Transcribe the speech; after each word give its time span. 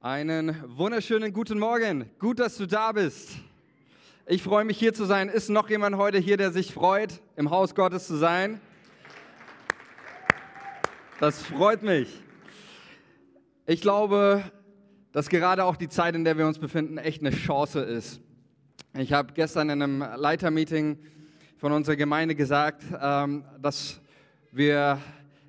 Einen 0.00 0.54
wunderschönen 0.64 1.32
guten 1.32 1.58
Morgen. 1.58 2.08
Gut, 2.20 2.38
dass 2.38 2.56
du 2.56 2.66
da 2.66 2.92
bist. 2.92 3.30
Ich 4.26 4.44
freue 4.44 4.64
mich 4.64 4.78
hier 4.78 4.94
zu 4.94 5.06
sein. 5.06 5.28
Ist 5.28 5.48
noch 5.48 5.68
jemand 5.68 5.96
heute 5.96 6.18
hier, 6.18 6.36
der 6.36 6.52
sich 6.52 6.72
freut, 6.72 7.20
im 7.34 7.50
Haus 7.50 7.74
Gottes 7.74 8.06
zu 8.06 8.14
sein? 8.14 8.60
Das 11.18 11.42
freut 11.42 11.82
mich. 11.82 12.22
Ich 13.66 13.80
glaube, 13.80 14.44
dass 15.10 15.28
gerade 15.28 15.64
auch 15.64 15.74
die 15.74 15.88
Zeit, 15.88 16.14
in 16.14 16.22
der 16.22 16.38
wir 16.38 16.46
uns 16.46 16.60
befinden, 16.60 16.98
echt 16.98 17.20
eine 17.20 17.30
Chance 17.30 17.80
ist. 17.80 18.20
Ich 18.96 19.12
habe 19.12 19.32
gestern 19.32 19.68
in 19.68 19.82
einem 19.82 20.04
Leitermeeting 20.14 20.96
von 21.56 21.72
unserer 21.72 21.96
Gemeinde 21.96 22.36
gesagt, 22.36 22.84
ähm, 23.02 23.44
dass, 23.60 24.00
wir, 24.52 25.00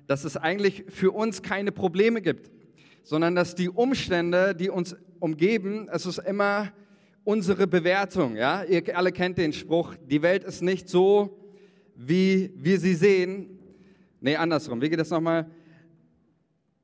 dass 0.08 0.24
es 0.24 0.36
eigentlich 0.36 0.86
für 0.88 1.12
uns 1.12 1.40
keine 1.40 1.70
Probleme 1.70 2.20
gibt 2.20 2.50
sondern 3.02 3.34
dass 3.34 3.54
die 3.54 3.68
Umstände, 3.68 4.54
die 4.54 4.70
uns 4.70 4.96
umgeben, 5.18 5.88
es 5.92 6.06
ist 6.06 6.18
immer 6.18 6.72
unsere 7.24 7.66
Bewertung. 7.66 8.36
Ja? 8.36 8.64
Ihr 8.64 8.96
alle 8.96 9.12
kennt 9.12 9.38
den 9.38 9.52
Spruch, 9.52 9.94
die 10.08 10.22
Welt 10.22 10.44
ist 10.44 10.62
nicht 10.62 10.88
so, 10.88 11.38
wie 11.94 12.52
wir 12.56 12.78
sie 12.78 12.94
sehen. 12.94 13.58
Nee, 14.20 14.36
andersrum. 14.36 14.80
Wie 14.80 14.88
geht 14.88 15.00
das 15.00 15.10
nochmal? 15.10 15.50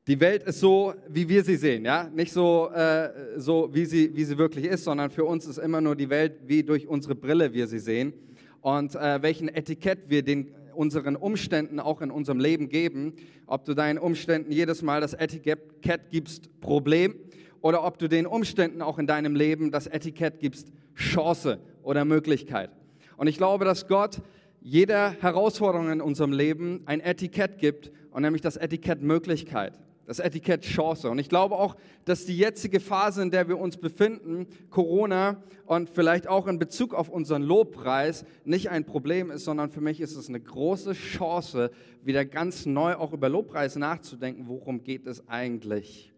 Die 0.06 0.20
Welt 0.20 0.44
ist 0.44 0.60
so, 0.60 0.94
wie 1.08 1.28
wir 1.28 1.42
sie 1.42 1.56
sehen, 1.56 1.84
ja, 1.84 2.08
nicht 2.14 2.32
so, 2.32 2.70
äh, 2.72 3.10
so 3.38 3.68
wie, 3.72 3.84
sie, 3.84 4.14
wie 4.14 4.22
sie 4.22 4.38
wirklich 4.38 4.66
ist, 4.66 4.84
sondern 4.84 5.10
für 5.10 5.24
uns 5.24 5.46
ist 5.46 5.58
immer 5.58 5.80
nur 5.80 5.96
die 5.96 6.08
Welt, 6.08 6.34
wie 6.46 6.62
durch 6.62 6.86
unsere 6.86 7.16
Brille 7.16 7.52
wir 7.52 7.66
sie 7.66 7.80
sehen 7.80 8.12
und 8.60 8.94
äh, 8.94 9.20
welchen 9.20 9.48
Etikett 9.48 10.08
wir 10.08 10.22
den 10.22 10.54
unseren 10.76 11.16
Umständen 11.16 11.80
auch 11.80 12.02
in 12.02 12.10
unserem 12.10 12.38
Leben 12.38 12.68
geben, 12.68 13.14
ob 13.46 13.64
du 13.64 13.74
deinen 13.74 13.98
Umständen 13.98 14.52
jedes 14.52 14.82
Mal 14.82 15.00
das 15.00 15.14
Etikett 15.14 16.10
gibst, 16.10 16.60
Problem, 16.60 17.14
oder 17.60 17.84
ob 17.84 17.98
du 17.98 18.08
den 18.08 18.26
Umständen 18.26 18.82
auch 18.82 18.98
in 18.98 19.06
deinem 19.06 19.34
Leben 19.34 19.70
das 19.70 19.86
Etikett 19.86 20.38
gibst, 20.38 20.70
Chance 20.94 21.58
oder 21.82 22.04
Möglichkeit. 22.04 22.70
Und 23.16 23.26
ich 23.26 23.38
glaube, 23.38 23.64
dass 23.64 23.88
Gott 23.88 24.20
jeder 24.60 25.12
Herausforderung 25.20 25.90
in 25.90 26.00
unserem 26.00 26.32
Leben 26.32 26.82
ein 26.86 27.00
Etikett 27.00 27.58
gibt, 27.58 27.90
und 28.10 28.22
nämlich 28.22 28.40
das 28.40 28.56
Etikett 28.56 29.02
Möglichkeit 29.02 29.78
das 30.06 30.20
Etikett 30.20 30.62
Chance. 30.62 31.10
Und 31.10 31.18
ich 31.18 31.28
glaube 31.28 31.56
auch, 31.56 31.76
dass 32.04 32.24
die 32.24 32.36
jetzige 32.36 32.80
Phase, 32.80 33.22
in 33.22 33.30
der 33.30 33.48
wir 33.48 33.58
uns 33.58 33.76
befinden, 33.76 34.46
Corona 34.70 35.42
und 35.66 35.90
vielleicht 35.90 36.28
auch 36.28 36.46
in 36.46 36.58
Bezug 36.58 36.94
auf 36.94 37.08
unseren 37.08 37.42
Lobpreis, 37.42 38.24
nicht 38.44 38.70
ein 38.70 38.84
Problem 38.84 39.30
ist, 39.30 39.44
sondern 39.44 39.70
für 39.70 39.80
mich 39.80 40.00
ist 40.00 40.16
es 40.16 40.28
eine 40.28 40.40
große 40.40 40.92
Chance, 40.92 41.70
wieder 42.02 42.24
ganz 42.24 42.66
neu 42.66 42.94
auch 42.94 43.12
über 43.12 43.28
Lobpreis 43.28 43.76
nachzudenken. 43.76 44.44
Worum 44.46 44.84
geht 44.84 45.06
es 45.06 45.28
eigentlich? 45.28 46.12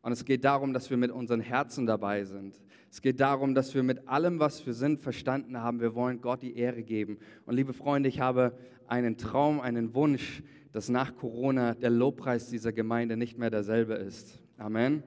Und 0.00 0.12
es 0.12 0.24
geht 0.24 0.44
darum, 0.44 0.72
dass 0.72 0.88
wir 0.88 0.96
mit 0.96 1.10
unseren 1.10 1.40
Herzen 1.40 1.84
dabei 1.84 2.24
sind. 2.24 2.58
Es 2.90 3.02
geht 3.02 3.20
darum, 3.20 3.54
dass 3.54 3.74
wir 3.74 3.82
mit 3.82 4.08
allem, 4.08 4.40
was 4.40 4.64
wir 4.64 4.72
sind, 4.72 5.00
verstanden 5.00 5.58
haben, 5.58 5.80
wir 5.80 5.94
wollen 5.94 6.22
Gott 6.22 6.40
die 6.40 6.56
Ehre 6.56 6.82
geben. 6.82 7.18
Und 7.44 7.56
liebe 7.56 7.74
Freunde, 7.74 8.08
ich 8.08 8.20
habe 8.20 8.56
einen 8.88 9.16
Traum, 9.16 9.60
einen 9.60 9.94
Wunsch, 9.94 10.42
dass 10.72 10.88
nach 10.88 11.14
Corona 11.14 11.74
der 11.74 11.90
Lobpreis 11.90 12.48
dieser 12.48 12.72
Gemeinde 12.72 13.16
nicht 13.16 13.38
mehr 13.38 13.50
derselbe 13.50 13.94
ist. 13.94 14.40
Amen. 14.58 15.02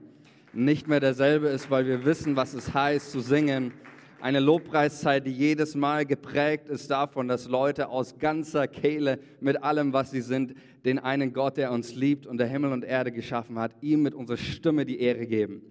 Nicht 0.53 0.87
mehr 0.87 0.99
derselbe 0.99 1.47
ist, 1.47 1.69
weil 1.71 1.85
wir 1.85 2.05
wissen, 2.05 2.35
was 2.35 2.53
es 2.53 2.73
heißt 2.73 3.11
zu 3.11 3.19
singen. 3.19 3.73
Eine 4.19 4.39
Lobpreiszeit, 4.39 5.25
die 5.25 5.31
jedes 5.31 5.75
Mal 5.75 6.05
geprägt 6.05 6.69
ist 6.69 6.91
davon, 6.91 7.27
dass 7.27 7.47
Leute 7.47 7.89
aus 7.89 8.19
ganzer 8.19 8.67
Kehle 8.67 9.19
mit 9.39 9.63
allem, 9.63 9.93
was 9.93 10.11
sie 10.11 10.21
sind, 10.21 10.53
den 10.85 10.99
einen 10.99 11.33
Gott, 11.33 11.57
der 11.57 11.71
uns 11.71 11.95
liebt 11.95 12.27
und 12.27 12.37
der 12.37 12.47
Himmel 12.47 12.71
und 12.71 12.83
Erde 12.83 13.11
geschaffen 13.11 13.57
hat, 13.57 13.71
ihm 13.81 14.03
mit 14.03 14.13
unserer 14.13 14.37
Stimme 14.37 14.85
die 14.85 14.99
Ehre 14.99 15.25
geben. 15.25 15.61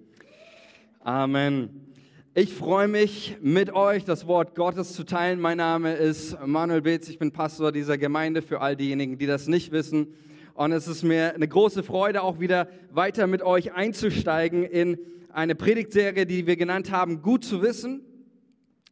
Amen. 1.00 1.89
Ich 2.32 2.54
freue 2.54 2.86
mich, 2.86 3.38
mit 3.40 3.72
euch 3.72 4.04
das 4.04 4.24
Wort 4.28 4.54
Gottes 4.54 4.92
zu 4.92 5.02
teilen. 5.02 5.40
Mein 5.40 5.56
Name 5.56 5.94
ist 5.94 6.38
Manuel 6.46 6.80
Beetz, 6.80 7.08
ich 7.08 7.18
bin 7.18 7.32
Pastor 7.32 7.72
dieser 7.72 7.98
Gemeinde 7.98 8.40
für 8.40 8.60
all 8.60 8.76
diejenigen, 8.76 9.18
die 9.18 9.26
das 9.26 9.48
nicht 9.48 9.72
wissen. 9.72 10.14
Und 10.54 10.70
es 10.70 10.86
ist 10.86 11.02
mir 11.02 11.34
eine 11.34 11.48
große 11.48 11.82
Freude, 11.82 12.22
auch 12.22 12.38
wieder 12.38 12.68
weiter 12.92 13.26
mit 13.26 13.42
euch 13.42 13.72
einzusteigen 13.72 14.62
in 14.62 14.96
eine 15.32 15.56
Predigtserie, 15.56 16.24
die 16.24 16.46
wir 16.46 16.54
genannt 16.54 16.92
haben, 16.92 17.20
Gut 17.20 17.44
zu 17.44 17.62
wissen. 17.62 18.02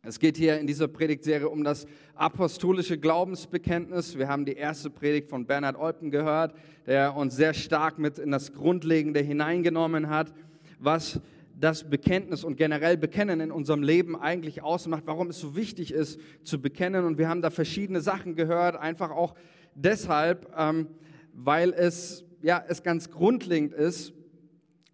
Es 0.03 0.19
geht 0.19 0.37
hier 0.37 0.59
in 0.59 0.67
dieser 0.67 0.89
Predigtserie 0.89 1.49
um 1.49 1.63
das 1.63 1.87
apostolische 2.17 2.99
Glaubensbekenntnis. 2.99 4.19
Wir 4.19 4.27
haben 4.27 4.47
die 4.47 4.55
erste 4.55 4.91
Predigt 4.91 5.31
von 5.31 5.47
Bernhard 5.47 5.77
Olpen 5.77 6.11
gehört, 6.11 6.57
der 6.89 7.15
uns 7.15 7.37
sehr 7.37 7.55
stark 7.55 8.01
mit 8.01 8.19
in 8.19 8.33
das 8.33 8.53
Grundlegende 8.53 9.21
hineingenommen 9.21 10.09
hat, 10.09 10.35
was 10.81 11.21
das 11.61 11.89
Bekenntnis 11.91 12.45
und 12.45 12.57
generell 12.57 12.97
Bekennen 12.97 13.41
in 13.41 13.51
unserem 13.51 13.83
Leben 13.83 14.17
eigentlich 14.17 14.63
ausmacht, 14.63 15.03
warum 15.07 15.31
es 15.31 15.41
so 15.41 15.57
wichtig 15.57 15.93
ist 15.93 16.21
zu 16.45 16.61
bekennen. 16.61 17.05
Und 17.05 17.19
wir 17.19 17.29
haben 17.29 17.43
da 17.43 17.51
verschiedene 17.51 18.01
Sachen 18.01 18.37
gehört, 18.37 18.77
einfach 18.77 19.11
auch 19.11 19.35
deshalb, 19.75 20.53
ähm, 20.57 20.89
weil 21.33 21.73
es, 21.73 22.25
ja, 22.43 22.63
es 22.69 22.83
ganz 22.83 23.11
grundlegend 23.11 23.73
ist, 23.73 24.13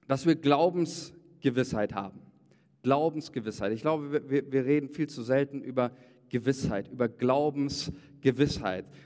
dass 0.08 0.26
wir 0.26 0.36
Glaubensgewissheit 0.36 1.94
haben. 1.94 2.20
Glaubensgewissheit. 2.82 3.72
Ich 3.72 3.82
glaube, 3.82 4.28
wir, 4.28 4.52
wir 4.52 4.64
reden 4.64 4.88
viel 4.88 5.08
zu 5.08 5.22
selten 5.22 5.62
über 5.62 5.92
Gewissheit, 6.28 6.88
über 6.88 7.08
Glaubensgewissheit. 7.08 8.13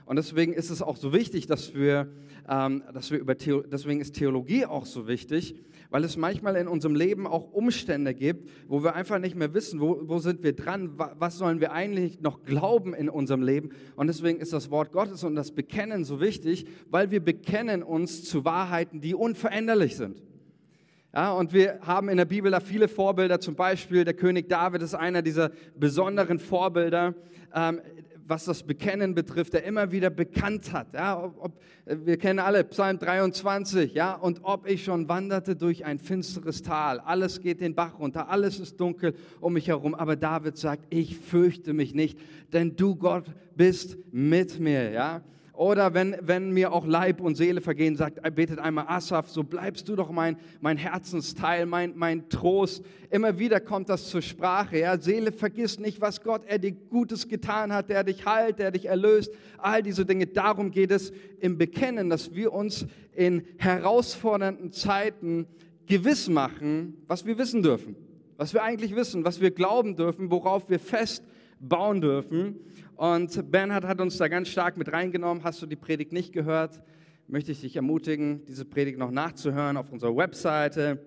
Und 0.07 0.17
deswegen 0.17 0.53
ist 0.53 0.71
es 0.71 0.81
auch 0.81 0.97
so 0.97 1.13
wichtig, 1.13 1.47
dass 1.47 1.75
wir, 1.75 2.09
ähm, 2.49 2.83
dass 2.93 3.11
wir 3.11 3.19
über 3.19 3.37
Theo 3.37 3.63
deswegen 3.63 4.01
ist 4.01 4.15
Theologie 4.15 4.65
auch 4.65 4.87
so 4.87 5.09
wichtig, 5.09 5.57
weil 5.91 6.05
es 6.05 6.17
manchmal 6.17 6.57
in 6.57 6.69
unserem 6.69 6.95
Leben 6.95 7.27
auch 7.27 7.53
Umstände 7.53 8.15
gibt, 8.15 8.49
wo 8.69 8.83
wir 8.85 8.95
einfach 8.95 9.19
nicht 9.19 9.35
mehr 9.35 9.55
wissen, 9.55 9.81
wo, 9.81 10.01
wo 10.05 10.19
sind 10.19 10.43
wir 10.43 10.55
dran, 10.55 10.93
was 10.97 11.37
sollen 11.37 11.61
wir 11.61 11.73
eigentlich 11.73 12.21
noch 12.21 12.45
glauben 12.45 12.95
in 12.95 13.09
unserem 13.09 13.43
Leben. 13.43 13.71
Und 13.97 14.07
deswegen 14.07 14.41
ist 14.41 14.53
das 14.53 14.71
Wort 14.71 14.93
Gottes 14.93 15.25
und 15.25 15.35
das 15.35 15.53
Bekennen 15.53 16.05
so 16.05 16.21
wichtig, 16.21 16.67
weil 16.91 17.11
wir 17.11 17.21
bekennen 17.21 17.83
uns 17.83 18.25
zu 18.25 18.45
Wahrheiten, 18.45 19.01
die 19.01 19.15
unveränderlich 19.15 19.97
sind. 19.97 20.23
Ja, 21.15 21.33
und 21.33 21.55
wir 21.55 21.81
haben 21.81 22.11
in 22.11 22.19
der 22.19 22.27
Bibel 22.27 22.51
da 22.51 22.61
viele 22.61 22.87
Vorbilder, 22.87 23.41
zum 23.41 23.57
Beispiel 23.57 24.05
der 24.05 24.15
König 24.15 24.49
David 24.49 24.83
ist 24.83 24.95
einer 24.95 25.23
dieser 25.23 25.51
besonderen 25.75 26.39
Vorbilder. 26.39 27.15
Ähm, 27.55 27.81
was 28.29 28.45
das 28.45 28.63
Bekennen 28.63 29.15
betrifft, 29.15 29.55
der 29.55 29.65
immer 29.65 29.91
wieder 29.91 30.11
bekannt 30.11 30.73
hat. 30.73 30.93
Ja, 30.93 31.23
ob, 31.23 31.45
ob, 31.45 31.61
wir 31.87 32.19
kennen 32.19 32.39
alle 32.39 32.63
Psalm 32.65 32.99
23, 32.99 33.95
ja, 33.95 34.15
und 34.15 34.41
ob 34.43 34.69
ich 34.69 34.85
schon 34.85 35.09
wanderte 35.09 35.57
durch 35.57 35.85
ein 35.87 35.99
finsteres 35.99 36.63
Tal, 36.63 37.01
alles 37.01 37.41
geht 37.41 37.61
den 37.61 37.75
Bach 37.75 37.99
runter, 37.99 38.29
alles 38.29 38.61
ist 38.61 38.79
dunkel 38.79 39.15
um 39.41 39.55
mich 39.55 39.69
herum, 39.69 39.95
aber 39.95 40.15
David 40.17 40.59
sagt, 40.59 40.85
ich 40.91 41.17
fürchte 41.17 41.73
mich 41.73 41.95
nicht, 41.95 42.19
denn 42.53 42.77
du 42.77 42.97
Gott 42.97 43.25
bist 43.57 43.97
mit 44.13 44.61
mir, 44.61 44.91
ja. 44.91 45.23
Oder 45.59 45.93
wenn, 45.93 46.15
wenn 46.21 46.53
mir 46.53 46.73
auch 46.73 46.87
Leib 46.87 47.21
und 47.21 47.35
Seele 47.35 47.61
vergehen, 47.61 47.97
sagt, 47.97 48.23
betet 48.37 48.61
einmal 48.61 48.85
Asaf, 48.87 49.29
so 49.29 49.43
bleibst 49.43 49.89
du 49.89 49.97
doch 49.97 50.13
mein, 50.13 50.37
mein 50.61 50.77
Herzensteil, 50.77 51.67
mein, 51.67 51.95
mein 51.97 52.29
Trost. 52.29 52.85
Immer 53.11 53.41
wieder 53.41 53.59
kommt 53.59 53.89
das 53.89 54.09
zur 54.09 54.23
Sprache. 54.23 54.79
Ja? 54.79 55.01
Seele, 55.01 55.33
vergiss 55.33 55.81
nicht, 55.81 56.01
was 56.01 56.23
Gott 56.23 56.43
er 56.47 56.61
dir 56.61 56.71
Gutes 56.71 57.27
getan 57.27 57.73
hat, 57.73 57.91
der 57.91 58.05
dich 58.05 58.25
heilt, 58.25 58.61
der 58.61 58.71
dich 58.71 58.87
erlöst. 58.87 59.33
All 59.57 59.83
diese 59.83 60.07
Dinge. 60.07 60.29
Darum 60.29 60.71
geht 60.71 60.93
es 60.93 61.13
im 61.41 61.59
Bekennen, 61.59 62.09
dass 62.09 62.37
wir 62.37 62.53
uns 62.53 62.87
in 63.13 63.43
herausfordernden 63.57 64.71
Zeiten 64.71 65.49
gewiss 65.87 66.29
machen, 66.29 67.03
was 67.09 67.27
wir 67.27 67.37
wissen 67.37 67.65
dürfen. 67.65 67.97
Was 68.37 68.55
wir 68.55 68.63
eigentlich 68.63 68.95
wissen, 68.95 69.25
was 69.25 69.41
wir 69.41 69.51
glauben 69.51 69.97
dürfen, 69.97 70.31
worauf 70.31 70.71
wir 70.71 70.79
fest 70.79 71.25
bauen 71.61 72.01
dürfen. 72.01 72.57
Und 72.97 73.51
Bernhard 73.51 73.85
hat 73.85 74.01
uns 74.01 74.17
da 74.17 74.29
ganz 74.29 74.49
stark 74.49 74.77
mit 74.77 74.93
reingenommen. 74.93 75.45
Hast 75.45 75.63
du 75.63 75.67
die 75.67 75.77
Predigt 75.77 76.13
nicht 76.13 76.33
gehört? 76.33 76.83
Möchte 77.27 77.53
ich 77.53 77.61
dich 77.61 77.77
ermutigen, 77.77 78.45
diese 78.47 78.65
Predigt 78.65 78.99
noch 78.99 79.11
nachzuhören 79.11 79.77
auf 79.77 79.93
unserer 79.93 80.17
Webseite 80.17 81.05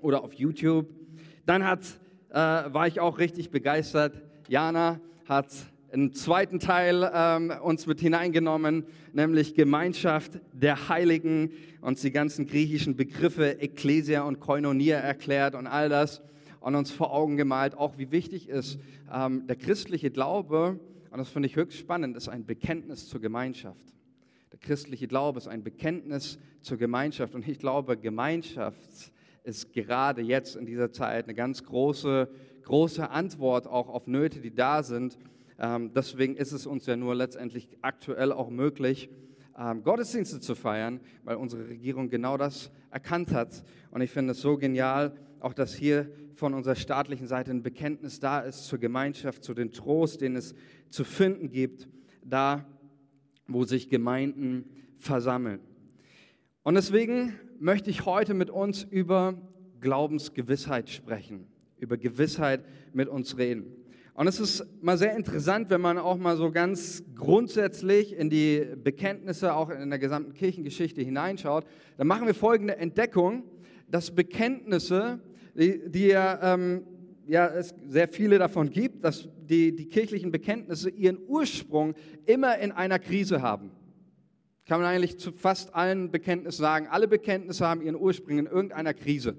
oder 0.00 0.22
auf 0.22 0.34
YouTube. 0.34 0.88
Dann 1.46 1.64
hat, 1.64 1.80
äh, 2.30 2.34
war 2.34 2.86
ich 2.86 3.00
auch 3.00 3.18
richtig 3.18 3.50
begeistert. 3.50 4.22
Jana 4.48 5.00
hat 5.24 5.48
einen 5.90 6.12
zweiten 6.12 6.60
Teil 6.60 7.10
ähm, 7.14 7.52
uns 7.62 7.86
mit 7.86 8.00
hineingenommen, 8.00 8.84
nämlich 9.12 9.54
Gemeinschaft 9.54 10.38
der 10.52 10.88
Heiligen 10.88 11.52
und 11.80 12.02
die 12.02 12.10
ganzen 12.10 12.46
griechischen 12.46 12.96
Begriffe 12.96 13.60
Ecclesia 13.60 14.22
und 14.22 14.40
Koinonia 14.40 14.98
erklärt 14.98 15.54
und 15.54 15.66
all 15.66 15.88
das 15.88 16.22
und 16.60 16.74
uns 16.74 16.90
vor 16.90 17.12
Augen 17.12 17.36
gemalt, 17.36 17.76
auch 17.76 17.98
wie 17.98 18.10
wichtig 18.10 18.48
ist 18.48 18.78
ähm, 19.12 19.46
der 19.46 19.56
christliche 19.56 20.10
Glaube 20.10 20.78
und 21.10 21.18
das 21.18 21.28
finde 21.30 21.48
ich 21.48 21.56
höchst 21.56 21.78
spannend, 21.78 22.16
ist 22.16 22.28
ein 22.28 22.44
Bekenntnis 22.44 23.08
zur 23.08 23.20
Gemeinschaft. 23.20 23.94
Der 24.52 24.58
christliche 24.58 25.08
Glaube 25.08 25.38
ist 25.38 25.48
ein 25.48 25.62
Bekenntnis 25.62 26.38
zur 26.60 26.78
Gemeinschaft. 26.78 27.34
Und 27.34 27.46
ich 27.46 27.58
glaube, 27.58 27.96
Gemeinschaft 27.96 29.12
ist 29.44 29.72
gerade 29.72 30.22
jetzt 30.22 30.56
in 30.56 30.66
dieser 30.66 30.92
Zeit 30.92 31.24
eine 31.24 31.34
ganz 31.34 31.64
große, 31.64 32.28
große 32.64 33.08
Antwort 33.10 33.66
auch 33.66 33.88
auf 33.88 34.06
Nöte, 34.06 34.40
die 34.40 34.54
da 34.54 34.82
sind. 34.82 35.18
Ähm, 35.58 35.92
deswegen 35.94 36.36
ist 36.36 36.52
es 36.52 36.66
uns 36.66 36.86
ja 36.86 36.96
nur 36.96 37.14
letztendlich 37.14 37.68
aktuell 37.82 38.32
auch 38.32 38.50
möglich, 38.50 39.08
ähm, 39.58 39.82
Gottesdienste 39.82 40.40
zu 40.40 40.54
feiern, 40.54 41.00
weil 41.24 41.36
unsere 41.36 41.68
Regierung 41.68 42.10
genau 42.10 42.36
das 42.36 42.70
erkannt 42.90 43.32
hat. 43.32 43.64
Und 43.90 44.02
ich 44.02 44.10
finde 44.10 44.32
es 44.32 44.40
so 44.40 44.56
genial, 44.56 45.16
auch 45.40 45.54
dass 45.54 45.74
hier 45.74 46.10
von 46.38 46.54
unserer 46.54 46.76
staatlichen 46.76 47.26
Seite 47.26 47.50
ein 47.50 47.64
Bekenntnis 47.64 48.20
da 48.20 48.38
ist 48.38 48.66
zur 48.66 48.78
Gemeinschaft, 48.78 49.42
zu 49.42 49.54
dem 49.54 49.72
Trost, 49.72 50.20
den 50.20 50.36
es 50.36 50.54
zu 50.88 51.02
finden 51.02 51.50
gibt, 51.50 51.88
da 52.24 52.64
wo 53.48 53.64
sich 53.64 53.88
Gemeinden 53.88 54.66
versammeln. 54.98 55.58
Und 56.62 56.74
deswegen 56.74 57.32
möchte 57.58 57.90
ich 57.90 58.04
heute 58.06 58.34
mit 58.34 58.50
uns 58.50 58.84
über 58.84 59.34
Glaubensgewissheit 59.80 60.90
sprechen, 60.90 61.48
über 61.78 61.96
Gewissheit 61.96 62.64
mit 62.92 63.08
uns 63.08 63.36
reden. 63.36 63.74
Und 64.14 64.28
es 64.28 64.38
ist 64.38 64.64
mal 64.80 64.98
sehr 64.98 65.16
interessant, 65.16 65.70
wenn 65.70 65.80
man 65.80 65.98
auch 65.98 66.18
mal 66.18 66.36
so 66.36 66.52
ganz 66.52 67.02
grundsätzlich 67.16 68.14
in 68.14 68.30
die 68.30 68.64
Bekenntnisse, 68.76 69.54
auch 69.54 69.70
in 69.70 69.90
der 69.90 69.98
gesamten 69.98 70.34
Kirchengeschichte 70.34 71.02
hineinschaut, 71.02 71.64
dann 71.96 72.06
machen 72.06 72.26
wir 72.26 72.34
folgende 72.34 72.76
Entdeckung, 72.76 73.44
dass 73.88 74.14
Bekenntnisse, 74.14 75.20
die, 75.58 75.90
die 75.90 76.06
ja, 76.08 76.54
ähm, 76.54 76.84
ja 77.26 77.48
es 77.48 77.74
sehr 77.88 78.08
viele 78.08 78.38
davon 78.38 78.70
gibt, 78.70 79.04
dass 79.04 79.28
die, 79.38 79.74
die 79.74 79.88
kirchlichen 79.88 80.30
Bekenntnisse 80.30 80.90
ihren 80.90 81.18
Ursprung 81.26 81.94
immer 82.26 82.58
in 82.58 82.72
einer 82.72 82.98
Krise 82.98 83.42
haben. 83.42 83.72
Kann 84.66 84.80
man 84.80 84.88
eigentlich 84.88 85.18
zu 85.18 85.32
fast 85.32 85.74
allen 85.74 86.10
Bekenntnissen 86.10 86.62
sagen. 86.62 86.86
Alle 86.88 87.08
Bekenntnisse 87.08 87.66
haben 87.66 87.80
ihren 87.80 87.96
Ursprung 87.96 88.38
in 88.38 88.46
irgendeiner 88.46 88.94
Krise. 88.94 89.36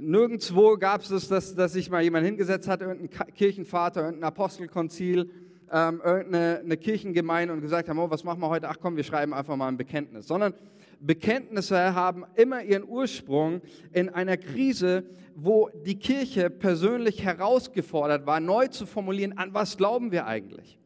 Nirgendwo 0.00 0.76
gab 0.76 1.02
es 1.02 1.08
das, 1.08 1.28
dass, 1.28 1.54
dass 1.54 1.72
sich 1.72 1.90
mal 1.90 2.02
jemand 2.02 2.24
hingesetzt 2.24 2.68
hat, 2.68 2.80
irgendein 2.80 3.34
Kirchenvater, 3.34 4.02
irgendein 4.02 4.28
Apostelkonzil, 4.28 5.30
ähm, 5.70 6.00
irgendeine 6.04 6.76
Kirchengemeinde 6.76 7.52
und 7.52 7.60
gesagt 7.60 7.88
haben, 7.88 7.98
oh, 7.98 8.08
was 8.10 8.24
machen 8.24 8.40
wir 8.40 8.48
heute? 8.48 8.68
Ach 8.68 8.76
komm, 8.80 8.96
wir 8.96 9.04
schreiben 9.04 9.34
einfach 9.34 9.56
mal 9.56 9.68
ein 9.68 9.76
Bekenntnis. 9.76 10.26
Sondern 10.26 10.54
Bekenntnisse 11.00 11.94
haben 11.94 12.24
immer 12.34 12.62
ihren 12.62 12.84
Ursprung 12.84 13.60
in 13.92 14.08
einer 14.08 14.36
Krise, 14.36 15.04
wo 15.36 15.68
die 15.84 15.98
Kirche 15.98 16.50
persönlich 16.50 17.22
herausgefordert 17.22 18.26
war, 18.26 18.40
neu 18.40 18.68
zu 18.68 18.86
formulieren, 18.86 19.36
an 19.36 19.52
was 19.54 19.76
glauben 19.76 20.12
wir 20.12 20.26
eigentlich? 20.26 20.78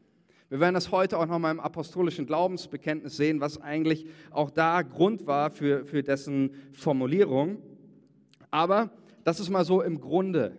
Wir 0.49 0.61
werden 0.61 0.75
das 0.75 0.91
heute 0.91 1.19
auch 1.19 1.27
nochmal 1.27 1.53
im 1.53 1.61
apostolischen 1.61 2.25
Glaubensbekenntnis 2.25 3.17
sehen, 3.17 3.41
was 3.41 3.61
eigentlich 3.61 4.07
auch 4.31 4.51
da 4.51 4.81
Grund 4.81 5.27
war 5.27 5.51
für, 5.51 5.85
für 5.85 6.03
dessen 6.03 6.55
Formulierung. 6.73 7.59
Aber 8.51 8.91
das 9.25 9.41
ist 9.41 9.51
mal 9.51 9.67
so 9.67 9.83
im 9.83 10.01
Grunde. 10.01 10.57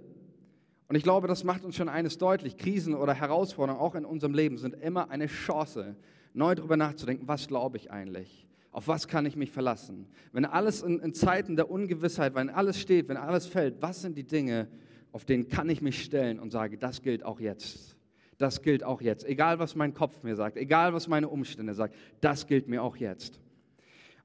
Und 0.87 0.95
ich 0.95 1.03
glaube, 1.03 1.27
das 1.27 1.43
macht 1.43 1.63
uns 1.63 1.75
schon 1.75 1.89
eines 1.89 2.19
deutlich. 2.19 2.57
Krisen 2.57 2.93
oder 2.93 3.13
Herausforderungen 3.13 3.81
auch 3.81 3.95
in 3.95 4.05
unserem 4.05 4.33
Leben 4.33 4.57
sind 4.57 4.75
immer 4.75 5.09
eine 5.09 5.25
Chance, 5.25 5.95
neu 6.33 6.53
darüber 6.53 6.77
nachzudenken, 6.77 7.27
was 7.27 7.47
glaube 7.47 7.77
ich 7.77 7.89
eigentlich? 7.89 8.48
Auf 8.71 8.87
was 8.87 9.07
kann 9.07 9.25
ich 9.25 9.35
mich 9.35 9.51
verlassen? 9.51 10.07
Wenn 10.31 10.45
alles 10.45 10.81
in, 10.81 10.99
in, 10.99 11.13
Zeiten 11.13 11.55
der 11.55 11.71
Ungewissheit, 11.71 12.35
wenn 12.35 12.49
alles 12.49 12.79
steht, 12.79 13.09
wenn 13.09 13.17
alles 13.17 13.47
fällt, 13.47 13.81
was 13.81 14.01
sind 14.01 14.17
die 14.17 14.25
Dinge, 14.25 14.67
auf 15.11 15.25
denen 15.25 15.47
kann 15.47 15.69
ich 15.69 15.81
mich 15.81 16.03
stellen 16.03 16.39
und 16.39 16.51
sage, 16.51 16.77
das 16.77 17.01
gilt 17.01 17.23
auch 17.23 17.39
jetzt. 17.39 17.97
Das 18.37 18.61
gilt 18.61 18.83
auch 18.83 19.01
jetzt. 19.01 19.25
Egal, 19.25 19.59
was 19.59 19.75
mein 19.75 19.93
Kopf 19.93 20.23
mir 20.23 20.35
sagt, 20.35 20.55
egal, 20.55 20.93
was 20.93 21.07
meine 21.07 21.27
Umstände 21.27 21.73
sagen, 21.73 21.93
das 22.21 22.45
gilt 22.47 22.67
mir 22.67 22.83
auch 22.83 22.95
jetzt. 22.95 23.39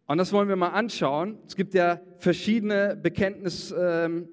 Und 0.06 0.18
das 0.18 0.32
wollen 0.32 0.48
wir 0.48 0.56
mal 0.56 0.68
anschauen. 0.68 1.38
Es 1.46 1.56
gibt 1.56 1.72
ja 1.72 2.00
verschiedene 2.18 2.94
Bekenntnisschriften 2.94 4.28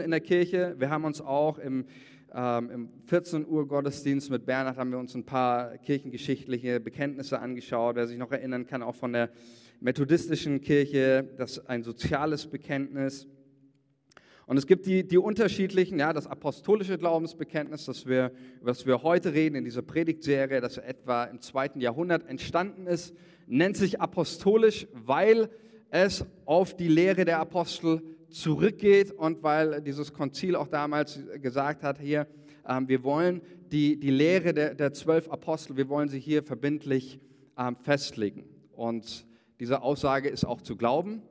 ähm, 0.00 0.04
in 0.04 0.10
der 0.10 0.20
Kirche. 0.20 0.74
Wir 0.78 0.90
haben 0.90 1.04
uns 1.04 1.20
auch 1.20 1.58
im, 1.58 1.86
ähm, 2.34 2.70
im 2.70 2.88
14 3.06 3.46
Uhr 3.46 3.66
Gottesdienst 3.66 4.30
mit 4.30 4.46
Bernhard 4.46 4.76
haben 4.76 4.90
wir 4.90 4.98
uns 4.98 5.14
ein 5.14 5.24
paar 5.24 5.78
kirchengeschichtliche 5.78 6.80
Bekenntnisse 6.80 7.40
angeschaut. 7.40 7.96
Wer 7.96 8.06
sich 8.06 8.18
noch 8.18 8.32
erinnern 8.32 8.66
kann, 8.66 8.82
auch 8.82 8.94
von 8.94 9.12
der 9.12 9.30
methodistischen 9.80 10.60
Kirche, 10.60 11.28
das 11.36 11.58
ist 11.58 11.66
ein 11.68 11.82
soziales 11.82 12.46
Bekenntnis. 12.46 13.26
Und 14.46 14.56
es 14.56 14.66
gibt 14.66 14.86
die, 14.86 15.06
die 15.06 15.18
unterschiedlichen, 15.18 15.98
ja, 15.98 16.12
das 16.12 16.26
apostolische 16.26 16.98
Glaubensbekenntnis, 16.98 17.84
das 17.84 18.06
wir, 18.06 18.32
über 18.60 18.70
das 18.70 18.84
wir 18.86 19.02
heute 19.02 19.32
reden 19.32 19.56
in 19.56 19.64
dieser 19.64 19.82
Predigtserie, 19.82 20.60
das 20.60 20.78
etwa 20.78 21.24
im 21.24 21.40
zweiten 21.40 21.80
Jahrhundert 21.80 22.28
entstanden 22.28 22.86
ist 22.86 23.14
nennt 23.50 23.76
sich 23.76 24.00
apostolisch, 24.00 24.86
weil 24.92 25.50
es 25.90 26.24
auf 26.46 26.76
die 26.76 26.88
Lehre 26.88 27.24
der 27.24 27.40
Apostel 27.40 28.00
zurückgeht 28.30 29.12
und 29.12 29.42
weil 29.42 29.80
dieses 29.82 30.12
Konzil 30.12 30.56
auch 30.56 30.68
damals 30.68 31.20
gesagt 31.40 31.82
hat, 31.82 31.98
hier, 31.98 32.26
ähm, 32.68 32.88
wir 32.88 33.02
wollen 33.02 33.42
die, 33.70 33.98
die 33.98 34.10
Lehre 34.10 34.52
der, 34.52 34.74
der 34.74 34.92
zwölf 34.92 35.28
Apostel, 35.28 35.76
wir 35.76 35.88
wollen 35.88 36.08
sie 36.08 36.20
hier 36.20 36.42
verbindlich 36.42 37.20
ähm, 37.58 37.76
festlegen. 37.76 38.44
Und 38.72 39.26
diese 39.58 39.82
Aussage 39.82 40.28
ist 40.28 40.44
auch 40.44 40.60
zu 40.60 40.76
glauben. 40.76 41.22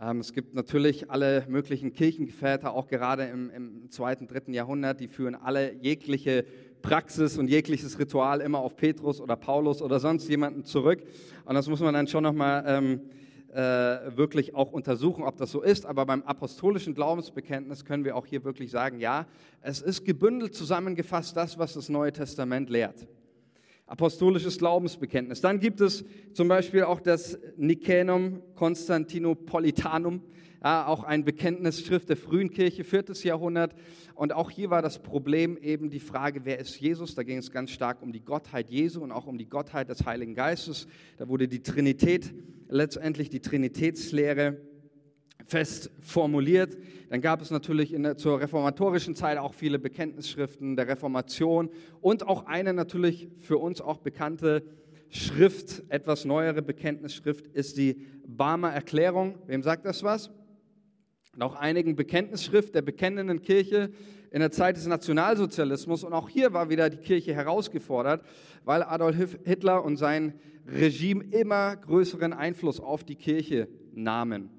Ähm, 0.00 0.20
es 0.20 0.32
gibt 0.32 0.54
natürlich 0.54 1.10
alle 1.10 1.44
möglichen 1.48 1.92
Kirchenväter, 1.92 2.72
auch 2.72 2.86
gerade 2.86 3.24
im, 3.24 3.50
im 3.50 3.90
zweiten, 3.90 4.28
dritten 4.28 4.54
Jahrhundert, 4.54 5.00
die 5.00 5.08
führen 5.08 5.34
alle 5.34 5.72
jegliche 5.74 6.44
Praxis 6.82 7.38
und 7.38 7.48
jegliches 7.48 7.98
Ritual 7.98 8.40
immer 8.40 8.58
auf 8.60 8.76
Petrus 8.76 9.20
oder 9.20 9.34
Paulus 9.34 9.82
oder 9.82 9.98
sonst 9.98 10.28
jemanden 10.28 10.64
zurück. 10.64 11.02
Und 11.44 11.54
das 11.54 11.68
muss 11.68 11.80
man 11.80 11.94
dann 11.94 12.06
schon 12.06 12.22
nochmal 12.22 12.64
ähm, 12.66 13.00
äh, 13.52 14.16
wirklich 14.16 14.54
auch 14.54 14.72
untersuchen, 14.72 15.24
ob 15.24 15.36
das 15.36 15.50
so 15.50 15.62
ist. 15.62 15.86
Aber 15.86 16.06
beim 16.06 16.22
apostolischen 16.22 16.94
Glaubensbekenntnis 16.94 17.84
können 17.84 18.04
wir 18.04 18.16
auch 18.16 18.26
hier 18.26 18.44
wirklich 18.44 18.70
sagen, 18.70 19.00
ja, 19.00 19.26
es 19.60 19.80
ist 19.80 20.04
gebündelt 20.04 20.54
zusammengefasst 20.54 21.36
das, 21.36 21.58
was 21.58 21.74
das 21.74 21.88
Neue 21.88 22.12
Testament 22.12 22.70
lehrt. 22.70 23.06
Apostolisches 23.86 24.58
Glaubensbekenntnis. 24.58 25.40
Dann 25.40 25.60
gibt 25.60 25.80
es 25.80 26.04
zum 26.34 26.48
Beispiel 26.48 26.84
auch 26.84 27.00
das 27.00 27.38
Nicanum 27.56 28.42
Constantinopolitanum 28.54 30.22
ja, 30.62 30.86
auch 30.86 31.04
ein 31.04 31.24
Bekenntnisschrift 31.24 32.08
der 32.08 32.16
frühen 32.16 32.50
Kirche, 32.50 32.84
viertes 32.84 33.22
Jahrhundert. 33.22 33.74
Und 34.14 34.32
auch 34.32 34.50
hier 34.50 34.70
war 34.70 34.82
das 34.82 34.98
Problem 34.98 35.56
eben 35.56 35.90
die 35.90 36.00
Frage, 36.00 36.44
wer 36.44 36.58
ist 36.58 36.80
Jesus? 36.80 37.14
Da 37.14 37.22
ging 37.22 37.38
es 37.38 37.50
ganz 37.50 37.70
stark 37.70 38.02
um 38.02 38.12
die 38.12 38.24
Gottheit 38.24 38.68
Jesu 38.68 39.02
und 39.02 39.12
auch 39.12 39.26
um 39.26 39.38
die 39.38 39.48
Gottheit 39.48 39.88
des 39.88 40.04
Heiligen 40.04 40.34
Geistes. 40.34 40.88
Da 41.16 41.28
wurde 41.28 41.48
die 41.48 41.62
Trinität, 41.62 42.34
letztendlich 42.68 43.30
die 43.30 43.40
Trinitätslehre 43.40 44.58
fest 45.46 45.90
formuliert. 46.00 46.76
Dann 47.10 47.20
gab 47.20 47.40
es 47.40 47.50
natürlich 47.50 47.92
der, 47.92 48.16
zur 48.16 48.40
reformatorischen 48.40 49.14
Zeit 49.14 49.38
auch 49.38 49.54
viele 49.54 49.78
Bekenntnisschriften 49.78 50.76
der 50.76 50.88
Reformation 50.88 51.70
und 52.00 52.26
auch 52.26 52.46
eine 52.46 52.74
natürlich 52.74 53.28
für 53.38 53.58
uns 53.58 53.80
auch 53.80 53.98
bekannte 53.98 54.62
Schrift, 55.10 55.84
etwas 55.88 56.26
neuere 56.26 56.60
Bekenntnisschrift 56.60 57.46
ist 57.46 57.78
die 57.78 58.06
Barmer 58.26 58.72
Erklärung. 58.72 59.36
Wem 59.46 59.62
sagt 59.62 59.86
das 59.86 60.02
was? 60.02 60.30
und 61.34 61.54
einigen 61.54 61.96
Bekenntnisschrift 61.96 62.74
der 62.74 62.82
bekennenden 62.82 63.40
Kirche 63.40 63.90
in 64.30 64.40
der 64.40 64.50
Zeit 64.50 64.76
des 64.76 64.86
Nationalsozialismus. 64.86 66.04
Und 66.04 66.12
auch 66.12 66.28
hier 66.28 66.52
war 66.52 66.68
wieder 66.68 66.90
die 66.90 66.98
Kirche 66.98 67.34
herausgefordert, 67.34 68.22
weil 68.68 68.82
Adolf 68.82 69.38
Hitler 69.44 69.82
und 69.82 69.96
sein 69.96 70.34
Regime 70.66 71.24
immer 71.30 71.74
größeren 71.74 72.34
Einfluss 72.34 72.80
auf 72.80 73.02
die 73.02 73.14
Kirche 73.14 73.66
nahmen 73.94 74.50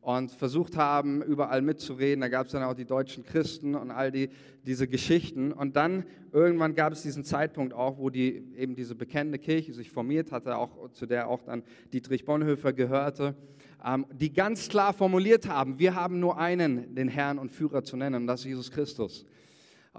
und 0.00 0.30
versucht 0.32 0.78
haben, 0.78 1.20
überall 1.20 1.60
mitzureden. 1.60 2.22
Da 2.22 2.28
gab 2.28 2.46
es 2.46 2.52
dann 2.52 2.62
auch 2.62 2.72
die 2.72 2.86
deutschen 2.86 3.24
Christen 3.24 3.74
und 3.74 3.90
all 3.90 4.10
die, 4.10 4.30
diese 4.64 4.88
Geschichten. 4.88 5.52
Und 5.52 5.76
dann 5.76 6.04
irgendwann 6.32 6.74
gab 6.74 6.94
es 6.94 7.02
diesen 7.02 7.24
Zeitpunkt 7.24 7.74
auch, 7.74 7.98
wo 7.98 8.08
die, 8.08 8.42
eben 8.56 8.74
diese 8.74 8.94
bekennende 8.94 9.38
Kirche 9.38 9.74
sich 9.74 9.90
formiert 9.90 10.32
hatte, 10.32 10.56
auch, 10.56 10.90
zu 10.92 11.04
der 11.04 11.28
auch 11.28 11.42
dann 11.42 11.62
Dietrich 11.92 12.24
Bonhoeffer 12.24 12.72
gehörte 12.72 13.36
ähm, 13.84 14.06
die 14.10 14.32
ganz 14.32 14.70
klar 14.70 14.94
formuliert 14.94 15.46
haben, 15.46 15.78
wir 15.78 15.94
haben 15.94 16.18
nur 16.20 16.38
einen, 16.38 16.94
den 16.94 17.08
Herrn 17.08 17.38
und 17.38 17.52
Führer 17.52 17.84
zu 17.84 17.96
nennen, 17.96 18.22
und 18.22 18.26
das 18.26 18.40
ist 18.40 18.46
Jesus 18.46 18.70
Christus 18.70 19.26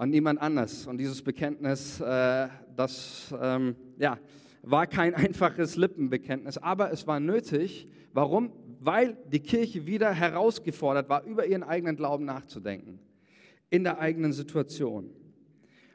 und 0.00 0.08
niemand 0.08 0.40
anders. 0.40 0.86
Und 0.86 0.96
dieses 0.96 1.20
Bekenntnis, 1.20 2.00
äh, 2.00 2.48
das 2.74 3.34
ähm, 3.38 3.76
ja, 3.98 4.18
war 4.62 4.86
kein 4.86 5.14
einfaches 5.26 5.76
Lippenbekenntnis, 5.76 6.56
aber 6.56 6.90
es 6.90 7.06
war 7.06 7.20
nötig. 7.20 7.86
Warum? 8.14 8.50
Weil 8.78 9.18
die 9.30 9.40
Kirche 9.40 9.84
wieder 9.84 10.10
herausgefordert 10.10 11.10
war, 11.10 11.24
über 11.24 11.44
ihren 11.44 11.62
eigenen 11.62 11.96
Glauben 11.96 12.24
nachzudenken, 12.24 12.98
in 13.68 13.84
der 13.84 13.98
eigenen 13.98 14.32
Situation. 14.32 15.10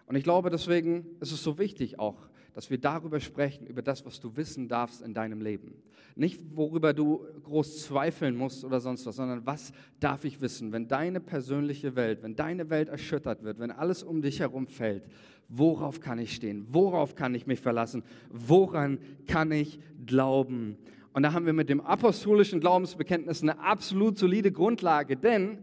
Und 0.06 0.16
ich 0.16 0.24
glaube, 0.24 0.52
deswegen 0.52 1.08
ist 1.20 1.32
es 1.32 1.44
so 1.44 1.58
wichtig 1.58 1.98
auch, 1.98 2.30
dass 2.56 2.70
wir 2.70 2.78
darüber 2.78 3.20
sprechen, 3.20 3.68
über 3.68 3.82
das, 3.82 4.06
was 4.06 4.22
du 4.22 4.38
wissen 4.38 4.70
darfst 4.70 5.02
in 5.02 5.14
deinem 5.14 5.42
Leben. 5.42 5.76
Nicht, 6.16 6.40
worüber 6.56 6.94
du 6.94 7.26
groß 7.44 7.84
zweifeln 7.84 8.34
musst 8.34 8.64
oder 8.64 8.80
sonst 8.80 9.06
was, 9.06 9.18
sondern 9.18 9.46
was 9.46 9.74
darf 10.00 10.24
ich 10.24 10.40
wissen, 10.40 10.72
wenn 10.72 10.88
deine 10.88 11.20
persönliche 11.20 11.98
Welt, 11.98 12.24
wenn 12.24 12.38
deine 12.38 12.70
Welt 12.70 12.88
erschüttert 12.88 13.44
wird, 13.44 13.60
wenn 13.60 13.72
alles 13.72 14.04
um 14.04 14.22
dich 14.22 14.40
herum 14.40 14.68
fällt, 14.68 15.04
worauf 15.50 16.00
kann 16.00 16.18
ich 16.18 16.34
stehen? 16.34 16.66
Worauf 16.70 17.16
kann 17.16 17.36
ich 17.36 17.46
mich 17.46 17.60
verlassen? 17.60 18.04
Woran 18.30 19.00
kann 19.28 19.52
ich 19.52 19.78
glauben? 20.06 20.78
Und 21.12 21.24
da 21.24 21.34
haben 21.34 21.46
wir 21.46 21.54
mit 21.54 21.68
dem 21.68 21.82
apostolischen 21.82 22.62
Glaubensbekenntnis 22.62 23.42
eine 23.42 23.60
absolut 23.60 24.18
solide 24.18 24.54
Grundlage, 24.54 25.18
denn 25.18 25.58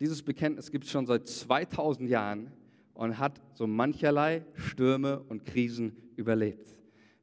dieses 0.00 0.24
Bekenntnis 0.24 0.72
gibt 0.72 0.86
es 0.86 0.90
schon 0.90 1.06
seit 1.06 1.28
2000 1.28 2.10
Jahren 2.10 2.50
und 2.94 3.18
hat 3.18 3.40
so 3.54 3.66
mancherlei 3.66 4.44
Stürme 4.54 5.20
und 5.28 5.44
Krisen 5.44 5.96
überlebt. 6.16 6.68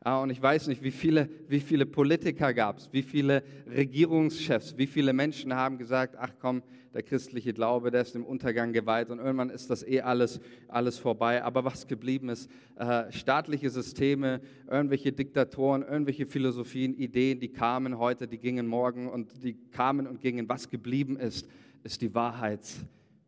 Ja, 0.04 0.20
und 0.20 0.32
ich 0.32 0.42
weiß 0.42 0.66
nicht, 0.68 0.82
wie 0.82 0.92
viele, 0.92 1.30
wie 1.48 1.60
viele 1.60 1.86
Politiker 1.86 2.54
gab 2.56 2.80
es, 2.80 2.90
wie 2.92 3.04
viele 3.04 3.44
Regierungschefs, 3.68 4.76
wie 4.76 4.88
viele 4.88 5.14
Menschen 5.14 5.54
haben 5.54 5.78
gesagt, 5.78 6.16
ach 6.18 6.34
komm, 6.40 6.64
der 6.94 7.04
christliche 7.04 7.54
Glaube, 7.54 7.92
der 7.92 8.02
ist 8.02 8.16
dem 8.16 8.26
Untergang 8.26 8.74
geweiht 8.74 9.12
und 9.12 9.20
irgendwann 9.20 9.52
ist 9.52 9.70
das 9.70 9.84
eh 9.88 10.02
alles, 10.02 10.42
alles 10.68 10.98
vorbei. 10.98 11.44
Aber 11.44 11.64
was 11.64 11.88
geblieben 11.88 12.30
ist, 12.30 12.50
äh, 12.78 13.12
staatliche 13.12 13.70
Systeme, 13.70 14.42
irgendwelche 14.70 15.12
Diktatoren, 15.12 15.84
irgendwelche 15.84 16.26
Philosophien, 16.26 16.96
Ideen, 16.96 17.40
die 17.40 17.50
kamen 17.50 17.98
heute, 17.98 18.28
die 18.28 18.40
gingen 18.40 18.68
morgen 18.68 19.08
und 19.08 19.44
die 19.44 19.54
kamen 19.54 20.08
und 20.08 20.20
gingen. 20.20 20.50
Was 20.50 20.68
geblieben 20.68 21.18
ist, 21.18 21.48
ist 21.84 22.02
die 22.02 22.14
Wahrheit 22.14 22.68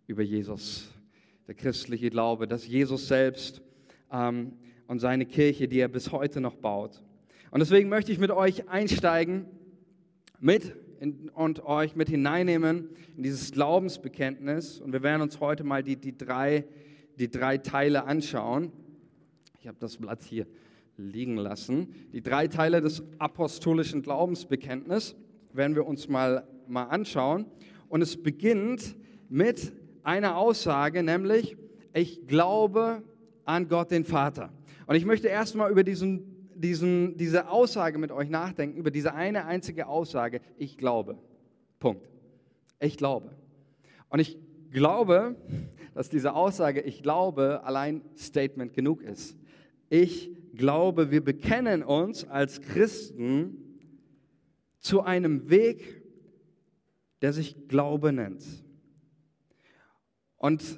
über 0.08 0.24
Jesus, 0.24 0.93
der 1.48 1.56
christliche 1.56 2.10
Glaube, 2.10 2.48
dass 2.48 2.68
Jesus 2.68 3.08
selbst 3.08 3.62
ähm, 4.12 4.54
und 4.88 5.00
seine 5.00 5.26
Kirche, 5.26 5.68
die 5.68 5.80
er 5.80 5.88
bis 5.88 6.12
heute 6.12 6.42
noch 6.42 6.56
baut. 6.56 7.02
Und 7.52 7.60
deswegen 7.60 7.90
möchte 7.90 8.12
ich 8.12 8.20
mit 8.20 8.32
euch 8.32 8.70
einsteigen 8.70 9.46
mit 10.40 10.76
in, 11.00 11.30
und 11.30 11.66
euch 11.66 11.96
mit 11.96 12.10
hineinnehmen 12.10 12.90
in 13.16 13.24
dieses 13.24 13.52
Glaubensbekenntnis. 13.52 14.80
Und 14.80 14.94
wir 14.94 15.04
werden 15.04 15.22
uns 15.22 15.40
heute 15.40 15.64
mal 15.64 15.84
die, 15.84 15.96
die, 15.96 16.18
drei, 16.18 16.66
die 17.20 17.30
drei 17.30 17.58
Teile 17.58 18.06
anschauen. 18.06 18.72
Ich 19.60 19.68
habe 19.68 19.78
das 19.80 19.98
Blatt 19.98 20.24
hier 20.24 20.48
liegen 20.98 21.38
lassen. 21.38 21.94
Die 22.14 22.22
drei 22.22 22.48
Teile 22.48 22.82
des 22.82 23.04
apostolischen 23.20 24.02
Glaubensbekenntnisses 24.02 25.16
werden 25.54 25.76
wir 25.76 25.86
uns 25.86 26.08
mal, 26.08 26.48
mal 26.68 26.86
anschauen. 26.86 27.46
Und 27.90 28.02
es 28.02 28.22
beginnt 28.22 28.96
mit 29.30 29.72
einer 30.04 30.38
Aussage, 30.38 31.04
nämlich, 31.04 31.58
ich 31.94 32.28
glaube 32.28 33.04
an 33.46 33.68
Gott 33.68 33.92
den 33.92 34.06
Vater. 34.06 34.52
Und 34.86 34.96
ich 34.96 35.06
möchte 35.06 35.28
erstmal 35.28 35.72
über 35.72 35.84
diesen, 35.84 36.50
diesen, 36.56 37.18
diese 37.18 37.50
Aussage 37.50 37.98
mit 37.98 38.12
euch 38.12 38.30
nachdenken, 38.30 38.78
über 38.78 38.92
diese 38.92 39.14
eine 39.14 39.46
einzige 39.46 39.88
Aussage, 39.88 40.42
ich 40.58 40.78
glaube. 40.78 41.18
Punkt. 41.80 42.10
Ich 42.80 42.98
glaube. 42.98 43.32
Und 44.10 44.20
ich 44.20 44.38
glaube, 44.72 45.36
dass 45.94 46.10
diese 46.10 46.34
Aussage, 46.34 46.82
ich 46.82 47.04
glaube, 47.04 47.62
allein 47.64 48.02
Statement 48.18 48.74
genug 48.74 49.02
ist. 49.02 49.38
Ich 49.90 50.32
glaube, 50.56 51.12
wir 51.12 51.24
bekennen 51.24 51.84
uns 51.84 52.28
als 52.28 52.62
Christen 52.62 53.80
zu 54.80 55.02
einem 55.02 55.50
Weg, 55.50 56.04
der 57.22 57.34
sich 57.34 57.68
Glaube 57.68 58.12
nennt. 58.12 58.44
Und 60.44 60.78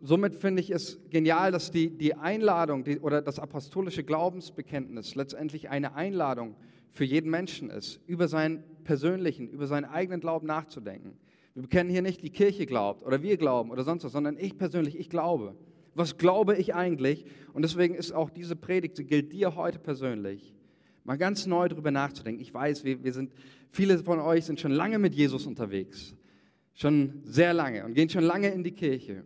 somit 0.00 0.34
finde 0.34 0.60
ich 0.60 0.72
es 0.72 0.98
genial, 1.10 1.52
dass 1.52 1.70
die, 1.70 1.96
die 1.96 2.16
Einladung 2.16 2.82
die, 2.82 2.98
oder 2.98 3.22
das 3.22 3.38
apostolische 3.38 4.02
Glaubensbekenntnis 4.02 5.14
letztendlich 5.14 5.68
eine 5.68 5.94
Einladung 5.94 6.56
für 6.90 7.04
jeden 7.04 7.30
Menschen 7.30 7.70
ist, 7.70 8.00
über 8.08 8.26
seinen 8.26 8.64
persönlichen, 8.82 9.48
über 9.48 9.68
seinen 9.68 9.84
eigenen 9.84 10.18
Glauben 10.18 10.48
nachzudenken. 10.48 11.16
Wir 11.54 11.62
bekennen 11.62 11.88
hier 11.88 12.02
nicht, 12.02 12.20
die 12.24 12.30
Kirche 12.30 12.66
glaubt 12.66 13.04
oder 13.04 13.22
wir 13.22 13.36
glauben 13.36 13.70
oder 13.70 13.84
sonst 13.84 14.02
was, 14.02 14.10
sondern 14.10 14.36
ich 14.38 14.58
persönlich, 14.58 14.98
ich 14.98 15.08
glaube. 15.08 15.54
Was 15.94 16.18
glaube 16.18 16.56
ich 16.56 16.74
eigentlich? 16.74 17.26
Und 17.52 17.62
deswegen 17.62 17.94
ist 17.94 18.10
auch 18.10 18.28
diese 18.28 18.56
Predigt, 18.56 18.98
die 18.98 19.04
gilt 19.04 19.32
dir 19.32 19.54
heute 19.54 19.78
persönlich, 19.78 20.52
mal 21.04 21.16
ganz 21.16 21.46
neu 21.46 21.68
darüber 21.68 21.92
nachzudenken. 21.92 22.42
Ich 22.42 22.52
weiß, 22.52 22.82
wir, 22.82 23.04
wir 23.04 23.12
sind, 23.12 23.30
viele 23.70 23.98
von 23.98 24.18
euch 24.18 24.46
sind 24.46 24.58
schon 24.58 24.72
lange 24.72 24.98
mit 24.98 25.14
Jesus 25.14 25.46
unterwegs, 25.46 26.16
schon 26.76 27.22
sehr 27.24 27.52
lange 27.52 27.84
und 27.84 27.94
gehen 27.94 28.08
schon 28.08 28.22
lange 28.22 28.48
in 28.48 28.62
die 28.62 28.72
Kirche. 28.72 29.24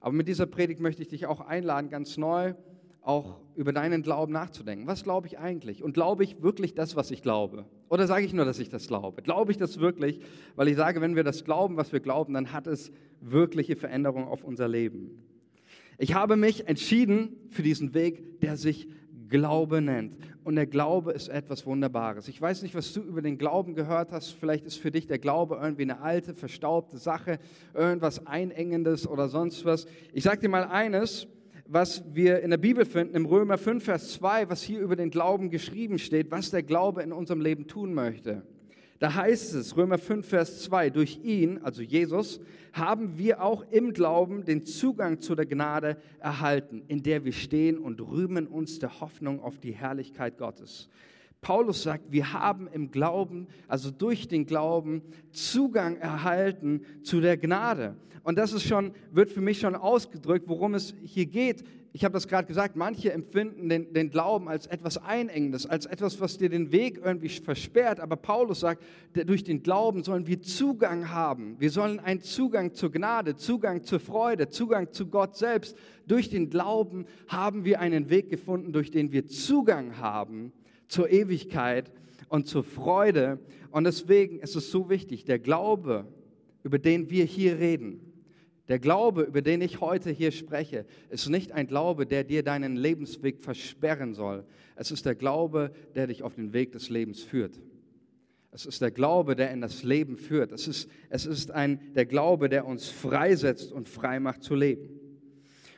Aber 0.00 0.12
mit 0.12 0.28
dieser 0.28 0.46
Predigt 0.46 0.80
möchte 0.80 1.02
ich 1.02 1.08
dich 1.08 1.26
auch 1.26 1.40
einladen, 1.40 1.90
ganz 1.90 2.16
neu 2.16 2.54
auch 3.02 3.38
über 3.54 3.72
deinen 3.72 4.02
Glauben 4.02 4.32
nachzudenken. 4.32 4.86
Was 4.86 5.04
glaube 5.04 5.26
ich 5.26 5.38
eigentlich? 5.38 5.82
Und 5.82 5.92
glaube 5.92 6.24
ich 6.24 6.42
wirklich 6.42 6.74
das, 6.74 6.96
was 6.96 7.10
ich 7.10 7.22
glaube? 7.22 7.66
Oder 7.90 8.06
sage 8.06 8.24
ich 8.24 8.32
nur, 8.32 8.44
dass 8.46 8.58
ich 8.58 8.70
das 8.70 8.88
glaube? 8.88 9.22
Glaube 9.22 9.52
ich 9.52 9.58
das 9.58 9.78
wirklich? 9.78 10.20
Weil 10.56 10.68
ich 10.68 10.76
sage, 10.76 11.00
wenn 11.00 11.14
wir 11.14 11.24
das 11.24 11.44
glauben, 11.44 11.76
was 11.76 11.92
wir 11.92 12.00
glauben, 12.00 12.32
dann 12.32 12.52
hat 12.52 12.66
es 12.66 12.90
wirkliche 13.20 13.76
Veränderungen 13.76 14.26
auf 14.26 14.42
unser 14.42 14.68
Leben. 14.68 15.22
Ich 15.98 16.14
habe 16.14 16.36
mich 16.36 16.66
entschieden 16.66 17.36
für 17.50 17.62
diesen 17.62 17.94
Weg, 17.94 18.40
der 18.40 18.56
sich 18.56 18.88
Glaube 19.34 19.80
nennt. 19.80 20.16
Und 20.44 20.54
der 20.54 20.66
Glaube 20.66 21.10
ist 21.10 21.26
etwas 21.26 21.66
Wunderbares. 21.66 22.28
Ich 22.28 22.40
weiß 22.40 22.62
nicht, 22.62 22.76
was 22.76 22.92
du 22.92 23.00
über 23.00 23.20
den 23.20 23.36
Glauben 23.36 23.74
gehört 23.74 24.12
hast. 24.12 24.30
Vielleicht 24.30 24.64
ist 24.64 24.76
für 24.76 24.92
dich 24.92 25.08
der 25.08 25.18
Glaube 25.18 25.58
irgendwie 25.60 25.82
eine 25.82 26.02
alte, 26.02 26.34
verstaubte 26.34 26.98
Sache, 26.98 27.40
irgendwas 27.74 28.28
Einengendes 28.28 29.08
oder 29.08 29.28
sonst 29.28 29.64
was. 29.64 29.86
Ich 30.12 30.22
sage 30.22 30.42
dir 30.42 30.48
mal 30.48 30.66
eines, 30.66 31.26
was 31.66 32.04
wir 32.14 32.42
in 32.42 32.50
der 32.50 32.58
Bibel 32.58 32.84
finden, 32.84 33.16
im 33.16 33.26
Römer 33.26 33.58
5, 33.58 33.82
Vers 33.82 34.12
2, 34.12 34.50
was 34.50 34.62
hier 34.62 34.78
über 34.78 34.94
den 34.94 35.10
Glauben 35.10 35.50
geschrieben 35.50 35.98
steht, 35.98 36.30
was 36.30 36.52
der 36.52 36.62
Glaube 36.62 37.02
in 37.02 37.10
unserem 37.12 37.40
Leben 37.40 37.66
tun 37.66 37.92
möchte. 37.92 38.42
Da 38.98 39.14
heißt 39.14 39.54
es, 39.54 39.76
Römer 39.76 39.98
5, 39.98 40.26
Vers 40.26 40.62
2, 40.62 40.90
durch 40.90 41.20
ihn, 41.24 41.58
also 41.62 41.82
Jesus, 41.82 42.40
haben 42.72 43.18
wir 43.18 43.42
auch 43.42 43.64
im 43.70 43.92
Glauben 43.92 44.44
den 44.44 44.64
Zugang 44.64 45.20
zu 45.20 45.34
der 45.34 45.46
Gnade 45.46 45.96
erhalten, 46.20 46.82
in 46.88 47.02
der 47.02 47.24
wir 47.24 47.32
stehen 47.32 47.78
und 47.78 48.00
rühmen 48.00 48.46
uns 48.46 48.78
der 48.78 49.00
Hoffnung 49.00 49.40
auf 49.40 49.58
die 49.58 49.72
Herrlichkeit 49.72 50.38
Gottes. 50.38 50.88
Paulus 51.44 51.82
sagt, 51.82 52.10
wir 52.10 52.32
haben 52.32 52.68
im 52.72 52.90
Glauben, 52.90 53.48
also 53.68 53.90
durch 53.90 54.28
den 54.28 54.46
Glauben, 54.46 55.02
Zugang 55.30 55.96
erhalten 55.98 56.82
zu 57.02 57.20
der 57.20 57.36
Gnade. 57.36 57.96
Und 58.22 58.38
das 58.38 58.54
ist 58.54 58.66
schon, 58.66 58.92
wird 59.12 59.30
für 59.30 59.42
mich 59.42 59.60
schon 59.60 59.74
ausgedrückt, 59.74 60.48
worum 60.48 60.74
es 60.74 60.94
hier 61.04 61.26
geht 61.26 61.62
ich 61.96 62.04
habe 62.04 62.12
das 62.12 62.26
gerade 62.26 62.48
gesagt, 62.48 62.74
manche 62.74 63.12
empfinden 63.12 63.68
den, 63.68 63.92
den, 63.92 64.10
Glauben 64.10 64.48
als 64.48 64.66
etwas 64.66 64.98
Einengendes, 64.98 65.64
als 65.64 65.86
etwas, 65.86 66.20
was 66.20 66.38
dir 66.38 66.48
den 66.48 66.72
Weg 66.72 67.00
irgendwie 67.00 67.28
versperrt. 67.28 68.00
Aber 68.00 68.16
Paulus 68.16 68.58
sagt, 68.58 68.82
durch 69.12 69.44
den 69.44 69.62
Glauben 69.62 70.02
sollen 70.02 70.26
wir 70.26 70.42
Zugang 70.42 71.10
haben. 71.10 71.54
Wir 71.60 71.70
sollen 71.70 72.00
einen 72.00 72.20
Zugang 72.20 72.74
zur 72.74 72.90
Gnade, 72.90 73.36
Zugang 73.36 73.84
zur 73.84 74.00
Freude, 74.00 74.48
Zugang 74.48 74.90
zu 74.90 75.06
Gott 75.06 75.36
selbst. 75.36 75.76
Durch 76.08 76.28
den 76.28 76.50
Glauben 76.50 77.06
haben 77.28 77.64
wir 77.64 77.78
einen 77.78 78.10
Weg 78.10 78.28
gefunden, 78.28 78.72
durch 78.72 78.90
den 78.90 79.12
wir 79.12 79.28
Zugang 79.28 79.96
haben 79.98 80.52
zur 80.94 81.10
Ewigkeit 81.10 81.90
und 82.28 82.46
zur 82.46 82.62
Freude. 82.62 83.40
Und 83.72 83.84
deswegen 83.84 84.38
ist 84.38 84.54
es 84.54 84.70
so 84.70 84.88
wichtig, 84.88 85.24
der 85.24 85.40
Glaube, 85.40 86.06
über 86.62 86.78
den 86.78 87.10
wir 87.10 87.24
hier 87.24 87.58
reden, 87.58 88.12
der 88.68 88.78
Glaube, 88.78 89.22
über 89.22 89.42
den 89.42 89.60
ich 89.60 89.80
heute 89.80 90.10
hier 90.10 90.30
spreche, 90.30 90.86
ist 91.10 91.28
nicht 91.28 91.52
ein 91.52 91.66
Glaube, 91.66 92.06
der 92.06 92.22
dir 92.24 92.42
deinen 92.42 92.76
Lebensweg 92.76 93.40
versperren 93.40 94.14
soll. 94.14 94.46
Es 94.76 94.90
ist 94.90 95.04
der 95.04 95.16
Glaube, 95.16 95.72
der 95.96 96.06
dich 96.06 96.22
auf 96.22 96.36
den 96.36 96.52
Weg 96.52 96.72
des 96.72 96.88
Lebens 96.88 97.20
führt. 97.20 97.60
Es 98.52 98.64
ist 98.64 98.80
der 98.80 98.92
Glaube, 98.92 99.34
der 99.34 99.50
in 99.50 99.60
das 99.60 99.82
Leben 99.82 100.16
führt. 100.16 100.52
Es 100.52 100.68
ist, 100.68 100.88
es 101.10 101.26
ist 101.26 101.50
ein, 101.50 101.92
der 101.94 102.06
Glaube, 102.06 102.48
der 102.48 102.64
uns 102.66 102.88
freisetzt 102.88 103.72
und 103.72 103.88
frei 103.88 104.20
macht 104.20 104.44
zu 104.44 104.54
leben. 104.54 104.88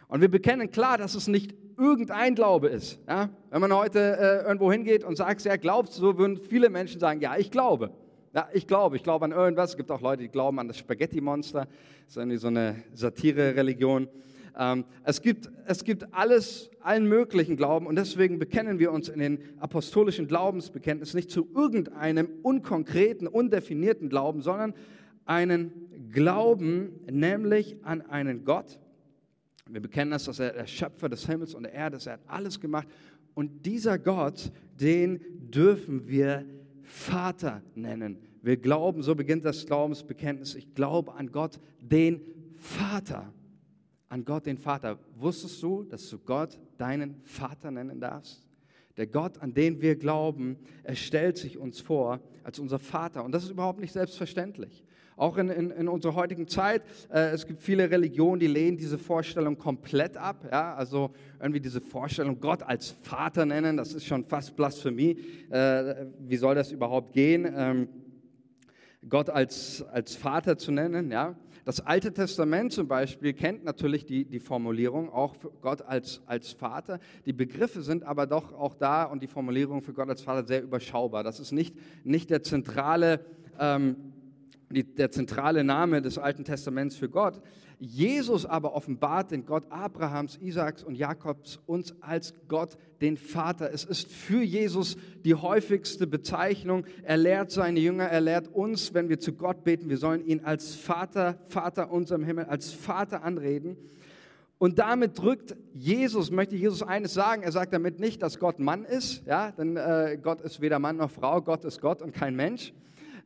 Und 0.08 0.20
wir 0.20 0.28
bekennen 0.28 0.70
klar, 0.70 0.99
dass 0.99 1.14
es 1.14 1.26
nicht 1.26 1.54
irgendein 1.76 2.35
Glaube 2.35 2.68
ist. 2.68 2.99
Ja? 3.09 3.30
Wenn 3.50 3.61
man 3.61 3.73
heute 3.75 3.99
äh, 3.99 4.47
irgendwo 4.47 4.71
hingeht 4.71 5.04
und 5.04 5.16
sagt, 5.16 5.42
ja, 5.45 5.56
glaubst 5.56 5.95
so 5.95 6.18
würden 6.18 6.37
viele 6.37 6.71
Menschen 6.71 7.00
sagen, 7.00 7.21
ja, 7.21 7.37
ich 7.37 7.50
glaube. 7.50 7.90
Ja, 8.35 8.49
ich 8.52 8.66
glaube, 8.66 8.97
ich 8.97 9.02
glaube 9.02 9.25
an 9.25 9.33
irgendwas. 9.33 9.71
Es 9.71 9.76
gibt 9.76 9.90
auch 9.90 10.00
Leute, 10.00 10.23
die 10.23 10.28
glauben 10.28 10.59
an 10.59 10.68
das 10.68 10.78
Spaghetti-Monster. 10.78 11.61
Das 11.61 12.09
ist 12.09 12.16
irgendwie 12.16 12.37
so 12.37 12.49
eine 12.49 12.76
Satire-Religion. 12.92 14.09
Ähm, 14.59 14.85
es, 15.04 15.21
gibt, 15.21 15.50
es 15.66 15.85
gibt 15.85 16.12
alles, 16.14 16.71
allen 16.80 17.09
möglichen 17.09 17.56
Glauben 17.56 17.87
und 17.87 17.97
deswegen 17.97 18.38
bekennen 18.38 18.78
wir 18.78 18.92
uns 18.92 19.09
in 19.09 19.21
den 19.21 19.38
apostolischen 19.59 20.28
Glaubensbekenntnis 20.28 21.14
nicht 21.14 21.30
zu 21.30 21.49
irgendeinem 21.54 22.28
unkonkreten, 22.42 23.26
undefinierten 23.26 24.09
Glauben, 24.09 24.40
sondern 24.40 24.75
einen 25.26 26.11
Glauben, 26.12 27.00
nämlich 27.11 27.76
an 27.83 28.02
einen 28.02 28.45
Gott. 28.45 28.78
Wir 29.68 29.80
bekennen 29.80 30.12
das, 30.12 30.25
dass 30.25 30.38
er 30.38 30.52
der 30.52 30.66
Schöpfer 30.66 31.08
des 31.08 31.26
Himmels 31.26 31.54
und 31.54 31.64
der 31.64 31.73
Erde 31.73 31.96
ist. 31.96 32.06
Er 32.06 32.14
hat 32.14 32.20
alles 32.26 32.61
gemacht. 32.61 32.87
Und 33.35 33.66
dieser 33.66 33.99
Gott, 33.99 34.52
den 34.80 35.20
dürfen 35.50 36.06
wir 36.06 36.44
Vater 36.82 37.62
nennen. 37.75 38.18
Wir 38.42 38.56
glauben, 38.56 39.02
so 39.02 39.14
beginnt 39.14 39.44
das 39.44 39.66
Glaubensbekenntnis, 39.66 40.54
ich 40.54 40.73
glaube 40.75 41.12
an 41.14 41.32
Gott, 41.32 41.58
den 41.80 42.20
Vater. 42.54 43.32
An 44.08 44.25
Gott, 44.25 44.46
den 44.46 44.56
Vater. 44.56 45.00
Wusstest 45.16 45.61
du, 45.62 45.82
dass 45.82 46.08
du 46.08 46.18
Gott 46.18 46.58
deinen 46.78 47.20
Vater 47.25 47.73
nennen 47.73 48.00
darfst? 48.00 48.46
Der 48.96 49.08
Gott, 49.08 49.38
an 49.38 49.52
den 49.52 49.82
wir 49.82 49.96
glauben, 49.96 50.56
er 50.85 50.94
stellt 50.94 51.37
sich 51.37 51.58
uns 51.58 51.80
vor 51.80 52.20
als 52.44 52.58
unser 52.58 52.78
Vater. 52.78 53.25
Und 53.25 53.32
das 53.32 53.44
ist 53.44 53.50
überhaupt 53.50 53.80
nicht 53.80 53.92
selbstverständlich. 53.92 54.85
Auch 55.16 55.38
in, 55.38 55.49
in, 55.49 55.70
in 55.70 55.88
unserer 55.88 56.14
heutigen 56.14 56.46
Zeit, 56.46 56.82
äh, 57.11 57.30
es 57.30 57.46
gibt 57.46 57.62
viele 57.62 57.90
Religionen, 57.90 58.38
die 58.38 58.46
lehnen 58.46 58.76
diese 58.76 58.99
Vorstellung 58.99 59.56
komplett 59.56 60.18
ab. 60.18 60.46
Ja? 60.50 60.75
Also 60.75 61.11
irgendwie 61.40 61.61
diese 61.61 61.80
Vorstellung, 61.80 62.38
Gott 62.38 62.62
als 62.62 62.90
Vater 63.02 63.46
nennen, 63.46 63.78
das 63.78 63.94
ist 63.94 64.04
schon 64.04 64.25
fast 64.25 64.54
Blasphemie. 64.56 65.18
Äh, 65.49 66.06
wie 66.20 66.37
soll 66.37 66.54
das 66.54 66.70
überhaupt 66.70 67.14
gehen? 67.14 67.50
Ähm, 67.56 67.88
Gott 69.08 69.30
als, 69.30 69.82
als 69.90 70.14
Vater 70.14 70.58
zu 70.58 70.70
nennen. 70.70 71.11
Ja? 71.11 71.35
Das 71.64 71.80
Alte 71.80 72.12
Testament 72.12 72.73
zum 72.73 72.87
Beispiel 72.87 73.32
kennt 73.32 73.64
natürlich 73.64 74.04
die, 74.04 74.25
die 74.26 74.38
Formulierung 74.38 75.11
auch 75.11 75.35
für 75.35 75.50
Gott 75.62 75.80
als, 75.80 76.20
als 76.26 76.52
Vater. 76.52 77.00
Die 77.25 77.32
Begriffe 77.32 77.80
sind 77.80 78.04
aber 78.04 78.26
doch 78.26 78.52
auch 78.52 78.75
da 78.75 79.04
und 79.04 79.23
die 79.23 79.26
Formulierung 79.26 79.80
für 79.80 79.92
Gott 79.94 80.11
als 80.11 80.20
Vater 80.20 80.46
sehr 80.46 80.62
überschaubar. 80.62 81.25
Das 81.25 81.40
ist 81.40 81.52
nicht, 81.52 81.75
nicht 82.04 82.30
der, 82.30 82.42
zentrale, 82.42 83.25
ähm, 83.58 83.96
die, 84.70 84.85
der 84.85 85.11
zentrale 85.11 85.64
Name 85.64 86.02
des 86.02 86.18
Alten 86.18 86.44
Testaments 86.44 86.96
für 86.96 87.08
Gott. 87.08 87.40
Jesus 87.78 88.46
aber 88.46 88.75
offenbart 88.75 89.30
den 89.30 89.44
Gott 89.44 89.64
Abrahams, 89.70 90.38
Isaaks 90.40 90.82
und 90.82 90.94
Jakobs 90.94 91.58
uns 91.66 91.94
als 92.00 92.32
Gott, 92.49 92.78
den 93.02 93.18
Vater. 93.18 93.70
Es 93.73 93.85
ist 93.85 94.11
für 94.11 94.42
Jesus 94.42 94.96
die 95.25 95.35
häufigste 95.35 96.06
Bezeichnung. 96.06 96.87
Er 97.02 97.18
lehrt 97.18 97.50
seine 97.50 97.78
Jünger, 97.80 98.04
er 98.04 98.23
lehrt 98.23 98.49
uns, 98.49 98.94
wenn 98.94 99.11
wir 99.11 99.20
zu 99.20 99.35
Gott 99.35 99.62
beten, 99.62 99.90
wir 99.90 99.99
sollen 99.99 100.25
ihn 100.25 100.40
als 100.44 100.75
Vater, 100.75 101.38
Vater 101.49 101.92
unserem 101.92 102.25
Himmel, 102.25 102.46
als 102.46 102.73
Vater 102.73 103.23
anreden. 103.23 103.76
Und 104.58 104.78
damit 104.78 105.18
drückt 105.18 105.54
Jesus, 105.75 106.30
möchte 106.30 106.56
Jesus 106.56 106.82
eines 106.82 107.12
sagen, 107.12 107.42
er 107.42 107.52
sagt 107.52 107.75
damit 107.75 108.00
nicht, 108.00 108.23
dass 108.23 108.38
Gott 108.38 108.58
Mann 108.58 108.87
ist, 108.87 109.26
ja, 109.26 109.50
denn 109.52 109.76
äh, 109.76 110.18
Gott 110.23 110.40
ist 110.40 110.62
weder 110.62 110.78
Mann 110.78 110.96
noch 110.96 111.11
Frau, 111.11 111.42
Gott 111.42 111.64
ist 111.66 111.82
Gott 111.82 112.00
und 112.00 112.14
kein 112.14 112.35
Mensch, 112.35 112.73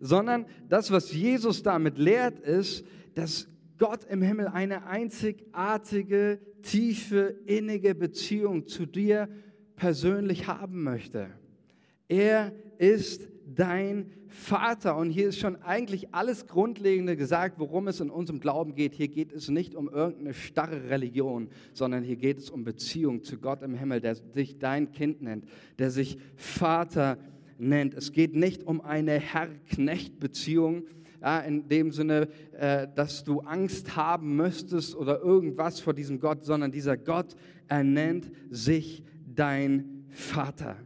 sondern 0.00 0.46
das, 0.68 0.90
was 0.90 1.12
Jesus 1.12 1.62
damit 1.62 1.98
lehrt, 1.98 2.40
ist, 2.40 2.84
dass 3.14 3.48
Gott 3.78 4.04
im 4.04 4.22
Himmel 4.22 4.48
eine 4.48 4.86
einzigartige, 4.86 6.40
tiefe, 6.62 7.36
innige 7.46 7.94
Beziehung 7.94 8.66
zu 8.66 8.86
dir 8.86 9.28
persönlich 9.76 10.46
haben 10.46 10.82
möchte. 10.82 11.30
Er 12.08 12.52
ist 12.78 13.28
dein 13.46 14.10
Vater. 14.28 14.96
Und 14.96 15.10
hier 15.10 15.28
ist 15.28 15.38
schon 15.38 15.56
eigentlich 15.56 16.14
alles 16.14 16.46
Grundlegende 16.46 17.16
gesagt, 17.16 17.58
worum 17.58 17.88
es 17.88 18.00
in 18.00 18.10
unserem 18.10 18.40
Glauben 18.40 18.74
geht. 18.74 18.94
Hier 18.94 19.08
geht 19.08 19.32
es 19.32 19.48
nicht 19.48 19.74
um 19.74 19.88
irgendeine 19.88 20.34
starre 20.34 20.88
Religion, 20.88 21.48
sondern 21.72 22.04
hier 22.04 22.16
geht 22.16 22.38
es 22.38 22.50
um 22.50 22.64
Beziehung 22.64 23.22
zu 23.22 23.38
Gott 23.38 23.62
im 23.62 23.74
Himmel, 23.74 24.00
der 24.00 24.14
sich 24.14 24.58
dein 24.58 24.92
Kind 24.92 25.22
nennt, 25.22 25.46
der 25.78 25.90
sich 25.90 26.18
Vater 26.36 27.16
nennt. 27.16 27.30
Es 27.60 28.12
geht 28.12 28.34
nicht 28.34 28.62
um 28.62 28.80
eine 28.80 29.18
Herr-Knecht-Beziehung, 29.20 30.86
ja, 31.20 31.40
in 31.40 31.68
dem 31.68 31.92
Sinne, 31.92 32.28
äh, 32.52 32.88
dass 32.94 33.24
du 33.24 33.40
Angst 33.40 33.96
haben 33.96 34.34
müsstest 34.36 34.96
oder 34.96 35.20
irgendwas 35.20 35.78
vor 35.78 35.92
diesem 35.92 36.18
Gott, 36.20 36.44
sondern 36.44 36.72
dieser 36.72 36.96
Gott, 36.96 37.36
er 37.68 37.84
nennt 37.84 38.30
sich 38.48 39.04
dein 39.26 40.06
Vater. 40.08 40.76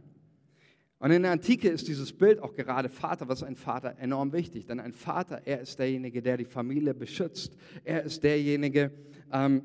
Und 0.99 1.11
in 1.11 1.21
der 1.21 1.31
Antike 1.31 1.69
ist 1.69 1.87
dieses 1.87 2.11
Bild 2.11 2.39
auch 2.39 2.53
gerade 2.55 2.89
Vater, 2.89 3.27
was 3.29 3.43
ein 3.43 3.55
Vater, 3.55 3.95
enorm 3.99 4.33
wichtig. 4.33 4.65
Denn 4.65 4.79
ein 4.79 4.91
Vater, 4.91 5.41
er 5.45 5.61
ist 5.61 5.79
derjenige, 5.79 6.21
der 6.21 6.35
die 6.35 6.45
Familie 6.45 6.93
beschützt. 6.93 7.55
Er 7.83 8.03
ist 8.03 8.23
derjenige, 8.23 8.91
ähm, 9.31 9.61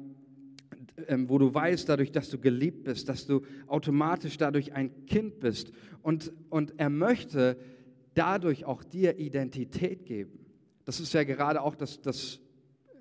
wo 1.28 1.38
du 1.38 1.52
weißt, 1.52 1.88
dadurch, 1.88 2.12
dass 2.12 2.30
du 2.30 2.38
geliebt 2.38 2.85
bist, 2.85 3.09
dass 3.09 3.26
du 3.26 3.42
automatisch 3.66 4.37
dadurch 4.37 4.73
ein 4.73 5.07
Kind 5.07 5.40
bist. 5.40 5.73
Und, 6.02 6.33
und 6.49 6.75
er 6.78 6.90
möchte 6.90 7.57
dadurch 8.14 8.64
auch 8.64 8.85
dir 8.85 9.19
Identität 9.19 10.04
geben. 10.07 10.47
Das 10.85 11.00
ist 11.00 11.12
ja 11.12 11.25
gerade 11.25 11.62
auch 11.62 11.75
das, 11.75 12.00
das, 12.00 12.40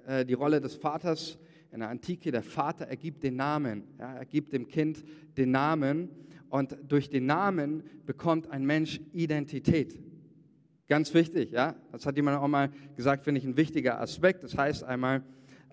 äh, 0.06 0.26
die 0.26 0.34
Rolle 0.34 0.62
des 0.62 0.76
Vaters 0.76 1.38
in 1.72 1.80
der 1.80 1.90
Antike. 1.90 2.32
Der 2.32 2.44
Vater 2.44 2.86
ergibt 2.86 3.24
den 3.24 3.36
Namen. 3.36 3.84
Ja, 3.98 4.16
er 4.16 4.26
gibt 4.26 4.54
dem 4.54 4.68
Kind 4.68 5.04
den 5.38 5.52
Namen. 5.52 6.10
Und 6.50 6.78
durch 6.88 7.10
den 7.10 7.26
Namen 7.26 7.84
bekommt 8.06 8.50
ein 8.50 8.66
Mensch 8.66 9.00
Identität. 9.14 10.00
Ganz 10.88 11.14
wichtig, 11.14 11.52
ja. 11.52 11.76
Das 11.92 12.06
hat 12.06 12.16
jemand 12.16 12.40
auch 12.40 12.48
mal 12.48 12.72
gesagt, 12.96 13.24
finde 13.24 13.40
ich 13.40 13.46
ein 13.46 13.56
wichtiger 13.56 14.02
Aspekt. 14.02 14.44
Das 14.44 14.58
heißt 14.58 14.84
einmal 14.84 15.24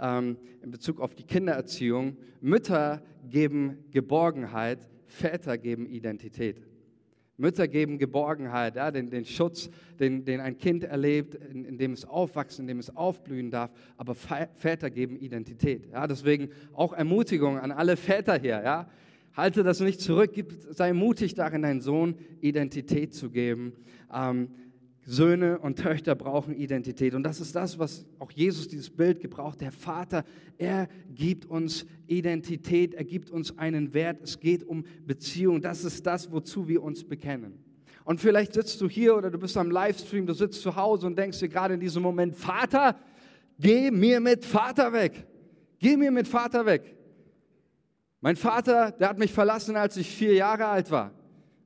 ähm, 0.00 0.36
in 0.62 0.70
Bezug 0.70 1.00
auf 1.00 1.14
die 1.14 1.24
Kindererziehung: 1.24 2.16
Mütter 2.40 3.02
geben 3.28 3.84
Geborgenheit, 3.90 4.88
Väter 5.06 5.58
geben 5.58 5.86
Identität. 5.86 6.62
Mütter 7.38 7.68
geben 7.68 7.98
Geborgenheit, 7.98 8.76
ja, 8.76 8.90
den, 8.90 9.10
den 9.10 9.24
Schutz, 9.24 9.68
den, 10.00 10.24
den 10.24 10.40
ein 10.40 10.56
Kind 10.56 10.84
erlebt, 10.84 11.34
in, 11.34 11.64
in, 11.64 11.76
dem 11.76 11.92
es 11.92 12.04
aufwachsen, 12.04 12.62
in 12.62 12.68
dem 12.68 12.78
es 12.78 12.94
aufblühen 12.96 13.50
darf. 13.50 13.70
Aber 13.98 14.14
Väter 14.14 14.90
geben 14.90 15.16
Identität. 15.16 15.86
Ja, 15.92 16.06
deswegen 16.06 16.48
auch 16.72 16.94
Ermutigung 16.94 17.58
an 17.58 17.72
alle 17.72 17.96
Väter 17.96 18.38
hier. 18.38 18.62
Ja. 18.64 18.88
Halte 19.34 19.62
das 19.62 19.80
nicht 19.80 20.00
zurück, 20.00 20.32
sei 20.70 20.94
mutig 20.94 21.34
darin, 21.34 21.60
deinen 21.60 21.82
Sohn 21.82 22.14
Identität 22.40 23.12
zu 23.12 23.28
geben. 23.28 23.74
Ähm, 24.12 24.48
Söhne 25.08 25.60
und 25.60 25.78
Töchter 25.78 26.16
brauchen 26.16 26.52
Identität. 26.52 27.14
Und 27.14 27.22
das 27.22 27.40
ist 27.40 27.54
das, 27.54 27.78
was 27.78 28.04
auch 28.18 28.32
Jesus 28.32 28.66
dieses 28.66 28.90
Bild 28.90 29.20
gebraucht. 29.20 29.60
Der 29.60 29.70
Vater, 29.70 30.24
er 30.58 30.88
gibt 31.14 31.46
uns 31.46 31.86
Identität, 32.08 32.92
er 32.92 33.04
gibt 33.04 33.30
uns 33.30 33.56
einen 33.56 33.94
Wert. 33.94 34.20
Es 34.20 34.40
geht 34.40 34.64
um 34.64 34.84
Beziehung. 35.06 35.60
Das 35.60 35.84
ist 35.84 36.04
das, 36.06 36.32
wozu 36.32 36.66
wir 36.66 36.82
uns 36.82 37.04
bekennen. 37.04 37.62
Und 38.04 38.20
vielleicht 38.20 38.54
sitzt 38.54 38.80
du 38.80 38.88
hier 38.88 39.16
oder 39.16 39.30
du 39.30 39.38
bist 39.38 39.56
am 39.56 39.70
Livestream, 39.70 40.26
du 40.26 40.34
sitzt 40.34 40.60
zu 40.60 40.74
Hause 40.74 41.06
und 41.06 41.16
denkst 41.16 41.38
dir 41.38 41.48
gerade 41.48 41.74
in 41.74 41.80
diesem 41.80 42.02
Moment, 42.02 42.34
Vater, 42.34 42.96
geh 43.60 43.92
mir 43.92 44.18
mit 44.18 44.44
Vater 44.44 44.92
weg. 44.92 45.24
Geh 45.78 45.96
mir 45.96 46.10
mit 46.10 46.26
Vater 46.26 46.66
weg. 46.66 46.96
Mein 48.20 48.34
Vater, 48.34 48.90
der 48.90 49.08
hat 49.10 49.18
mich 49.18 49.32
verlassen, 49.32 49.76
als 49.76 49.96
ich 49.96 50.10
vier 50.10 50.34
Jahre 50.34 50.66
alt 50.66 50.90
war. 50.90 51.12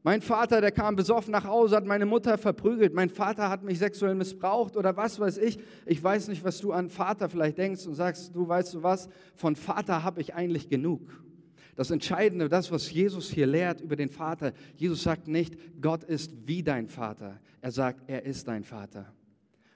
Mein 0.02 0.22
Vater, 0.22 0.62
der 0.62 0.72
kam 0.72 0.96
besoffen 0.96 1.32
nach 1.32 1.44
Hause, 1.44 1.76
hat 1.76 1.84
meine 1.84 2.06
Mutter 2.06 2.38
verprügelt. 2.38 2.94
Mein 2.94 3.10
Vater 3.10 3.50
hat 3.50 3.62
mich 3.62 3.78
sexuell 3.78 4.14
missbraucht 4.14 4.76
oder 4.76 4.96
was 4.96 5.20
weiß 5.20 5.36
ich. 5.36 5.58
Ich 5.84 6.02
weiß 6.02 6.28
nicht, 6.28 6.42
was 6.42 6.58
du 6.58 6.72
an 6.72 6.88
Vater 6.88 7.28
vielleicht 7.28 7.58
denkst 7.58 7.86
und 7.86 7.94
sagst, 7.94 8.34
du 8.34 8.48
weißt 8.48 8.74
du 8.74 8.82
was, 8.82 9.10
von 9.34 9.56
Vater 9.56 10.02
habe 10.02 10.22
ich 10.22 10.34
eigentlich 10.34 10.70
genug. 10.70 11.02
Das 11.76 11.90
Entscheidende, 11.90 12.48
das, 12.48 12.72
was 12.72 12.90
Jesus 12.90 13.30
hier 13.30 13.46
lehrt 13.46 13.80
über 13.82 13.96
den 13.96 14.08
Vater, 14.08 14.52
Jesus 14.74 15.02
sagt 15.02 15.28
nicht, 15.28 15.56
Gott 15.80 16.02
ist 16.04 16.32
wie 16.46 16.62
dein 16.62 16.88
Vater. 16.88 17.38
Er 17.60 17.70
sagt, 17.70 18.02
er 18.06 18.24
ist 18.24 18.48
dein 18.48 18.64
Vater. 18.64 19.12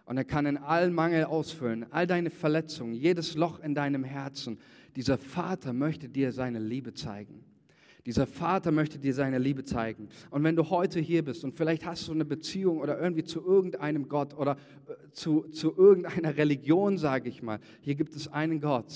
Und 0.07 0.17
er 0.17 0.25
kann 0.25 0.47
in 0.47 0.57
allen 0.57 0.95
Mangel 0.95 1.25
ausfüllen, 1.25 1.87
all 1.91 2.07
deine 2.07 2.31
Verletzungen, 2.31 2.95
jedes 2.95 3.35
Loch 3.35 3.61
in 3.61 3.75
deinem 3.75 4.05
Herzen. 4.05 4.59
Dieser 4.97 5.19
Vater 5.19 5.73
möchte 5.73 6.09
dir 6.09 6.33
seine 6.33 6.59
Liebe 6.59 6.95
zeigen. 6.95 7.45
Dieser 8.07 8.27
Vater 8.27 8.71
möchte 8.71 8.99
dir 8.99 9.15
seine 9.15 9.39
Liebe 9.39 9.65
zeigen. 9.65 10.09
Und 10.31 10.45
wenn 10.45 10.57
du 10.57 10.69
heute 10.69 11.01
hier 11.01 11.25
bist 11.25 11.43
und 11.43 11.57
vielleicht 11.57 11.87
hast 11.87 12.07
du 12.09 12.13
eine 12.13 12.27
Beziehung 12.27 12.81
oder 12.81 13.01
irgendwie 13.01 13.25
zu 13.25 13.45
irgendeinem 13.45 14.09
Gott 14.09 14.35
oder 14.35 14.59
äh, 14.87 15.11
zu, 15.13 15.49
zu 15.49 15.75
irgendeiner 15.77 16.37
Religion, 16.37 16.99
sage 16.99 17.31
ich 17.31 17.43
mal, 17.43 17.61
hier 17.81 17.95
gibt 17.95 18.15
es 18.15 18.29
einen 18.29 18.61
Gott, 18.61 18.93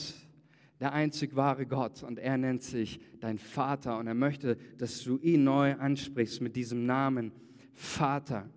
der 0.81 0.93
einzig 0.93 1.35
wahre 1.35 1.65
Gott 1.65 2.03
und 2.03 2.19
er 2.19 2.37
nennt 2.37 2.63
sich 2.63 3.01
dein 3.21 3.39
Vater 3.39 3.99
und 3.99 4.07
er 4.07 4.15
möchte, 4.15 4.59
dass 4.77 5.03
du 5.03 5.19
ihn 5.19 5.43
neu 5.43 5.75
ansprichst 5.75 6.43
mit 6.43 6.55
diesem 6.55 6.85
Namen 6.85 7.33
Vater. 7.73 8.49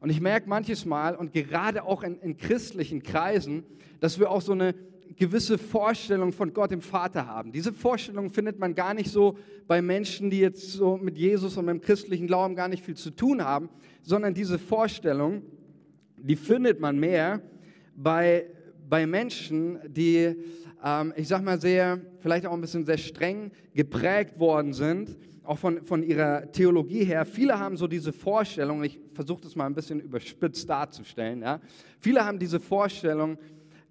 Und 0.00 0.10
ich 0.10 0.20
merke 0.20 0.48
manches 0.48 0.84
Mal 0.86 1.14
und 1.14 1.32
gerade 1.32 1.84
auch 1.84 2.02
in, 2.02 2.18
in 2.20 2.36
christlichen 2.36 3.02
Kreisen, 3.02 3.64
dass 4.00 4.18
wir 4.18 4.30
auch 4.30 4.40
so 4.40 4.52
eine 4.52 4.74
gewisse 5.20 5.58
Vorstellung 5.58 6.32
von 6.32 6.54
Gott 6.54 6.70
dem 6.70 6.80
Vater 6.80 7.26
haben. 7.26 7.52
Diese 7.52 7.74
Vorstellung 7.74 8.30
findet 8.30 8.58
man 8.58 8.74
gar 8.74 8.94
nicht 8.94 9.10
so 9.10 9.36
bei 9.66 9.82
Menschen, 9.82 10.30
die 10.30 10.38
jetzt 10.38 10.72
so 10.72 10.96
mit 10.96 11.18
Jesus 11.18 11.58
und 11.58 11.66
mit 11.66 11.74
dem 11.74 11.80
christlichen 11.82 12.26
Glauben 12.26 12.56
gar 12.56 12.68
nicht 12.68 12.82
viel 12.82 12.96
zu 12.96 13.10
tun 13.10 13.44
haben, 13.44 13.68
sondern 14.00 14.32
diese 14.32 14.58
Vorstellung, 14.58 15.42
die 16.16 16.36
findet 16.36 16.80
man 16.80 16.98
mehr 16.98 17.42
bei, 17.94 18.46
bei 18.88 19.06
Menschen, 19.06 19.78
die, 19.86 20.36
ähm, 20.82 21.12
ich 21.14 21.28
sag 21.28 21.44
mal, 21.44 21.60
sehr, 21.60 22.00
vielleicht 22.20 22.46
auch 22.46 22.54
ein 22.54 22.62
bisschen 22.62 22.86
sehr 22.86 22.96
streng 22.96 23.50
geprägt 23.74 24.38
worden 24.38 24.72
sind, 24.72 25.18
auch 25.44 25.58
von, 25.58 25.82
von 25.82 26.02
ihrer 26.02 26.50
Theologie 26.50 27.04
her. 27.04 27.26
Viele 27.26 27.58
haben 27.58 27.76
so 27.76 27.86
diese 27.86 28.14
Vorstellung, 28.14 28.82
ich 28.84 28.98
versuche 29.12 29.42
das 29.42 29.54
mal 29.54 29.66
ein 29.66 29.74
bisschen 29.74 30.00
überspitzt 30.00 30.66
darzustellen, 30.70 31.42
ja. 31.42 31.60
Viele 31.98 32.24
haben 32.24 32.38
diese 32.38 32.58
Vorstellung, 32.58 33.36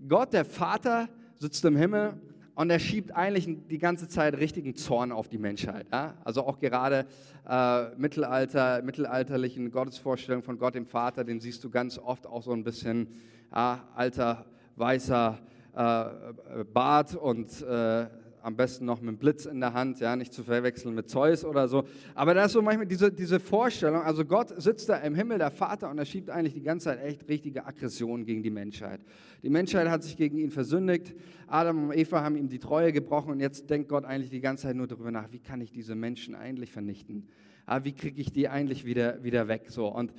Gott, 0.07 0.33
der 0.33 0.45
Vater, 0.45 1.07
sitzt 1.39 1.63
im 1.65 1.77
Himmel 1.77 2.13
und 2.53 2.69
er 2.69 2.79
schiebt 2.79 3.15
eigentlich 3.15 3.47
die 3.69 3.77
ganze 3.77 4.09
Zeit 4.09 4.37
richtigen 4.37 4.75
Zorn 4.75 5.13
auf 5.13 5.29
die 5.29 5.37
Menschheit. 5.37 5.87
Ja? 5.91 6.15
Also 6.25 6.45
auch 6.45 6.59
gerade 6.59 7.05
äh, 7.49 7.95
Mittelalter, 7.95 8.81
mittelalterlichen 8.81 9.71
Gottesvorstellungen 9.71 10.43
von 10.43 10.59
Gott 10.59 10.75
dem 10.75 10.85
Vater, 10.85 11.23
den 11.23 11.39
siehst 11.39 11.63
du 11.63 11.69
ganz 11.69 11.97
oft 11.97 12.27
auch 12.27 12.43
so 12.43 12.51
ein 12.51 12.65
bisschen 12.65 13.07
ja, 13.53 13.87
alter, 13.95 14.45
weißer 14.75 15.39
äh, 15.73 16.63
Bart 16.73 17.15
und 17.15 17.61
äh, 17.61 18.07
am 18.41 18.55
besten 18.55 18.85
noch 18.85 19.01
mit 19.01 19.09
einem 19.09 19.17
Blitz 19.17 19.45
in 19.45 19.59
der 19.59 19.73
Hand, 19.73 19.99
ja, 19.99 20.15
nicht 20.15 20.33
zu 20.33 20.43
verwechseln 20.43 20.95
mit 20.95 21.09
Zeus 21.09 21.43
oder 21.45 21.67
so. 21.67 21.83
Aber 22.15 22.33
da 22.33 22.45
ist 22.45 22.53
so 22.53 22.61
manchmal 22.61 22.85
diese, 22.85 23.11
diese 23.11 23.39
Vorstellung, 23.39 24.01
also 24.01 24.25
Gott 24.25 24.53
sitzt 24.61 24.89
da 24.89 24.97
im 24.97 25.15
Himmel, 25.15 25.37
der 25.37 25.51
Vater, 25.51 25.89
und 25.89 25.97
er 25.97 26.05
schiebt 26.05 26.29
eigentlich 26.29 26.53
die 26.53 26.63
ganze 26.63 26.85
Zeit 26.85 27.03
echt 27.03 27.27
richtige 27.27 27.65
Aggressionen 27.65 28.25
gegen 28.25 28.43
die 28.43 28.49
Menschheit. 28.49 29.01
Die 29.43 29.49
Menschheit 29.49 29.89
hat 29.89 30.03
sich 30.03 30.17
gegen 30.17 30.37
ihn 30.37 30.51
versündigt, 30.51 31.15
Adam 31.47 31.89
und 31.89 31.97
Eva 31.97 32.21
haben 32.21 32.35
ihm 32.35 32.49
die 32.49 32.59
Treue 32.59 32.91
gebrochen 32.91 33.31
und 33.31 33.39
jetzt 33.39 33.69
denkt 33.69 33.89
Gott 33.89 34.05
eigentlich 34.05 34.29
die 34.29 34.41
ganze 34.41 34.63
Zeit 34.63 34.75
nur 34.75 34.87
darüber 34.87 35.11
nach, 35.11 35.31
wie 35.31 35.39
kann 35.39 35.61
ich 35.61 35.71
diese 35.71 35.95
Menschen 35.95 36.35
eigentlich 36.35 36.71
vernichten? 36.71 37.27
Ah, 37.65 37.83
wie 37.83 37.93
kriege 37.93 38.19
ich 38.19 38.31
die 38.31 38.49
eigentlich 38.49 38.85
wieder, 38.85 39.23
wieder 39.23 39.47
weg? 39.47 39.65
So, 39.67 39.87
und 39.87 40.13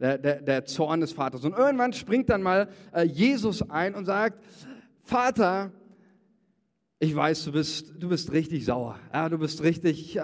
der, 0.00 0.18
der, 0.18 0.40
der 0.40 0.64
Zorn 0.64 1.00
des 1.00 1.12
Vaters. 1.12 1.44
Und 1.44 1.56
irgendwann 1.56 1.92
springt 1.92 2.30
dann 2.30 2.42
mal 2.42 2.68
äh, 2.92 3.04
Jesus 3.04 3.68
ein 3.70 3.94
und 3.94 4.06
sagt, 4.06 4.42
Vater, 5.02 5.72
ich 7.02 7.16
weiß, 7.16 7.46
du 7.46 7.52
bist, 7.52 7.94
du 7.98 8.10
bist 8.10 8.30
richtig 8.30 8.66
sauer. 8.66 8.98
Ja, 9.10 9.30
du 9.30 9.38
bist 9.38 9.62
richtig, 9.62 10.16
äh, 10.16 10.20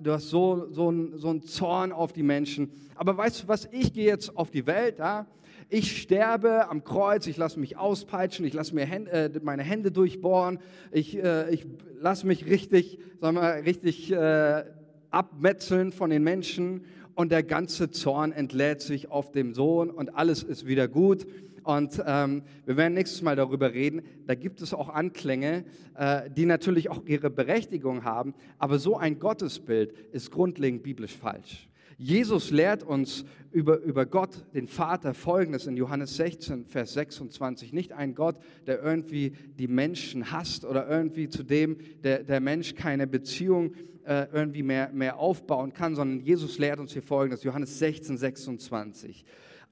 du 0.00 0.12
hast 0.12 0.30
so, 0.30 0.68
so, 0.70 0.88
ein, 0.88 1.18
so 1.18 1.28
einen 1.28 1.42
Zorn 1.42 1.90
auf 1.90 2.12
die 2.12 2.22
Menschen. 2.22 2.70
Aber 2.94 3.16
weißt 3.16 3.42
du 3.42 3.48
was, 3.48 3.68
ich 3.72 3.92
gehe 3.92 4.06
jetzt 4.06 4.36
auf 4.36 4.52
die 4.52 4.64
Welt, 4.64 5.00
ja? 5.00 5.26
ich 5.68 6.00
sterbe 6.00 6.68
am 6.70 6.84
Kreuz, 6.84 7.26
ich 7.26 7.36
lasse 7.36 7.58
mich 7.58 7.76
auspeitschen, 7.76 8.44
ich 8.44 8.52
lasse 8.52 8.76
mir 8.76 8.86
Hände, 8.86 9.10
äh, 9.10 9.40
meine 9.42 9.64
Hände 9.64 9.90
durchbohren, 9.90 10.60
ich, 10.92 11.16
äh, 11.16 11.52
ich 11.52 11.66
lasse 11.98 12.28
mich 12.28 12.46
richtig, 12.46 13.00
sagen 13.20 13.36
wir, 13.36 13.64
richtig 13.64 14.12
äh, 14.12 14.64
abmetzeln 15.10 15.90
von 15.90 16.10
den 16.10 16.22
Menschen 16.22 16.84
und 17.16 17.32
der 17.32 17.42
ganze 17.42 17.90
Zorn 17.90 18.30
entlädt 18.30 18.82
sich 18.82 19.10
auf 19.10 19.32
dem 19.32 19.52
Sohn 19.52 19.90
und 19.90 20.14
alles 20.14 20.44
ist 20.44 20.64
wieder 20.64 20.86
gut. 20.86 21.26
Und 21.64 22.02
ähm, 22.06 22.42
wir 22.66 22.76
werden 22.76 22.94
nächstes 22.94 23.22
Mal 23.22 23.36
darüber 23.36 23.72
reden. 23.72 24.02
Da 24.26 24.34
gibt 24.34 24.60
es 24.60 24.72
auch 24.72 24.90
Anklänge, 24.90 25.64
äh, 25.96 26.30
die 26.30 26.46
natürlich 26.46 26.90
auch 26.90 27.02
ihre 27.06 27.30
Berechtigung 27.30 28.04
haben. 28.04 28.34
Aber 28.58 28.78
so 28.78 28.96
ein 28.96 29.18
Gottesbild 29.18 29.92
ist 30.12 30.30
grundlegend 30.30 30.82
biblisch 30.82 31.16
falsch. 31.16 31.68
Jesus 31.96 32.50
lehrt 32.50 32.82
uns 32.82 33.24
über, 33.52 33.78
über 33.78 34.04
Gott, 34.04 34.44
den 34.52 34.66
Vater, 34.66 35.14
folgendes 35.14 35.66
in 35.66 35.76
Johannes 35.76 36.16
16, 36.16 36.66
Vers 36.66 36.94
26. 36.94 37.72
Nicht 37.72 37.92
ein 37.92 38.14
Gott, 38.14 38.36
der 38.66 38.82
irgendwie 38.82 39.32
die 39.58 39.68
Menschen 39.68 40.32
hasst 40.32 40.64
oder 40.64 40.88
irgendwie 40.88 41.28
zu 41.28 41.44
dem 41.44 41.78
der, 42.02 42.24
der 42.24 42.40
Mensch 42.40 42.74
keine 42.74 43.06
Beziehung 43.06 43.74
äh, 44.04 44.26
irgendwie 44.32 44.62
mehr, 44.62 44.90
mehr 44.92 45.18
aufbauen 45.18 45.72
kann, 45.72 45.94
sondern 45.94 46.20
Jesus 46.20 46.58
lehrt 46.58 46.80
uns 46.80 46.92
hier 46.92 47.02
folgendes, 47.02 47.44
Johannes 47.44 47.78
16, 47.78 48.18
26. 48.18 49.24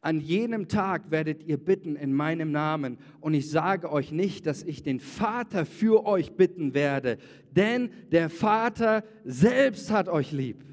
An 0.04 0.18
jenem 0.18 0.66
Tag 0.66 1.12
werdet 1.12 1.44
ihr 1.44 1.56
bitten 1.56 1.94
in 1.94 2.12
meinem 2.12 2.50
Namen. 2.50 2.98
Und 3.20 3.34
ich 3.34 3.48
sage 3.48 3.90
euch 3.90 4.10
nicht, 4.10 4.46
dass 4.46 4.64
ich 4.64 4.82
den 4.82 4.98
Vater 4.98 5.64
für 5.64 6.04
euch 6.06 6.32
bitten 6.32 6.74
werde, 6.74 7.18
denn 7.52 7.90
der 8.10 8.28
Vater 8.28 9.04
selbst 9.24 9.92
hat 9.92 10.08
euch 10.08 10.32
lieb. 10.32 10.64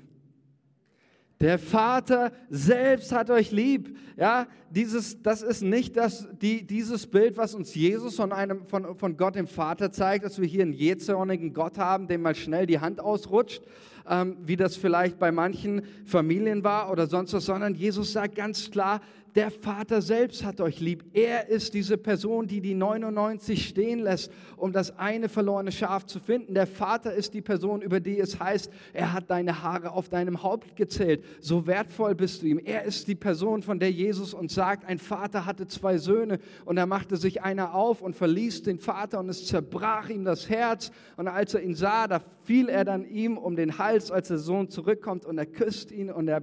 Der 1.42 1.60
Vater 1.60 2.34
selbst 2.50 3.14
hat 3.14 3.30
euch 3.30 3.52
lieb. 3.52 3.96
Ja, 4.18 4.48
dieses, 4.72 5.22
das 5.22 5.44
ist 5.44 5.62
nicht 5.62 5.96
das, 5.96 6.28
die, 6.42 6.66
dieses 6.66 7.08
Bild, 7.08 7.38
was 7.38 7.54
uns 7.54 7.76
Jesus 7.76 8.16
von, 8.16 8.34
einem, 8.34 8.66
von, 8.68 8.98
von 8.98 9.16
Gott 9.16 9.36
dem 9.36 9.48
Vater 9.48 9.92
zeigt, 9.92 10.26
dass 10.26 10.42
wir 10.42 10.48
hier 10.48 10.64
einen 10.64 10.74
jähzornigen 10.74 11.54
Gott 11.54 11.78
haben, 11.78 12.08
dem 12.08 12.24
mal 12.24 12.36
schnell 12.36 12.66
die 12.66 12.80
Hand 12.80 13.00
ausrutscht, 13.00 13.62
ähm, 14.10 14.38
wie 14.42 14.56
das 14.56 14.76
vielleicht 14.76 15.20
bei 15.20 15.32
manchen 15.32 15.84
Familien 16.06 16.64
war 16.64 16.92
oder 16.92 17.08
sonst 17.08 17.34
was, 17.34 17.46
sondern 17.46 17.76
Jesus 17.76 18.12
sagt 18.14 18.36
ganz 18.36 18.72
klar, 18.72 19.02
der 19.36 19.52
Vater 19.52 20.02
selbst 20.02 20.44
hat 20.44 20.62
euch 20.62 20.80
lieb. 20.80 21.04
Er 21.14 21.50
ist 21.50 21.74
diese 21.74 21.98
Person, 21.98 22.48
die 22.48 22.62
die 22.62 22.74
99 22.74 23.68
stehen 23.68 24.00
lässt, 24.00 24.32
um 24.58 24.72
das 24.72 24.98
eine 24.98 25.30
verlorene 25.30 25.72
Schaf 25.72 26.06
zu 26.06 26.20
finden. 26.20 26.54
Der 26.54 26.68
Vater 26.68 27.14
ist 27.14 27.34
die 27.34 27.42
Person, 27.42 27.82
über 27.82 28.00
die 28.00 28.20
es 28.20 28.40
heißt, 28.40 28.72
er 28.94 29.14
hat 29.14 29.30
deine 29.30 29.62
Haare 29.64 29.92
auf 29.92 30.10
deinem 30.10 30.44
Haupt 30.44 30.76
gezählt. 30.76 31.24
So 31.40 31.68
wertvoll 31.68 32.16
bist 32.16 32.42
du 32.42 32.48
ihm. 32.48 32.60
Er 32.60 32.84
ist 32.84 33.08
die 33.08 33.16
Person, 33.16 33.62
von 33.62 33.80
der 33.80 33.92
Jesus 33.92 34.34
uns 34.34 34.54
sagt, 34.54 34.86
ein 34.86 35.00
Vater 35.00 35.46
hatte 35.46 35.68
zwei 35.68 35.98
Söhne 35.98 36.40
und 36.66 36.76
da 36.76 36.86
machte 36.86 37.18
sich 37.18 37.42
einer 37.42 37.76
auf 37.76 38.02
und 38.02 38.16
verließ 38.16 38.64
den 38.64 38.80
Vater 38.80 39.20
und 39.20 39.30
es 39.30 39.46
zerbrach 39.46 40.10
ihm 40.10 40.24
das 40.24 40.50
Herz. 40.50 40.92
Und 41.18 41.28
als 41.28 41.54
er 41.54 41.62
ihn 41.62 41.76
sah, 41.76 42.08
da 42.08 42.22
fiel 42.44 42.70
er 42.70 42.84
dann 42.84 43.06
ihm 43.06 43.38
um 43.38 43.56
den 43.56 43.78
Hals, 43.78 44.12
als 44.12 44.30
der 44.30 44.40
Sohn 44.40 44.70
zurückkommt 44.70 45.26
und 45.26 45.38
er 45.38 45.46
küsst 45.46 45.92
ihn 45.92 46.12
und 46.12 46.28
er 46.28 46.42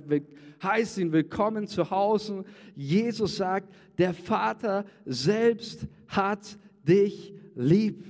heißt 0.67 0.99
ihn 0.99 1.13
willkommen 1.13 1.67
zu 1.67 1.91
Hause. 1.91 2.45
Jesus 2.75 3.37
sagt, 3.37 3.73
der 3.99 4.13
Vater 4.13 4.85
selbst 5.05 5.87
hat 6.09 6.59
dich 6.83 7.33
lieb. 7.55 8.05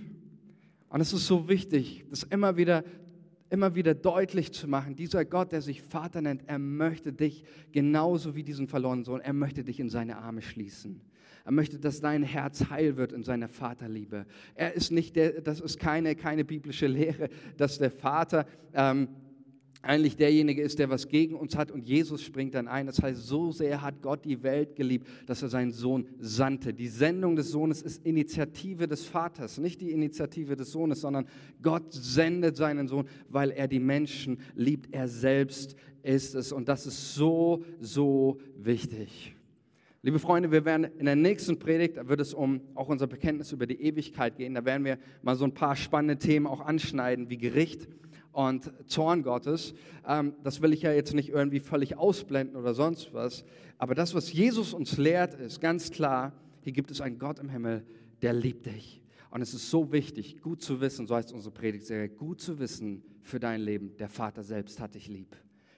Und 0.88 1.01
es 1.01 1.12
ist 1.12 1.27
so 1.27 1.49
wichtig, 1.49 2.05
das 2.11 2.23
immer 2.25 2.57
wieder, 2.57 2.83
immer 3.51 3.75
wieder 3.75 3.95
deutlich 3.95 4.53
zu 4.53 4.66
machen. 4.66 4.97
Dieser 4.97 5.25
Gott, 5.25 5.53
der 5.53 5.61
sich 5.61 5.83
Vater 5.83 6.23
nennt, 6.23 6.42
er 6.47 6.59
möchte 6.59 7.12
dich 7.12 7.45
genauso 7.73 8.35
wie 8.35 8.42
diesen 8.42 8.66
verlorenen 8.66 9.05
Sohn, 9.05 9.21
er 9.21 9.33
möchte 9.33 9.62
dich 9.62 9.79
in 9.79 9.90
seine 9.90 10.16
Arme 10.16 10.42
schließen. 10.42 11.03
Er 11.45 11.53
möchte, 11.53 11.79
dass 11.79 12.01
dein 12.01 12.25
Herz 12.25 12.71
heil 12.71 12.97
wird 12.97 13.12
in 13.12 13.23
seiner 13.23 13.49
Vaterliebe. 13.49 14.27
Er 14.57 14.75
ist 14.75 14.90
nicht 14.90 15.14
der, 15.14 15.42
das 15.42 15.61
ist 15.61 15.79
keine, 15.79 16.16
keine 16.16 16.45
biblische 16.45 16.88
Lehre, 16.88 17.29
dass 17.57 17.79
der 17.79 17.92
Vater 17.92 18.47
ähm, 18.75 19.09
eigentlich 19.83 20.17
derjenige 20.17 20.62
ist, 20.62 20.79
der 20.79 20.91
was 20.91 21.09
gegen 21.09 21.35
uns 21.35 21.57
hat 21.57 21.71
und 21.71 21.87
Jesus 21.87 22.23
springt 22.23 22.55
dann 22.55 22.69
ein. 22.69 22.87
Das 22.87 23.03
heißt, 23.03 23.27
so 23.27 23.53
sehr 23.53 23.83
hat 23.83 24.03
Gott 24.03 24.25
die 24.25 24.43
Welt 24.43 24.75
geliebt, 24.77 25.07
dass 25.27 25.43
er 25.43 25.49
seinen 25.49 25.73
Sohn 25.73 26.09
sandte. 26.19 26.73
Die 26.73 26.89
Sendung 26.89 27.37
des 27.37 27.51
Sohnes 27.51 27.83
ist 27.83 28.05
Initiative 28.05 28.89
des 28.89 29.05
Vaters, 29.05 29.59
nicht 29.59 29.81
die 29.81 29.93
Initiative 29.93 30.57
des 30.57 30.73
Sohnes, 30.73 31.01
sondern 31.01 31.27
Gott 31.62 31.93
sendet 31.93 32.57
seinen 32.57 32.89
Sohn, 32.89 33.07
weil 33.29 33.51
er 33.51 33.69
die 33.69 33.81
Menschen 33.81 34.39
liebt. 34.55 34.93
Er 34.93 35.09
selbst 35.09 35.77
ist 36.03 36.35
es 36.35 36.53
und 36.53 36.69
das 36.69 36.87
ist 36.87 37.15
so, 37.15 37.65
so 37.81 38.39
wichtig. 38.57 39.35
Liebe 40.03 40.21
Freunde, 40.21 40.53
wir 40.53 40.65
werden 40.65 40.85
in 40.99 41.07
der 41.07 41.17
nächsten 41.17 41.59
Predigt, 41.59 41.97
da 41.97 42.07
wird 42.07 42.21
es 42.21 42.33
um 42.33 42.61
auch 42.77 42.89
unser 42.89 43.09
Bekenntnis 43.09 43.51
über 43.51 43.67
die 43.67 43.83
Ewigkeit 43.83 44.37
gehen. 44.37 44.55
Da 44.55 44.65
werden 44.65 44.85
wir 44.85 44.99
mal 45.23 45.35
so 45.35 45.45
ein 45.45 45.53
paar 45.53 45.75
spannende 45.75 46.17
Themen 46.17 46.47
auch 46.47 46.61
anschneiden, 46.61 47.29
wie 47.29 47.39
Gericht 47.39 47.89
und 48.37 48.70
Zorn 48.87 49.22
Gottes. 49.22 49.72
Ähm, 50.07 50.35
das 50.44 50.61
will 50.61 50.75
ich 50.75 50.83
ja 50.83 50.92
jetzt 50.92 51.14
nicht 51.14 51.31
irgendwie 51.31 51.59
völlig 51.59 51.96
ausblenden 51.96 52.57
oder 52.57 52.75
sonst 52.75 53.14
was. 53.14 53.46
Aber 53.79 53.94
das, 53.94 54.14
was 54.14 54.31
Jesus 54.31 54.75
uns 54.75 54.99
lehrt, 54.99 55.33
ist 55.35 55.59
ganz 55.59 55.90
klar, 55.90 56.35
hier 56.61 56.75
gibt 56.75 56.90
es 56.90 57.01
einen 57.01 57.18
Gott 57.18 57.38
im 57.38 57.49
Himmel, 57.49 57.87
der 58.20 58.35
liebt 58.35 58.66
dich. 58.66 59.01
Und 59.31 59.40
es 59.40 59.55
ist 59.55 59.70
so 59.70 59.90
wichtig, 59.90 60.42
gut 60.42 60.61
zu 60.61 60.83
wissen, 60.83 61.07
so 61.07 61.16
heißt 61.16 61.33
unsere 61.33 61.55
Predigtserie, 61.55 62.11
gut 62.11 62.42
zu 62.42 62.59
wissen 62.59 63.03
für 63.22 63.40
dein 63.40 63.62
Leben, 63.62 63.96
der 63.96 64.11
Vater 64.11 64.42
selbst 64.42 64.81
hat 64.81 64.96
dich 64.96 65.09
lieb. 65.09 65.35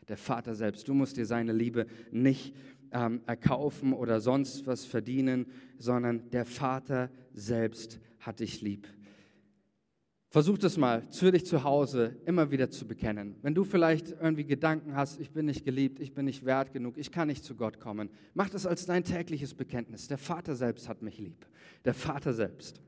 Der 0.09 0.17
Vater 0.17 0.57
selbst, 0.57 0.89
du 0.89 0.95
musst 0.95 1.17
dir 1.17 1.27
seine 1.27 1.53
Liebe 1.53 1.87
nicht 2.11 2.57
ähm, 2.91 3.21
erkaufen 3.27 3.93
oder 3.93 4.21
sonst 4.21 4.67
was 4.67 4.85
verdienen, 4.85 5.47
sondern 5.79 6.29
der 6.31 6.45
Vater 6.45 7.09
selbst 7.35 8.01
hat 8.19 8.41
dich 8.41 8.63
lieb. 8.63 8.89
Versuch 10.31 10.59
das 10.59 10.77
mal 10.77 11.03
für 11.11 11.33
dich 11.33 11.47
zu 11.47 11.65
Hause 11.65 12.17
immer 12.27 12.51
wieder 12.51 12.69
zu 12.69 12.87
bekennen. 12.87 13.37
Wenn 13.41 13.55
du 13.55 13.65
vielleicht 13.65 14.11
irgendwie 14.11 14.45
Gedanken 14.45 14.95
hast, 14.95 15.19
ich 15.21 15.31
bin 15.31 15.47
nicht 15.47 15.65
geliebt, 15.65 16.01
ich 16.01 16.13
bin 16.13 16.27
nicht 16.27 16.45
wert 16.45 16.75
genug, 16.75 16.99
ich 16.99 17.11
kann 17.11 17.29
nicht 17.29 17.45
zu 17.45 17.55
Gott 17.55 17.81
kommen, 17.81 18.11
mach 18.35 18.51
das 18.51 18.67
als 18.67 18.85
dein 18.85 19.05
tägliches 19.05 19.55
Bekenntnis. 19.55 20.07
Der 20.07 20.19
Vater 20.19 20.55
selbst 20.55 20.87
hat 20.87 21.01
mich 21.01 21.19
lieb. 21.19 21.47
Der 21.87 21.95
Vater 21.95 22.35
selbst. 22.35 22.83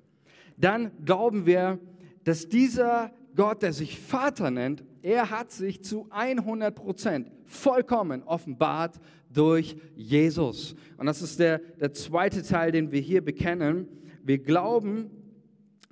Dann 0.59 0.91
glauben 1.07 1.47
wir, 1.47 1.79
dass 2.25 2.47
dieser 2.47 3.11
Gott, 3.35 3.63
der 3.63 3.73
sich 3.73 3.99
Vater 3.99 4.51
nennt, 4.51 4.85
er 5.01 5.31
hat 5.31 5.51
sich 5.51 5.83
zu 5.83 6.09
100 6.11 6.75
Prozent 6.75 7.31
vollkommen 7.47 8.23
offenbart 8.25 9.01
durch 9.33 9.77
Jesus. 9.97 10.75
Und 10.99 11.07
das 11.07 11.23
ist 11.23 11.41
der, 11.41 11.59
der 11.59 11.95
zweite 11.95 12.43
Teil, 12.43 12.71
den 12.71 12.93
wir 12.93 13.01
hier 13.01 13.25
bekennen. 13.25 13.89
Wir 14.23 14.39
glauben, 14.39 15.11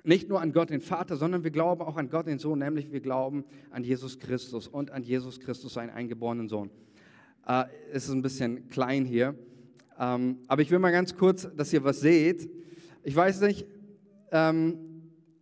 nicht 0.03 0.29
nur 0.29 0.41
an 0.41 0.53
Gott 0.53 0.69
den 0.69 0.81
Vater, 0.81 1.17
sondern 1.17 1.43
wir 1.43 1.51
glauben 1.51 1.81
auch 1.81 1.97
an 1.97 2.09
Gott 2.09 2.27
den 2.27 2.39
Sohn, 2.39 2.59
nämlich 2.59 2.91
wir 2.91 3.01
glauben 3.01 3.43
an 3.71 3.83
Jesus 3.83 4.19
Christus 4.19 4.67
und 4.67 4.91
an 4.91 5.03
Jesus 5.03 5.39
Christus, 5.39 5.73
seinen 5.73 5.89
eingeborenen 5.89 6.47
Sohn. 6.47 6.69
Äh, 7.45 7.65
es 7.91 8.05
ist 8.05 8.11
ein 8.11 8.21
bisschen 8.21 8.69
klein 8.69 9.05
hier, 9.05 9.35
ähm, 9.99 10.39
aber 10.47 10.61
ich 10.61 10.71
will 10.71 10.79
mal 10.79 10.91
ganz 10.91 11.15
kurz, 11.15 11.47
dass 11.55 11.73
ihr 11.73 11.83
was 11.83 11.99
seht. 11.99 12.49
Ich 13.03 13.15
weiß 13.15 13.41
nicht, 13.41 13.67
ähm, 14.31 14.77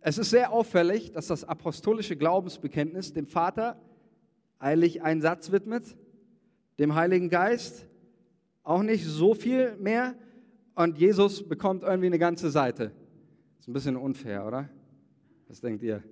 es 0.00 0.18
ist 0.18 0.30
sehr 0.30 0.52
auffällig, 0.52 1.12
dass 1.12 1.28
das 1.28 1.44
apostolische 1.44 2.16
Glaubensbekenntnis 2.16 3.12
dem 3.12 3.26
Vater 3.26 3.80
eigentlich 4.58 5.02
einen 5.02 5.20
Satz 5.20 5.52
widmet, 5.52 5.96
dem 6.78 6.94
Heiligen 6.94 7.28
Geist 7.28 7.86
auch 8.62 8.82
nicht 8.82 9.04
so 9.04 9.34
viel 9.34 9.76
mehr 9.76 10.14
und 10.74 10.98
Jesus 10.98 11.48
bekommt 11.48 11.82
irgendwie 11.82 12.06
eine 12.06 12.18
ganze 12.18 12.50
Seite. 12.50 12.92
Ein 13.68 13.74
bisschen 13.74 13.96
unfair, 13.98 14.46
oder? 14.46 14.66
Was 15.46 15.60
denkt 15.60 15.82
ihr? 15.82 16.02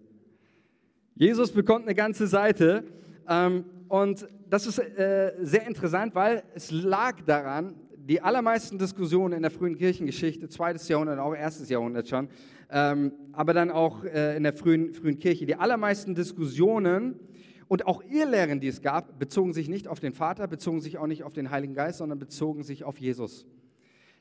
Jesus 1.14 1.50
bekommt 1.50 1.86
eine 1.86 1.94
ganze 1.94 2.26
Seite 2.26 2.84
ähm, 3.26 3.64
und 3.88 4.28
das 4.50 4.66
ist 4.66 4.78
äh, 4.78 5.32
sehr 5.40 5.66
interessant, 5.66 6.14
weil 6.14 6.42
es 6.54 6.70
lag 6.70 7.22
daran, 7.22 7.74
die 7.96 8.20
allermeisten 8.20 8.76
Diskussionen 8.76 9.32
in 9.32 9.40
der 9.40 9.50
frühen 9.50 9.74
Kirchengeschichte, 9.74 10.50
zweites 10.50 10.86
Jahrhundert, 10.86 11.18
auch 11.18 11.34
erstes 11.34 11.70
Jahrhundert 11.70 12.06
schon, 12.06 12.28
ähm, 12.68 13.12
aber 13.32 13.54
dann 13.54 13.70
auch 13.70 14.04
äh, 14.04 14.36
in 14.36 14.42
der 14.42 14.52
frühen, 14.52 14.92
frühen 14.92 15.18
Kirche, 15.18 15.46
die 15.46 15.56
allermeisten 15.56 16.14
Diskussionen 16.14 17.18
und 17.68 17.86
auch 17.86 18.02
Irrlehren, 18.04 18.60
die 18.60 18.68
es 18.68 18.82
gab, 18.82 19.18
bezogen 19.18 19.54
sich 19.54 19.70
nicht 19.70 19.88
auf 19.88 19.98
den 19.98 20.12
Vater, 20.12 20.46
bezogen 20.46 20.82
sich 20.82 20.98
auch 20.98 21.06
nicht 21.06 21.22
auf 21.22 21.32
den 21.32 21.50
Heiligen 21.50 21.72
Geist, 21.72 21.96
sondern 21.96 22.18
bezogen 22.18 22.64
sich 22.64 22.84
auf 22.84 22.98
Jesus. 22.98 23.46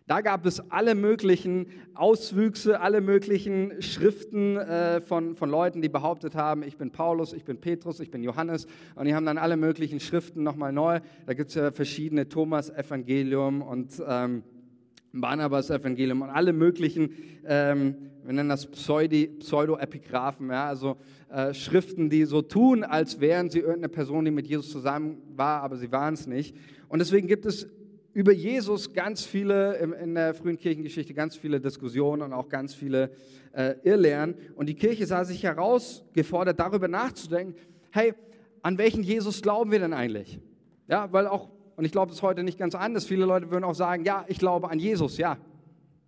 Da 0.08 0.22
gab 0.22 0.46
es 0.46 0.60
alle 0.70 0.94
möglichen 0.94 1.66
Auswüchse, 1.96 2.80
alle 2.80 3.02
möglichen 3.02 3.82
Schriften 3.82 4.56
äh, 4.56 5.02
von, 5.02 5.36
von 5.36 5.50
Leuten, 5.50 5.82
die 5.82 5.90
behauptet 5.90 6.36
haben, 6.36 6.62
ich 6.62 6.78
bin 6.78 6.92
Paulus, 6.92 7.34
ich 7.34 7.44
bin 7.44 7.58
Petrus, 7.58 8.00
ich 8.00 8.12
bin 8.12 8.22
Johannes. 8.22 8.68
Und 8.94 9.06
die 9.06 9.16
haben 9.16 9.26
dann 9.26 9.40
alle 9.40 9.58
möglichen 9.58 10.00
Schriften 10.00 10.44
nochmal 10.44 10.72
neu. 10.72 11.00
Da 11.26 11.34
gibt 11.34 11.50
es 11.50 11.56
ja 11.56 11.72
verschiedene 11.72 12.30
Thomas-Evangelium 12.30 13.64
und 13.64 14.00
ähm, 14.08 14.44
Barnabas-Evangelium 15.12 16.22
und 16.22 16.30
alle 16.30 16.54
möglichen, 16.54 17.10
ähm, 17.44 17.96
wir 18.24 18.34
nennen 18.34 18.50
das 18.50 18.68
Pseudo-Epigraphen, 18.68 20.50
ja, 20.52 20.68
also 20.68 20.98
äh, 21.32 21.52
Schriften, 21.56 22.12
die 22.12 22.26
so 22.26 22.44
tun, 22.44 22.84
als 22.84 23.22
wären 23.22 23.50
sie 23.50 23.60
irgendeine 23.60 23.90
Person, 23.90 24.26
die 24.26 24.32
mit 24.32 24.46
Jesus 24.46 24.70
zusammen 24.70 25.24
war, 25.36 25.64
aber 25.64 25.78
sie 25.78 25.92
waren 25.92 26.14
es 26.14 26.28
nicht. 26.28 26.56
Und 26.90 27.00
deswegen 27.00 27.28
gibt 27.28 27.48
es 27.48 27.68
über 28.16 28.32
Jesus 28.32 28.94
ganz 28.94 29.26
viele, 29.26 29.76
in 29.76 30.16
der 30.16 30.34
frühen 30.34 30.58
Kirchengeschichte, 30.58 31.14
ganz 31.14 31.36
viele 31.36 31.60
Diskussionen 31.60 32.22
und 32.22 32.32
auch 32.32 32.48
ganz 32.48 32.74
viele 32.74 33.12
äh, 33.52 33.76
Irrlehren. 33.84 34.36
Und 34.56 34.68
die 34.68 34.74
Kirche 34.74 35.06
sah 35.06 35.26
sich 35.26 35.44
herausgefordert, 35.44 36.58
darüber 36.58 36.88
nachzudenken, 36.88 37.56
hey, 37.92 38.14
an 38.62 38.78
welchen 38.78 39.04
Jesus 39.04 39.42
glauben 39.42 39.70
wir 39.70 39.80
denn 39.80 39.92
eigentlich? 39.92 40.40
Ja, 40.88 41.12
weil 41.12 41.28
auch, 41.28 41.50
und 41.76 41.84
ich 41.84 41.92
glaube 41.92 42.14
es 42.14 42.22
heute 42.22 42.44
nicht 42.44 42.58
ganz 42.58 42.74
anders, 42.74 43.06
viele 43.06 43.26
Leute 43.26 43.52
würden 43.52 43.66
auch 43.66 43.76
sagen, 43.76 44.06
ja, 44.06 44.24
ich 44.30 44.40
glaube 44.40 44.70
an 44.72 44.80
Jesus, 44.80 45.18
ja. 45.18 45.38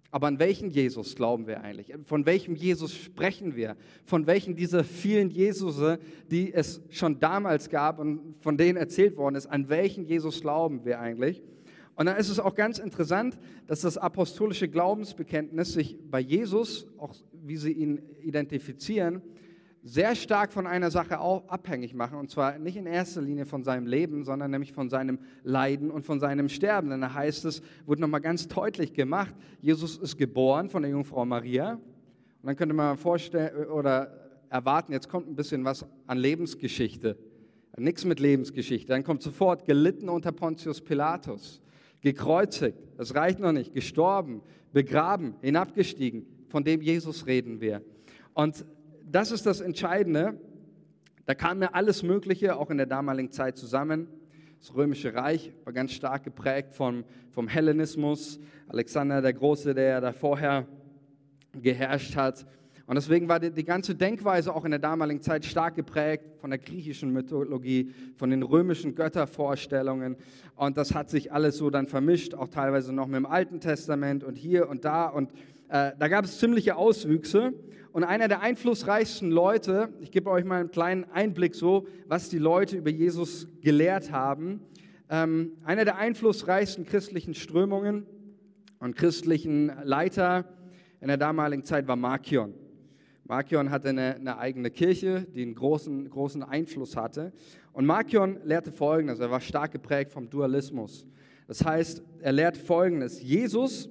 Aber 0.09 0.27
an 0.27 0.39
welchen 0.39 0.69
Jesus 0.69 1.13
glauben 1.13 1.45
wir 1.45 1.61
eigentlich? 1.61 1.93
Von 2.05 2.25
welchem 2.25 2.55
Jesus 2.55 2.95
sprechen 2.95 3.57
wir? 3.57 3.75
Von 4.05 4.27
welchen 4.27 4.55
dieser 4.55 4.85
vielen 4.85 5.29
Jesusse, 5.29 5.99
die 6.31 6.53
es 6.53 6.81
schon 6.89 7.19
damals 7.19 7.69
gab 7.69 7.99
und 7.99 8.37
von 8.39 8.55
denen 8.55 8.77
erzählt 8.77 9.17
worden 9.17 9.35
ist, 9.35 9.47
an 9.47 9.67
welchen 9.67 10.05
Jesus 10.05 10.39
glauben 10.39 10.85
wir 10.85 11.01
eigentlich? 11.01 11.43
Und 11.97 12.05
dann 12.05 12.17
ist 12.17 12.29
es 12.29 12.39
auch 12.39 12.53
ganz 12.53 12.77
interessant, 12.77 13.39
dass 13.65 13.81
das 13.81 13.97
apostolische 13.97 14.67
Glaubensbekenntnis 14.67 15.73
sich 15.73 15.97
bei 16.11 16.19
Jesus, 16.19 16.87
auch 16.99 17.15
wie 17.43 17.57
sie 17.57 17.71
ihn 17.71 17.99
identifizieren, 18.21 19.23
sehr 19.81 20.15
stark 20.15 20.53
von 20.53 20.67
einer 20.67 20.91
Sache 20.91 21.17
abhängig 21.17 21.95
machen. 21.95 22.19
Und 22.19 22.29
zwar 22.29 22.59
nicht 22.59 22.77
in 22.77 22.85
erster 22.85 23.23
Linie 23.23 23.47
von 23.47 23.63
seinem 23.63 23.87
Leben, 23.87 24.25
sondern 24.25 24.51
nämlich 24.51 24.73
von 24.73 24.89
seinem 24.89 25.17
Leiden 25.43 25.89
und 25.89 26.05
von 26.05 26.19
seinem 26.19 26.49
Sterben. 26.49 26.91
Denn 26.91 27.01
da 27.01 27.15
heißt 27.15 27.45
es, 27.45 27.63
wurde 27.87 28.01
nochmal 28.01 28.21
ganz 28.21 28.47
deutlich 28.47 28.93
gemacht, 28.93 29.33
Jesus 29.59 29.97
ist 29.97 30.17
geboren 30.17 30.69
von 30.69 30.83
der 30.83 30.91
Jungfrau 30.91 31.25
Maria. 31.25 31.73
Und 31.73 31.81
dann 32.43 32.55
könnte 32.55 32.75
man 32.75 32.97
vorstellen 32.97 33.69
oder 33.69 34.29
erwarten, 34.49 34.91
jetzt 34.91 35.09
kommt 35.09 35.27
ein 35.27 35.35
bisschen 35.35 35.65
was 35.65 35.83
an 36.05 36.19
Lebensgeschichte. 36.19 37.17
Nichts 37.75 38.05
mit 38.05 38.19
Lebensgeschichte. 38.19 38.89
Dann 38.89 39.03
kommt 39.03 39.23
sofort 39.23 39.65
gelitten 39.65 40.09
unter 40.09 40.31
Pontius 40.31 40.79
Pilatus 40.81 41.59
gekreuzigt, 42.13 42.77
das 42.97 43.15
reicht 43.15 43.39
noch 43.39 43.51
nicht, 43.51 43.73
gestorben, 43.73 44.41
begraben, 44.71 45.35
hinabgestiegen, 45.41 46.25
von 46.49 46.63
dem 46.63 46.81
Jesus 46.81 47.25
reden 47.25 47.59
wir. 47.59 47.81
Und 48.33 48.65
das 49.03 49.31
ist 49.31 49.45
das 49.45 49.61
Entscheidende. 49.61 50.39
Da 51.25 51.35
kam 51.35 51.61
ja 51.61 51.69
alles 51.73 52.03
Mögliche, 52.03 52.55
auch 52.55 52.69
in 52.69 52.77
der 52.77 52.85
damaligen 52.85 53.31
Zeit 53.31 53.57
zusammen. 53.57 54.07
Das 54.59 54.73
Römische 54.73 55.13
Reich 55.13 55.51
war 55.65 55.73
ganz 55.73 55.91
stark 55.91 56.23
geprägt 56.23 56.73
vom, 56.73 57.03
vom 57.31 57.47
Hellenismus. 57.47 58.39
Alexander 58.67 59.21
der 59.21 59.33
Große, 59.33 59.73
der 59.73 59.89
ja 59.89 60.01
da 60.01 60.13
vorher 60.13 60.65
geherrscht 61.53 62.15
hat. 62.15 62.45
Und 62.87 62.95
deswegen 62.95 63.27
war 63.27 63.41
die, 63.41 63.51
die, 63.51 63.65
ganze 63.65 63.95
Denkweise 63.95 64.55
auch 64.55 64.63
in 64.63 64.71
der 64.71 64.79
damaligen 64.79 65.21
Zeit 65.21 65.43
stark 65.43 65.75
geprägt 65.75 66.23
von 66.39 66.51
der 66.51 66.57
griechischen 66.57 67.11
Mythologie, 67.11 67.91
von 68.15 68.29
den 68.29 68.43
römischen 68.43 68.95
Göttervorstellungen. 68.95 70.15
Und 70.55 70.77
das 70.77 70.95
hat 70.95 71.09
sich 71.09 71.33
alles 71.33 71.57
so 71.57 71.69
dann 71.69 71.87
vermischt, 71.87 72.33
auch 72.33 72.47
teilweise 72.47 72.93
noch 72.93 73.07
mit 73.07 73.17
dem 73.17 73.25
Alten 73.25 73.59
Testament 73.59 74.23
und 74.23 74.37
hier 74.37 74.69
und 74.69 74.85
da. 74.85 75.07
Und 75.07 75.33
äh, 75.67 75.91
da 75.99 76.07
gab 76.07 76.23
es 76.23 76.39
ziemliche 76.39 76.77
Auswüchse. 76.77 77.53
Und 77.91 78.05
einer 78.05 78.29
der 78.29 78.39
einflussreichsten 78.39 79.31
Leute, 79.31 79.89
ich 79.99 80.11
gebe 80.11 80.29
euch 80.29 80.45
mal 80.45 80.61
einen 80.61 80.71
kleinen 80.71 81.03
Einblick 81.11 81.55
so, 81.55 81.87
was 82.07 82.29
die 82.29 82.37
Leute 82.37 82.77
über 82.77 82.89
Jesus 82.89 83.49
gelehrt 83.59 84.13
haben. 84.13 84.61
Ähm, 85.09 85.57
einer 85.65 85.83
der 85.83 85.97
einflussreichsten 85.97 86.85
christlichen 86.85 87.33
Strömungen 87.33 88.05
und 88.79 88.95
christlichen 88.95 89.73
Leiter 89.83 90.45
in 91.01 91.09
der 91.09 91.17
damaligen 91.17 91.65
Zeit 91.65 91.85
war 91.89 91.97
Markion. 91.97 92.53
Markion 93.27 93.71
hatte 93.71 93.89
eine, 93.89 94.15
eine, 94.15 94.37
eigene 94.37 94.71
Kirche, 94.71 95.27
die 95.33 95.41
einen 95.41 95.55
großen, 95.55 96.09
großen 96.09 96.43
Einfluss 96.43 96.95
hatte. 96.95 97.33
Und 97.73 97.85
Markion 97.85 98.37
lehrte 98.45 98.71
Folgendes, 98.71 99.19
er 99.19 99.29
war 99.29 99.41
stark 99.41 99.71
geprägt 99.73 100.11
vom 100.11 100.29
Dualismus. 100.29 101.05
Das 101.47 101.63
heißt, 101.63 102.01
er 102.21 102.31
lehrt 102.31 102.57
Folgendes, 102.57 103.21
Jesus 103.21 103.89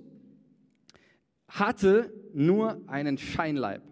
hatte 1.48 2.12
nur 2.32 2.80
einen 2.86 3.18
Scheinleib, 3.18 3.82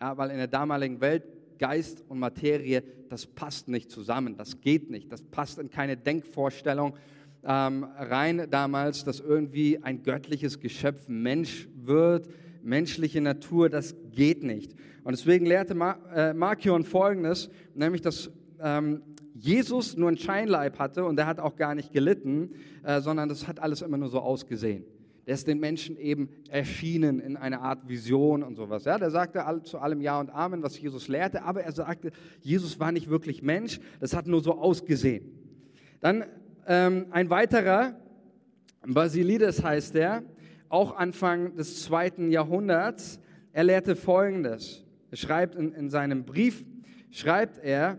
ja, 0.00 0.16
weil 0.16 0.30
in 0.30 0.38
der 0.38 0.48
damaligen 0.48 1.00
Welt 1.00 1.24
Geist 1.58 2.02
und 2.08 2.18
Materie, 2.18 2.82
das 3.08 3.26
passt 3.26 3.68
nicht 3.68 3.90
zusammen, 3.90 4.36
das 4.36 4.60
geht 4.60 4.90
nicht, 4.90 5.12
das 5.12 5.22
passt 5.22 5.58
in 5.58 5.70
keine 5.70 5.96
Denkvorstellung 5.96 6.96
ähm, 7.44 7.84
rein 7.84 8.48
damals, 8.50 9.04
dass 9.04 9.20
irgendwie 9.20 9.82
ein 9.82 10.02
göttliches 10.02 10.60
Geschöpf 10.60 11.08
Mensch 11.08 11.68
wird, 11.74 12.28
menschliche 12.62 13.20
Natur, 13.20 13.68
das 13.68 13.94
geht 14.12 14.42
nicht. 14.42 14.74
Und 15.04 15.12
deswegen 15.12 15.46
lehrte 15.46 15.74
äh, 16.14 16.32
Markion 16.32 16.84
Folgendes, 16.84 17.50
nämlich, 17.74 18.00
dass 18.00 18.30
ähm, 18.60 19.02
Jesus 19.34 19.96
nur 19.96 20.08
einen 20.08 20.18
Scheinleib 20.18 20.78
hatte 20.78 21.04
und 21.04 21.16
der 21.16 21.26
hat 21.26 21.40
auch 21.40 21.56
gar 21.56 21.74
nicht 21.74 21.92
gelitten, 21.92 22.52
äh, 22.84 23.00
sondern 23.00 23.28
das 23.28 23.48
hat 23.48 23.60
alles 23.60 23.82
immer 23.82 23.96
nur 23.96 24.08
so 24.08 24.20
ausgesehen. 24.20 24.84
Der 25.26 25.34
ist 25.34 25.46
den 25.46 25.60
Menschen 25.60 25.96
eben 25.96 26.28
erschienen 26.48 27.20
in 27.20 27.36
einer 27.36 27.62
Art 27.62 27.88
Vision 27.88 28.42
und 28.42 28.56
sowas. 28.56 28.84
Ja, 28.84 28.98
der 28.98 29.10
sagte 29.10 29.44
zu 29.62 29.78
allem 29.78 30.00
Ja 30.00 30.18
und 30.18 30.30
Amen, 30.30 30.62
was 30.62 30.78
Jesus 30.80 31.06
lehrte, 31.08 31.42
aber 31.44 31.62
er 31.62 31.72
sagte, 31.72 32.10
Jesus 32.40 32.80
war 32.80 32.90
nicht 32.90 33.08
wirklich 33.08 33.42
Mensch, 33.42 33.80
das 34.00 34.14
hat 34.14 34.26
nur 34.26 34.42
so 34.42 34.58
ausgesehen. 34.58 35.24
Dann 36.00 36.24
ähm, 36.66 37.06
ein 37.10 37.30
weiterer, 37.30 37.96
Basilides 38.84 39.62
heißt 39.62 39.94
der, 39.94 40.24
auch 40.68 40.96
Anfang 40.96 41.54
des 41.54 41.82
zweiten 41.82 42.32
Jahrhunderts. 42.32 43.20
Er 43.52 43.64
lehrte 43.64 43.96
Folgendes. 43.96 44.84
Er 45.10 45.16
schreibt 45.16 45.54
in, 45.54 45.72
in 45.72 45.90
seinem 45.90 46.24
Brief, 46.24 46.64
schreibt 47.10 47.58
er 47.58 47.98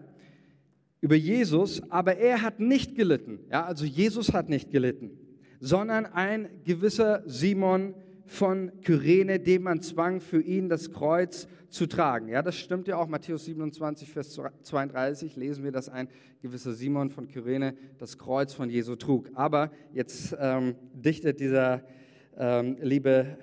über 1.00 1.16
Jesus, 1.16 1.82
aber 1.92 2.18
er 2.18 2.42
hat 2.42 2.60
nicht 2.60 2.96
gelitten. 2.96 3.40
Ja, 3.52 3.66
also 3.66 3.86
Jesus 3.86 4.34
hat 4.34 4.50
nicht 4.50 4.72
gelitten, 4.72 5.12
sondern 5.60 6.06
ein 6.06 6.50
gewisser 6.64 7.22
Simon 7.26 7.94
von 8.26 8.72
Kyrene, 8.82 9.40
dem 9.40 9.64
man 9.64 9.82
zwang, 9.82 10.22
für 10.22 10.42
ihn 10.42 10.70
das 10.70 10.92
Kreuz 10.92 11.48
zu 11.70 11.88
tragen. 11.88 12.30
Ja, 12.30 12.42
das 12.42 12.56
stimmt 12.56 12.88
ja 12.88 12.98
auch. 12.98 13.08
Matthäus 13.08 13.46
27, 13.46 14.10
Vers 14.10 14.40
32 14.64 15.36
lesen 15.36 15.64
wir, 15.64 15.72
dass 15.72 15.90
ein 15.90 16.08
gewisser 16.42 16.74
Simon 16.74 17.10
von 17.10 17.28
Kyrene 17.28 17.76
das 17.98 18.18
Kreuz 18.18 18.54
von 18.54 18.70
Jesu 18.70 18.96
trug. 18.96 19.30
Aber 19.34 19.72
jetzt 19.92 20.36
ähm, 20.40 20.76
dichtet 20.94 21.40
dieser 21.40 21.84
ähm, 22.38 22.78
liebe 22.82 23.38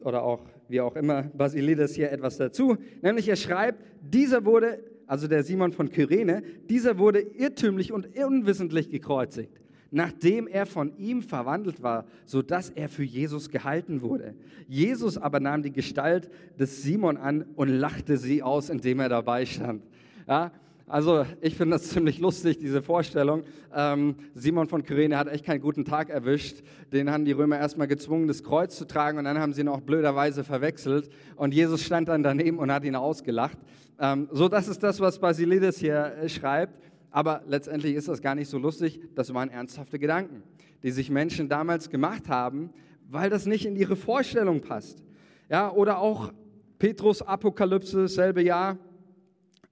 oder 0.00 0.22
auch 0.22 0.46
wie 0.72 0.80
auch 0.80 0.96
immer 0.96 1.24
Basilides 1.34 1.94
hier 1.94 2.10
etwas 2.10 2.38
dazu, 2.38 2.78
nämlich 3.02 3.28
er 3.28 3.36
schreibt, 3.36 3.84
dieser 4.00 4.44
wurde, 4.46 4.82
also 5.06 5.28
der 5.28 5.44
Simon 5.44 5.70
von 5.72 5.90
Kyrene, 5.90 6.42
dieser 6.70 6.96
wurde 6.98 7.20
irrtümlich 7.20 7.92
und 7.92 8.16
unwissentlich 8.16 8.88
gekreuzigt, 8.88 9.60
nachdem 9.90 10.48
er 10.48 10.64
von 10.64 10.96
ihm 10.96 11.20
verwandelt 11.20 11.82
war, 11.82 12.06
sodass 12.24 12.70
er 12.70 12.88
für 12.88 13.04
Jesus 13.04 13.50
gehalten 13.50 14.00
wurde. 14.00 14.34
Jesus 14.66 15.18
aber 15.18 15.40
nahm 15.40 15.62
die 15.62 15.72
Gestalt 15.72 16.30
des 16.58 16.82
Simon 16.82 17.18
an 17.18 17.44
und 17.54 17.68
lachte 17.68 18.16
sie 18.16 18.42
aus, 18.42 18.70
indem 18.70 19.00
er 19.00 19.10
dabei 19.10 19.44
stand. 19.44 19.84
Ja, 20.26 20.52
also 20.92 21.24
ich 21.40 21.56
finde 21.56 21.76
das 21.76 21.88
ziemlich 21.88 22.18
lustig, 22.18 22.58
diese 22.58 22.82
Vorstellung. 22.82 23.44
Ähm, 23.74 24.14
Simon 24.34 24.68
von 24.68 24.82
Kyrene 24.82 25.16
hat 25.16 25.26
echt 25.26 25.42
keinen 25.42 25.62
guten 25.62 25.86
Tag 25.86 26.10
erwischt. 26.10 26.62
Den 26.92 27.10
haben 27.10 27.24
die 27.24 27.32
Römer 27.32 27.58
erstmal 27.58 27.88
gezwungen, 27.88 28.28
das 28.28 28.44
Kreuz 28.44 28.76
zu 28.76 28.86
tragen 28.86 29.16
und 29.16 29.24
dann 29.24 29.38
haben 29.38 29.54
sie 29.54 29.62
ihn 29.62 29.68
auch 29.68 29.80
blöderweise 29.80 30.44
verwechselt. 30.44 31.08
Und 31.34 31.54
Jesus 31.54 31.82
stand 31.82 32.08
dann 32.08 32.22
daneben 32.22 32.58
und 32.58 32.70
hat 32.70 32.84
ihn 32.84 32.94
ausgelacht. 32.94 33.56
Ähm, 33.98 34.28
so, 34.32 34.50
das 34.50 34.68
ist 34.68 34.82
das, 34.82 35.00
was 35.00 35.18
Basilides 35.18 35.78
hier 35.78 36.12
äh, 36.20 36.28
schreibt. 36.28 36.78
Aber 37.10 37.40
letztendlich 37.46 37.94
ist 37.94 38.08
das 38.08 38.20
gar 38.20 38.34
nicht 38.34 38.50
so 38.50 38.58
lustig. 38.58 39.00
Das 39.14 39.32
waren 39.32 39.48
ernsthafte 39.48 39.98
Gedanken, 39.98 40.42
die 40.82 40.90
sich 40.90 41.08
Menschen 41.08 41.48
damals 41.48 41.88
gemacht 41.88 42.28
haben, 42.28 42.68
weil 43.08 43.30
das 43.30 43.46
nicht 43.46 43.64
in 43.64 43.76
ihre 43.76 43.96
Vorstellung 43.96 44.60
passt. 44.60 45.02
Ja, 45.48 45.72
oder 45.72 46.00
auch 46.00 46.34
Petrus 46.78 47.22
Apokalypse, 47.22 48.08
selbe 48.08 48.42
Jahr 48.42 48.76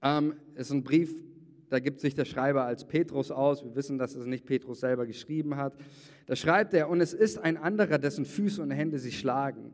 ähm, 0.01 0.33
ist 0.55 0.71
ein 0.71 0.83
Brief, 0.83 1.13
da 1.69 1.79
gibt 1.79 2.01
sich 2.01 2.13
der 2.13 2.25
Schreiber 2.25 2.65
als 2.65 2.85
Petrus 2.85 3.31
aus. 3.31 3.63
Wir 3.63 3.75
wissen, 3.75 3.97
dass 3.97 4.15
es 4.15 4.25
nicht 4.25 4.45
Petrus 4.45 4.81
selber 4.81 5.05
geschrieben 5.05 5.55
hat. 5.55 5.73
Da 6.25 6.35
schreibt 6.35 6.73
er, 6.73 6.89
und 6.89 6.99
es 6.99 7.13
ist 7.13 7.37
ein 7.37 7.55
anderer, 7.55 7.97
dessen 7.97 8.25
Füße 8.25 8.61
und 8.61 8.71
Hände 8.71 8.99
sich 8.99 9.17
schlagen. 9.17 9.71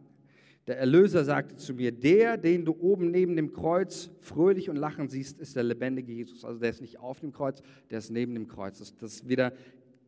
Der 0.67 0.77
Erlöser 0.77 1.23
sagte 1.23 1.55
zu 1.55 1.73
mir, 1.73 1.91
der, 1.91 2.37
den 2.37 2.65
du 2.65 2.75
oben 2.79 3.09
neben 3.09 3.35
dem 3.35 3.53
Kreuz 3.53 4.11
fröhlich 4.19 4.69
und 4.69 4.75
lachen 4.75 5.07
siehst, 5.07 5.39
ist 5.39 5.55
der 5.55 5.63
lebendige 5.63 6.11
Jesus. 6.11 6.43
Also 6.43 6.59
der 6.59 6.69
ist 6.69 6.81
nicht 6.81 6.99
auf 6.99 7.21
dem 7.21 7.31
Kreuz, 7.31 7.63
der 7.89 7.99
ist 7.99 8.11
neben 8.11 8.33
dem 8.35 8.47
Kreuz. 8.47 8.77
Das, 8.77 8.95
das 8.97 9.27
wieder 9.27 9.53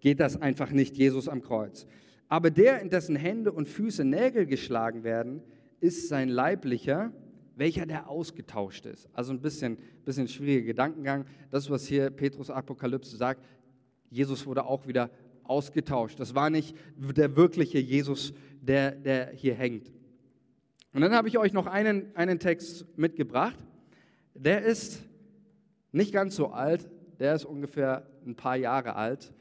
geht 0.02 0.20
das 0.20 0.40
einfach 0.42 0.72
nicht, 0.72 0.98
Jesus 0.98 1.28
am 1.30 1.42
Kreuz. 1.42 1.88
Aber 2.28 2.52
der, 2.52 2.82
in 2.82 2.90
dessen 2.90 3.16
Hände 3.16 3.52
und 3.52 3.68
Füße 3.68 4.04
Nägel 4.04 4.46
geschlagen 4.46 5.04
werden, 5.04 5.42
ist 5.80 6.10
sein 6.10 6.30
leiblicher, 6.30 7.12
welcher 7.60 7.86
der 7.86 8.10
ausgetauscht 8.10 8.86
ist. 8.86 9.10
Also 9.14 9.34
ein 9.34 9.42
bisschen, 9.42 9.78
bisschen 10.06 10.28
schwieriger 10.28 10.68
Gedankengang. 10.68 11.26
Das, 11.52 11.70
was 11.70 11.86
hier 11.86 12.10
Petrus 12.10 12.50
Apokalypse 12.50 13.16
sagt, 13.18 13.46
Jesus 14.10 14.46
wurde 14.46 14.66
auch 14.66 14.88
wieder 14.88 15.12
ausgetauscht. 15.44 16.20
Das 16.20 16.34
war 16.34 16.50
nicht 16.50 16.76
der 16.96 17.36
wirkliche 17.36 17.80
Jesus, 17.80 18.34
der, 18.62 18.92
der 18.92 19.32
hier 19.32 19.56
hängt. 19.56 19.92
Und 20.94 21.02
dann 21.02 21.14
habe 21.14 21.28
ich 21.28 21.38
euch 21.38 21.54
noch 21.54 21.68
einen, 21.68 22.16
einen 22.16 22.40
Text 22.40 22.86
mitgebracht. 22.98 23.60
Der 24.34 24.64
ist 24.64 25.04
nicht 25.92 26.14
ganz 26.14 26.36
so 26.36 26.48
alt, 26.48 26.90
der 27.20 27.36
ist 27.36 27.46
ungefähr 27.46 28.10
ein 28.26 28.36
paar 28.36 28.56
Jahre 28.56 28.96
alt, 28.96 29.34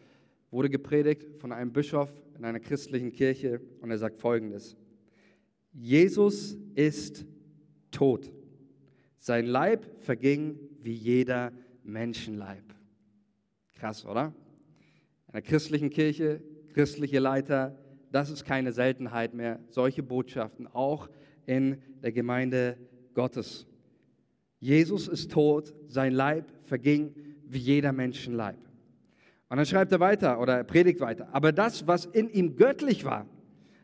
wurde 0.50 0.68
gepredigt 0.68 1.26
von 1.38 1.52
einem 1.52 1.72
Bischof 1.72 2.12
in 2.36 2.44
einer 2.44 2.58
christlichen 2.58 3.12
Kirche 3.12 3.60
und 3.80 3.90
er 3.90 3.98
sagt 3.98 4.18
folgendes. 4.18 4.76
Jesus 5.72 6.56
ist 6.74 7.24
tot. 7.90 8.30
Sein 9.18 9.46
Leib 9.46 9.86
verging 10.00 10.58
wie 10.82 10.92
jeder 10.92 11.52
Menschenleib. 11.82 12.64
Krass, 13.74 14.04
oder? 14.04 14.32
In 15.28 15.34
einer 15.34 15.42
christlichen 15.42 15.90
Kirche, 15.90 16.42
christliche 16.72 17.18
Leiter, 17.18 17.78
das 18.10 18.30
ist 18.30 18.44
keine 18.44 18.72
Seltenheit 18.72 19.34
mehr. 19.34 19.60
Solche 19.68 20.02
Botschaften 20.02 20.66
auch 20.66 21.08
in 21.46 21.82
der 22.02 22.12
Gemeinde 22.12 22.78
Gottes. 23.14 23.66
Jesus 24.60 25.08
ist 25.08 25.30
tot, 25.30 25.74
sein 25.86 26.12
Leib 26.12 26.52
verging 26.64 27.14
wie 27.46 27.58
jeder 27.58 27.92
Menschenleib. 27.92 28.58
Und 29.48 29.56
dann 29.56 29.66
schreibt 29.66 29.92
er 29.92 30.00
weiter 30.00 30.40
oder 30.40 30.58
er 30.58 30.64
predigt 30.64 31.00
weiter. 31.00 31.28
Aber 31.32 31.52
das, 31.52 31.86
was 31.86 32.04
in 32.04 32.28
ihm 32.28 32.56
göttlich 32.56 33.04
war, 33.04 33.26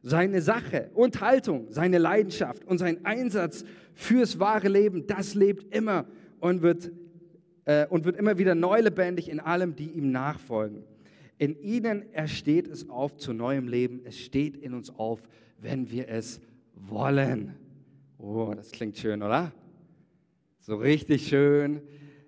seine 0.05 0.43
Sache 0.43 0.91
und 0.93 1.23
Haltung, 1.23 1.67
seine 1.71 1.97
Leidenschaft 1.97 2.63
und 2.67 2.77
sein 2.77 3.07
Einsatz 3.07 3.65
fürs 3.95 4.39
wahre 4.39 4.69
Leben, 4.69 5.07
das 5.07 5.35
lebt 5.35 5.75
immer 5.75 6.05
und 6.41 6.61
wird, 6.61 6.93
äh, 7.65 7.87
und 7.87 8.05
wird 8.05 8.17
immer 8.17 8.37
wieder 8.37 8.55
neu 8.55 8.81
lebendig 8.81 9.31
in 9.31 9.41
allem, 9.41 9.75
die 9.75 9.89
ihm 9.89 10.13
nachfolgen. 10.13 10.85
In 11.39 11.59
ihnen 11.59 12.13
ersteht 12.13 12.69
es 12.69 12.91
auf 12.91 13.17
zu 13.17 13.33
neuem 13.33 13.67
Leben. 13.67 14.03
Es 14.05 14.19
steht 14.19 14.59
in 14.59 14.75
uns 14.75 14.91
auf, 14.91 15.23
wenn 15.59 15.91
wir 15.91 16.09
es 16.11 16.39
wollen. 16.75 17.55
Oh, 18.19 18.53
das 18.55 18.73
klingt 18.73 18.99
schön, 18.99 19.23
oder? 19.23 19.53
So 20.61 20.77
richtig 20.77 21.27
schön. 21.29 21.81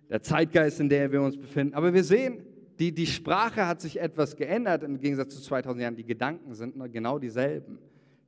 Der 0.08 0.22
Zeitgeist, 0.22 0.80
in 0.80 0.88
dem 0.88 1.12
wir 1.12 1.20
uns 1.20 1.36
befinden. 1.36 1.74
Aber 1.74 1.92
wir 1.92 2.04
sehen, 2.04 2.45
die, 2.78 2.92
die 2.92 3.06
Sprache 3.06 3.66
hat 3.66 3.80
sich 3.80 4.00
etwas 4.00 4.36
geändert 4.36 4.82
im 4.82 4.98
Gegensatz 4.98 5.34
zu 5.34 5.40
2000 5.40 5.82
Jahren. 5.82 5.96
Die 5.96 6.04
Gedanken 6.04 6.54
sind 6.54 6.74
genau 6.92 7.18
dieselben. 7.18 7.78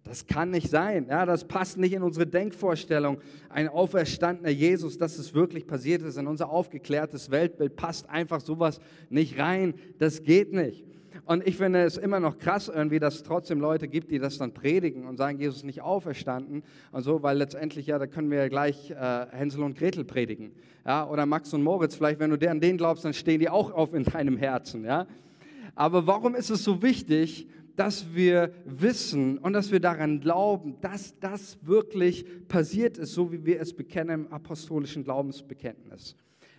Das 0.04 0.26
kann 0.26 0.50
nicht 0.50 0.70
sein. 0.70 1.06
Ja, 1.10 1.26
das 1.26 1.46
passt 1.46 1.76
nicht 1.76 1.92
in 1.92 2.02
unsere 2.02 2.26
Denkvorstellung. 2.26 3.20
Ein 3.50 3.68
auferstandener 3.68 4.48
Jesus, 4.48 4.96
dass 4.96 5.18
es 5.18 5.34
wirklich 5.34 5.66
passiert 5.66 6.00
ist, 6.02 6.16
in 6.16 6.26
unser 6.26 6.48
aufgeklärtes 6.48 7.30
Weltbild 7.30 7.76
passt 7.76 8.08
einfach 8.08 8.40
sowas 8.40 8.80
nicht 9.10 9.38
rein. 9.38 9.74
Das 9.98 10.22
geht 10.22 10.52
nicht. 10.52 10.86
Und 11.28 11.46
ich 11.46 11.58
finde 11.58 11.82
es 11.82 11.98
immer 11.98 12.20
noch 12.20 12.38
krass 12.38 12.68
irgendwie, 12.74 12.98
dass 12.98 13.16
es 13.16 13.22
trotzdem 13.22 13.60
Leute 13.60 13.86
gibt, 13.86 14.10
die 14.10 14.18
das 14.18 14.38
dann 14.38 14.54
predigen 14.54 15.04
und 15.04 15.18
sagen, 15.18 15.38
Jesus 15.38 15.58
ist 15.58 15.64
nicht 15.64 15.82
auferstanden 15.82 16.62
und 16.90 17.02
so, 17.02 17.22
weil 17.22 17.36
letztendlich, 17.36 17.86
ja, 17.86 17.98
da 17.98 18.06
können 18.06 18.30
wir 18.30 18.38
ja 18.38 18.48
gleich 18.48 18.90
äh, 18.92 19.26
Hänsel 19.30 19.62
und 19.62 19.76
Gretel 19.76 20.06
predigen. 20.06 20.52
Ja, 20.86 21.06
oder 21.06 21.26
Max 21.26 21.52
und 21.52 21.62
Moritz, 21.62 21.96
vielleicht, 21.96 22.18
wenn 22.18 22.30
du 22.30 22.50
an 22.50 22.60
den 22.60 22.78
glaubst, 22.78 23.04
dann 23.04 23.12
stehen 23.12 23.40
die 23.40 23.50
auch 23.50 23.72
auf 23.72 23.92
in 23.92 24.04
deinem 24.04 24.38
Herzen. 24.38 24.86
Ja. 24.86 25.06
Aber 25.74 26.06
warum 26.06 26.34
ist 26.34 26.48
es 26.48 26.64
so 26.64 26.80
wichtig, 26.80 27.46
dass 27.76 28.14
wir 28.14 28.54
wissen 28.64 29.36
und 29.36 29.52
dass 29.52 29.70
wir 29.70 29.80
daran 29.80 30.20
glauben, 30.20 30.76
dass 30.80 31.14
das 31.20 31.58
wirklich 31.60 32.24
passiert 32.48 32.96
ist, 32.96 33.12
so 33.12 33.30
wie 33.32 33.44
wir 33.44 33.60
es 33.60 33.74
bekennen 33.74 34.24
im 34.24 34.32
apostolischen 34.32 35.04
Glaubensbekenntnis? 35.04 36.16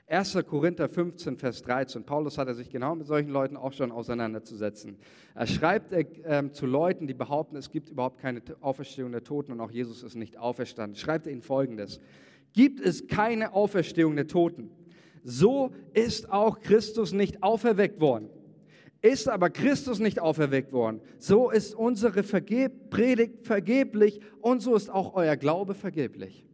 1. 0.10 0.40
Korinther 0.48 0.90
15, 0.90 1.38
Vers 1.38 1.62
13. 1.62 2.04
Paulus 2.04 2.40
hatte 2.40 2.56
sich 2.56 2.72
genau 2.72 2.96
mit 2.96 3.06
solchen 3.06 3.30
Leuten 3.30 3.56
auch 3.56 3.74
schon 3.74 3.92
auseinanderzusetzen. 3.92 4.98
Er 5.36 5.46
schreibt 5.46 5.94
äh, 5.94 6.52
zu 6.52 6.66
Leuten, 6.66 7.06
die 7.06 7.14
behaupten, 7.14 7.56
es 7.56 7.70
gibt 7.70 7.90
überhaupt 7.90 8.20
keine 8.20 8.42
Auferstehung 8.62 9.12
der 9.12 9.24
Toten 9.24 9.52
und 9.52 9.62
auch 9.62 9.70
Jesus 9.70 10.02
ist 10.02 10.16
nicht 10.16 10.38
auferstanden. 10.38 10.96
Schreibt 10.96 11.28
er 11.28 11.32
ihnen 11.32 11.44
folgendes. 11.44 12.00
Gibt 12.54 12.80
es 12.80 13.06
keine 13.06 13.54
Auferstehung 13.54 14.16
der 14.16 14.26
Toten, 14.26 14.72
so 15.24 15.72
ist 15.94 16.32
auch 16.32 16.60
Christus 16.60 17.14
nicht 17.14 17.44
auferweckt 17.44 18.02
worden. 18.02 18.30
Ist 19.02 19.30
aber 19.30 19.52
Christus 19.52 20.00
nicht 20.00 20.20
auferweckt 20.20 20.74
worden, 20.74 21.02
so 21.20 21.52
ist 21.52 21.76
unsere 21.76 22.24
Vergeb 22.24 22.90
Predigt 22.90 23.46
vergeblich 23.46 24.20
und 24.42 24.62
so 24.62 24.76
ist 24.76 24.90
auch 24.90 25.14
euer 25.14 25.38
Glaube 25.38 25.76
vergeblich. 25.76 26.46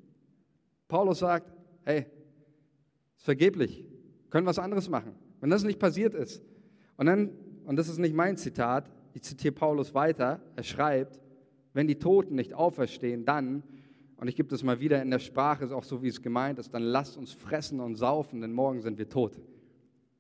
Paulus 0.90 1.20
sagt, 1.20 1.52
hey, 1.86 2.06
vergeblich. 3.26 3.84
Können 4.30 4.46
was 4.46 4.60
anderes 4.60 4.88
machen. 4.88 5.16
Wenn 5.42 5.50
das 5.50 5.64
nicht 5.64 5.80
passiert 5.80 6.14
ist. 6.14 6.42
Und 6.96 7.08
dann, 7.08 7.32
und 7.66 7.76
das 7.76 7.90
ist 7.90 7.98
nicht 7.98 8.16
mein 8.16 8.38
Zitat, 8.38 8.90
ich 9.14 9.24
zitiere 9.24 9.54
Paulus 9.54 9.94
weiter, 9.94 10.40
er 10.56 10.64
schreibt, 10.64 11.20
wenn 11.74 11.88
die 11.88 11.96
Toten 11.96 12.36
nicht 12.36 12.54
auferstehen, 12.54 13.26
dann, 13.26 13.64
und 14.18 14.28
ich 14.28 14.36
gebe 14.36 14.48
das 14.48 14.64
mal 14.64 14.80
wieder 14.80 15.02
in 15.02 15.10
der 15.10 15.20
Sprache, 15.20 15.66
ist 15.66 15.72
auch 15.72 15.84
so, 15.84 16.02
wie 16.02 16.08
es 16.08 16.22
gemeint 16.22 16.60
ist, 16.60 16.74
dann 16.74 16.84
lasst 16.84 17.18
uns 17.18 17.34
fressen 17.34 17.80
und 17.80 17.96
saufen, 17.96 18.42
denn 18.42 18.54
morgen 18.54 18.82
sind 18.82 18.98
wir 18.98 19.10
tot. 19.10 19.40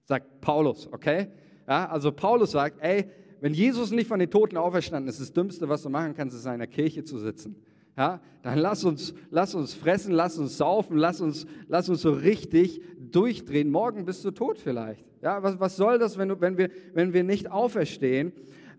Sagt 0.04 0.41
Paulus, 0.41 0.91
okay? 0.91 1.28
Ja, 1.68 1.88
also 1.88 2.12
Paulus 2.12 2.52
sagt, 2.52 2.82
ey, 2.82 3.10
wenn 3.39 3.54
Jesus 3.54 3.91
nicht 3.91 4.08
von 4.08 4.20
den 4.20 4.30
Toten 4.30 4.58
auferstanden 4.58 5.10
ist, 5.10 5.22
das 5.22 5.32
Dümmste, 5.32 5.70
was 5.70 5.84
du 5.84 5.89
machen 5.89 6.13
kannst, 6.15 6.36
ist 6.36 6.46
in 6.46 6.52
einer 6.52 6.68
Kirche 6.68 7.04
zu 7.04 7.20
sitzen 7.20 7.56
ja, 7.98 8.20
dann 8.42 8.60
lass 8.60 8.84
uns, 8.84 9.14
lass 9.32 9.56
uns 9.56 9.74
fressen, 9.74 10.12
lass 10.12 10.38
uns 10.38 10.58
saufen, 10.58 10.98
lass 10.98 11.22
uns, 11.22 11.48
lass 11.68 11.90
uns 11.90 12.02
so 12.02 12.12
richtig 12.12 12.82
durchdrehen. 12.98 13.72
Morgen 13.72 14.06
bist 14.06 14.24
du 14.26 14.32
tot 14.32 14.60
vielleicht. 14.60 15.06
Ja, 15.22 15.42
was, 15.42 15.60
was 15.60 15.76
soll 15.76 15.98
das, 15.98 16.18
wenn, 16.18 16.30
du, 16.30 16.40
wenn, 16.42 16.58
wir, 16.58 16.70
wenn 16.94 17.14
wir 17.14 17.24
nicht 17.24 17.50
auferstehen? 17.50 18.34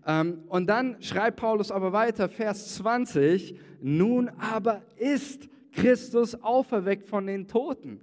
Ähm, 0.05 0.43
und 0.47 0.67
dann 0.67 1.01
schreibt 1.01 1.37
Paulus 1.37 1.71
aber 1.71 1.91
weiter, 1.91 2.29
Vers 2.29 2.75
20, 2.75 3.59
nun 3.81 4.29
aber 4.29 4.81
ist 4.95 5.49
Christus 5.73 6.41
auferweckt 6.41 7.07
von 7.07 7.27
den 7.27 7.47
Toten. 7.47 7.99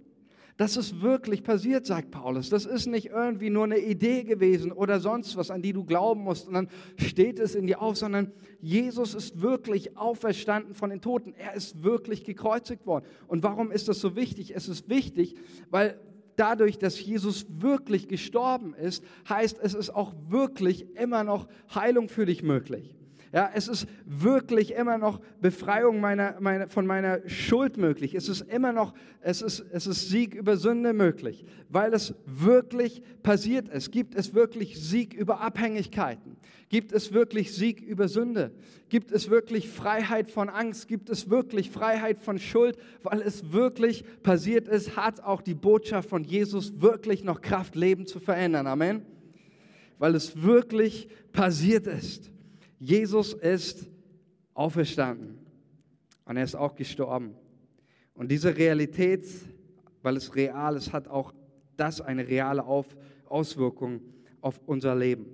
Das 0.56 0.76
ist 0.76 1.00
wirklich 1.00 1.42
passiert, 1.42 1.84
sagt 1.84 2.12
Paulus. 2.12 2.48
Das 2.48 2.64
ist 2.64 2.86
nicht 2.86 3.06
irgendwie 3.06 3.50
nur 3.50 3.64
eine 3.64 3.78
Idee 3.78 4.22
gewesen 4.22 4.70
oder 4.70 5.00
sonst 5.00 5.36
was, 5.36 5.50
an 5.50 5.62
die 5.62 5.72
du 5.72 5.84
glauben 5.84 6.22
musst. 6.22 6.46
Und 6.46 6.54
dann 6.54 6.68
steht 6.96 7.40
es 7.40 7.56
in 7.56 7.66
dir 7.66 7.82
auf, 7.82 7.96
sondern 7.96 8.30
Jesus 8.60 9.14
ist 9.14 9.40
wirklich 9.42 9.96
auferstanden 9.96 10.74
von 10.74 10.90
den 10.90 11.00
Toten. 11.00 11.34
Er 11.36 11.54
ist 11.54 11.82
wirklich 11.82 12.22
gekreuzigt 12.22 12.86
worden. 12.86 13.04
Und 13.26 13.42
warum 13.42 13.72
ist 13.72 13.88
das 13.88 14.00
so 14.00 14.14
wichtig? 14.14 14.54
Es 14.54 14.68
ist 14.68 14.88
wichtig, 14.88 15.34
weil 15.70 15.98
dadurch, 16.36 16.78
dass 16.78 17.04
Jesus 17.04 17.46
wirklich 17.48 18.06
gestorben 18.06 18.74
ist, 18.74 19.02
heißt 19.28 19.58
es 19.60 19.74
ist 19.74 19.90
auch 19.90 20.14
wirklich 20.28 20.86
immer 20.96 21.24
noch 21.24 21.48
Heilung 21.74 22.08
für 22.08 22.26
dich 22.26 22.44
möglich. 22.44 22.94
Ja, 23.34 23.50
es 23.52 23.66
ist 23.66 23.88
wirklich 24.04 24.74
immer 24.74 24.96
noch 24.96 25.20
Befreiung 25.40 26.00
meiner, 26.00 26.40
meiner, 26.40 26.68
von 26.68 26.86
meiner 26.86 27.28
Schuld 27.28 27.76
möglich. 27.76 28.14
Es 28.14 28.28
ist 28.28 28.42
immer 28.42 28.72
noch, 28.72 28.94
es 29.22 29.42
ist, 29.42 29.58
es 29.72 29.88
ist 29.88 30.08
Sieg 30.08 30.36
über 30.36 30.56
Sünde 30.56 30.92
möglich, 30.92 31.44
weil 31.68 31.92
es 31.94 32.14
wirklich 32.26 33.02
passiert 33.24 33.68
ist. 33.70 33.90
Gibt 33.90 34.14
es 34.14 34.34
wirklich 34.34 34.80
Sieg 34.80 35.14
über 35.14 35.40
Abhängigkeiten? 35.40 36.36
Gibt 36.68 36.92
es 36.92 37.12
wirklich 37.12 37.52
Sieg 37.52 37.80
über 37.80 38.06
Sünde? 38.06 38.52
Gibt 38.88 39.10
es 39.10 39.28
wirklich 39.28 39.68
Freiheit 39.68 40.30
von 40.30 40.48
Angst? 40.48 40.86
Gibt 40.86 41.10
es 41.10 41.28
wirklich 41.28 41.72
Freiheit 41.72 42.18
von 42.18 42.38
Schuld? 42.38 42.78
Weil 43.02 43.20
es 43.20 43.50
wirklich 43.50 44.04
passiert 44.22 44.68
ist, 44.68 44.96
hat 44.96 45.18
auch 45.24 45.42
die 45.42 45.54
Botschaft 45.54 46.08
von 46.08 46.22
Jesus 46.22 46.80
wirklich 46.80 47.24
noch 47.24 47.40
Kraft, 47.40 47.74
Leben 47.74 48.06
zu 48.06 48.20
verändern. 48.20 48.68
Amen. 48.68 49.02
Weil 49.98 50.14
es 50.14 50.40
wirklich 50.40 51.08
passiert 51.32 51.88
ist. 51.88 52.30
Jesus 52.84 53.32
ist 53.32 53.88
auferstanden 54.52 55.38
und 56.26 56.36
er 56.36 56.44
ist 56.44 56.54
auch 56.54 56.74
gestorben. 56.74 57.34
Und 58.12 58.30
diese 58.30 58.54
Realität, 58.54 59.24
weil 60.02 60.18
es 60.18 60.36
real 60.36 60.76
ist, 60.76 60.92
hat 60.92 61.08
auch 61.08 61.32
das 61.78 62.02
eine 62.02 62.28
reale 62.28 62.62
auf 62.62 62.94
Auswirkung 63.24 64.02
auf 64.42 64.60
unser 64.66 64.94
Leben. 64.94 65.24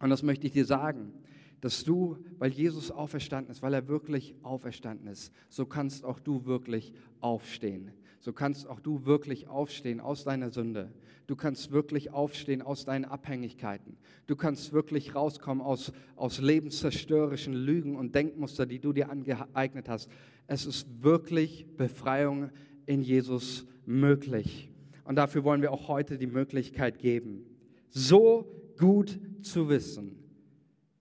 Und 0.00 0.10
das 0.10 0.24
möchte 0.24 0.48
ich 0.48 0.54
dir 0.54 0.64
sagen, 0.64 1.12
dass 1.60 1.84
du, 1.84 2.18
weil 2.38 2.50
Jesus 2.50 2.90
auferstanden 2.90 3.52
ist, 3.52 3.62
weil 3.62 3.74
er 3.74 3.86
wirklich 3.86 4.34
auferstanden 4.42 5.06
ist, 5.06 5.32
so 5.50 5.64
kannst 5.64 6.04
auch 6.04 6.18
du 6.18 6.46
wirklich 6.46 6.92
aufstehen. 7.20 7.92
So 8.18 8.32
kannst 8.32 8.66
auch 8.66 8.80
du 8.80 9.04
wirklich 9.04 9.46
aufstehen 9.46 10.00
aus 10.00 10.24
deiner 10.24 10.50
Sünde. 10.50 10.92
Du 11.26 11.36
kannst 11.36 11.70
wirklich 11.70 12.10
aufstehen 12.10 12.62
aus 12.62 12.84
deinen 12.84 13.04
Abhängigkeiten. 13.04 13.96
Du 14.26 14.36
kannst 14.36 14.72
wirklich 14.72 15.14
rauskommen 15.14 15.62
aus, 15.62 15.92
aus 16.16 16.40
lebenszerstörerischen 16.40 17.54
Lügen 17.54 17.96
und 17.96 18.14
Denkmuster, 18.14 18.66
die 18.66 18.78
du 18.78 18.92
dir 18.92 19.10
angeeignet 19.10 19.88
hast. 19.88 20.10
Es 20.46 20.66
ist 20.66 20.86
wirklich 21.02 21.66
Befreiung 21.76 22.50
in 22.86 23.02
Jesus 23.02 23.66
möglich. 23.86 24.70
Und 25.04 25.16
dafür 25.16 25.44
wollen 25.44 25.62
wir 25.62 25.72
auch 25.72 25.88
heute 25.88 26.18
die 26.18 26.26
Möglichkeit 26.26 26.98
geben, 26.98 27.44
so 27.90 28.46
gut 28.78 29.18
zu 29.42 29.68
wissen, 29.68 30.18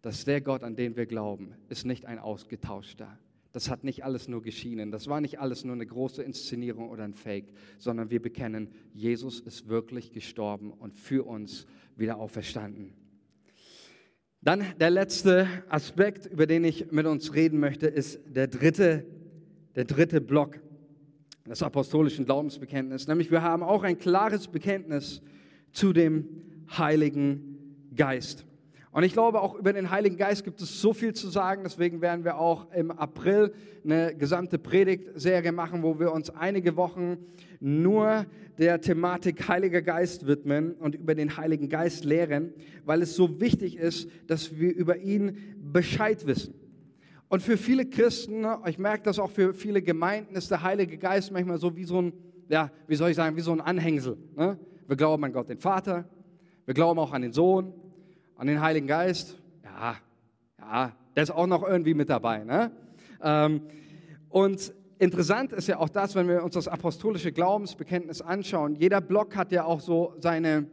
dass 0.01 0.26
der 0.26 0.41
Gott, 0.41 0.63
an 0.63 0.76
den 0.76 0.95
wir 0.95 1.05
glauben, 1.05 1.53
ist 1.69 1.86
nicht 1.86 2.05
ein 2.05 2.19
ausgetauschter. 2.19 3.17
Das 3.54 3.70
hat 3.70 3.84
nicht 3.84 4.06
alles 4.06 4.28
nur 4.28 4.41
geschienen. 4.41 4.91
Das 4.91 5.08
war 5.08 5.20
nicht 5.20 5.39
alles 5.39 5.66
nur 5.66 5.76
eine 5.76 5.86
große 5.86 6.24
Inszenierung 6.24 6.89
oder 6.89 7.04
ein 7.04 7.14
Fake, 7.14 7.54
sondern 7.78 8.10
wir 8.10 8.22
bekennen, 8.22 8.70
Jesus 8.93 9.41
ist 9.41 9.68
wirklich 9.68 10.12
gestorben 10.12 10.72
und 10.72 10.97
für 10.97 11.26
uns 11.26 11.66
wieder 11.97 12.18
auferstanden. 12.18 12.93
Dann 14.41 14.64
der 14.80 14.89
letzte 14.89 15.47
Aspekt, 15.70 16.26
über 16.26 16.47
den 16.47 16.64
ich 16.64 16.91
mit 16.91 17.06
uns 17.06 17.34
reden 17.36 17.60
möchte, 17.60 17.88
ist 17.88 18.20
der 18.26 18.47
dritte, 18.47 19.06
der 19.76 19.86
dritte 19.86 20.22
Block 20.22 20.60
des 21.47 21.62
apostolischen 21.62 22.26
Glaubensbekenntnisses. 22.26 23.08
Nämlich 23.08 23.30
wir 23.30 23.41
haben 23.41 23.64
auch 23.64 23.84
ein 23.84 23.97
klares 23.97 24.47
Bekenntnis 24.47 25.22
zu 25.72 25.93
dem 25.93 26.28
Heiligen 26.76 27.86
Geist. 27.95 28.45
Und 28.93 29.03
ich 29.03 29.13
glaube, 29.13 29.41
auch 29.41 29.55
über 29.55 29.71
den 29.71 29.89
Heiligen 29.89 30.17
Geist 30.17 30.43
gibt 30.43 30.61
es 30.61 30.81
so 30.81 30.93
viel 30.93 31.13
zu 31.13 31.29
sagen. 31.29 31.61
Deswegen 31.63 32.01
werden 32.01 32.25
wir 32.25 32.37
auch 32.37 32.69
im 32.73 32.91
April 32.91 33.53
eine 33.85 34.13
gesamte 34.15 34.59
Predigtserie 34.59 35.53
machen, 35.53 35.81
wo 35.81 35.97
wir 35.97 36.11
uns 36.11 36.29
einige 36.29 36.75
Wochen 36.75 37.17
nur 37.61 38.25
der 38.57 38.81
Thematik 38.81 39.47
Heiliger 39.47 39.81
Geist 39.81 40.27
widmen 40.27 40.73
und 40.73 40.95
über 40.95 41.15
den 41.15 41.37
Heiligen 41.37 41.69
Geist 41.69 42.03
lehren, 42.03 42.53
weil 42.83 43.01
es 43.01 43.15
so 43.15 43.39
wichtig 43.39 43.77
ist, 43.77 44.09
dass 44.27 44.59
wir 44.59 44.75
über 44.75 44.97
ihn 44.97 45.37
Bescheid 45.71 46.27
wissen. 46.27 46.53
Und 47.29 47.41
für 47.41 47.55
viele 47.55 47.85
Christen, 47.85 48.45
ich 48.65 48.77
merke 48.77 49.03
das 49.03 49.19
auch 49.19 49.31
für 49.31 49.53
viele 49.53 49.81
Gemeinden, 49.81 50.35
ist 50.35 50.51
der 50.51 50.63
Heilige 50.63 50.97
Geist 50.97 51.31
manchmal 51.31 51.59
so 51.59 51.77
wie 51.77 51.85
so 51.85 52.01
ein, 52.01 52.13
ja, 52.49 52.69
wie 52.87 52.95
soll 52.95 53.11
ich 53.11 53.15
sagen, 53.15 53.37
wie 53.37 53.41
so 53.41 53.53
ein 53.53 53.61
Anhängsel. 53.61 54.17
Ne? 54.35 54.59
Wir 54.85 54.97
glauben 54.97 55.23
an 55.23 55.31
Gott, 55.31 55.47
den 55.47 55.59
Vater, 55.59 56.09
wir 56.65 56.73
glauben 56.73 56.99
auch 56.99 57.13
an 57.13 57.21
den 57.21 57.31
Sohn, 57.31 57.73
an 58.41 58.47
den 58.47 58.59
Heiligen 58.59 58.87
Geist, 58.87 59.37
ja, 59.63 59.97
ja, 60.57 60.91
der 61.15 61.21
ist 61.21 61.29
auch 61.29 61.45
noch 61.45 61.61
irgendwie 61.61 61.93
mit 61.93 62.09
dabei. 62.09 62.43
Ne? 62.43 62.71
Ähm, 63.21 63.61
und 64.29 64.73
interessant 64.97 65.53
ist 65.53 65.67
ja 65.67 65.77
auch 65.77 65.89
das, 65.89 66.15
wenn 66.15 66.27
wir 66.27 66.43
uns 66.43 66.55
das 66.55 66.67
apostolische 66.67 67.31
Glaubensbekenntnis 67.31 68.19
anschauen. 68.19 68.73
Jeder 68.73 68.99
Block 68.99 69.35
hat 69.35 69.51
ja 69.51 69.65
auch 69.65 69.79
so 69.79 70.15
seine, 70.17 70.65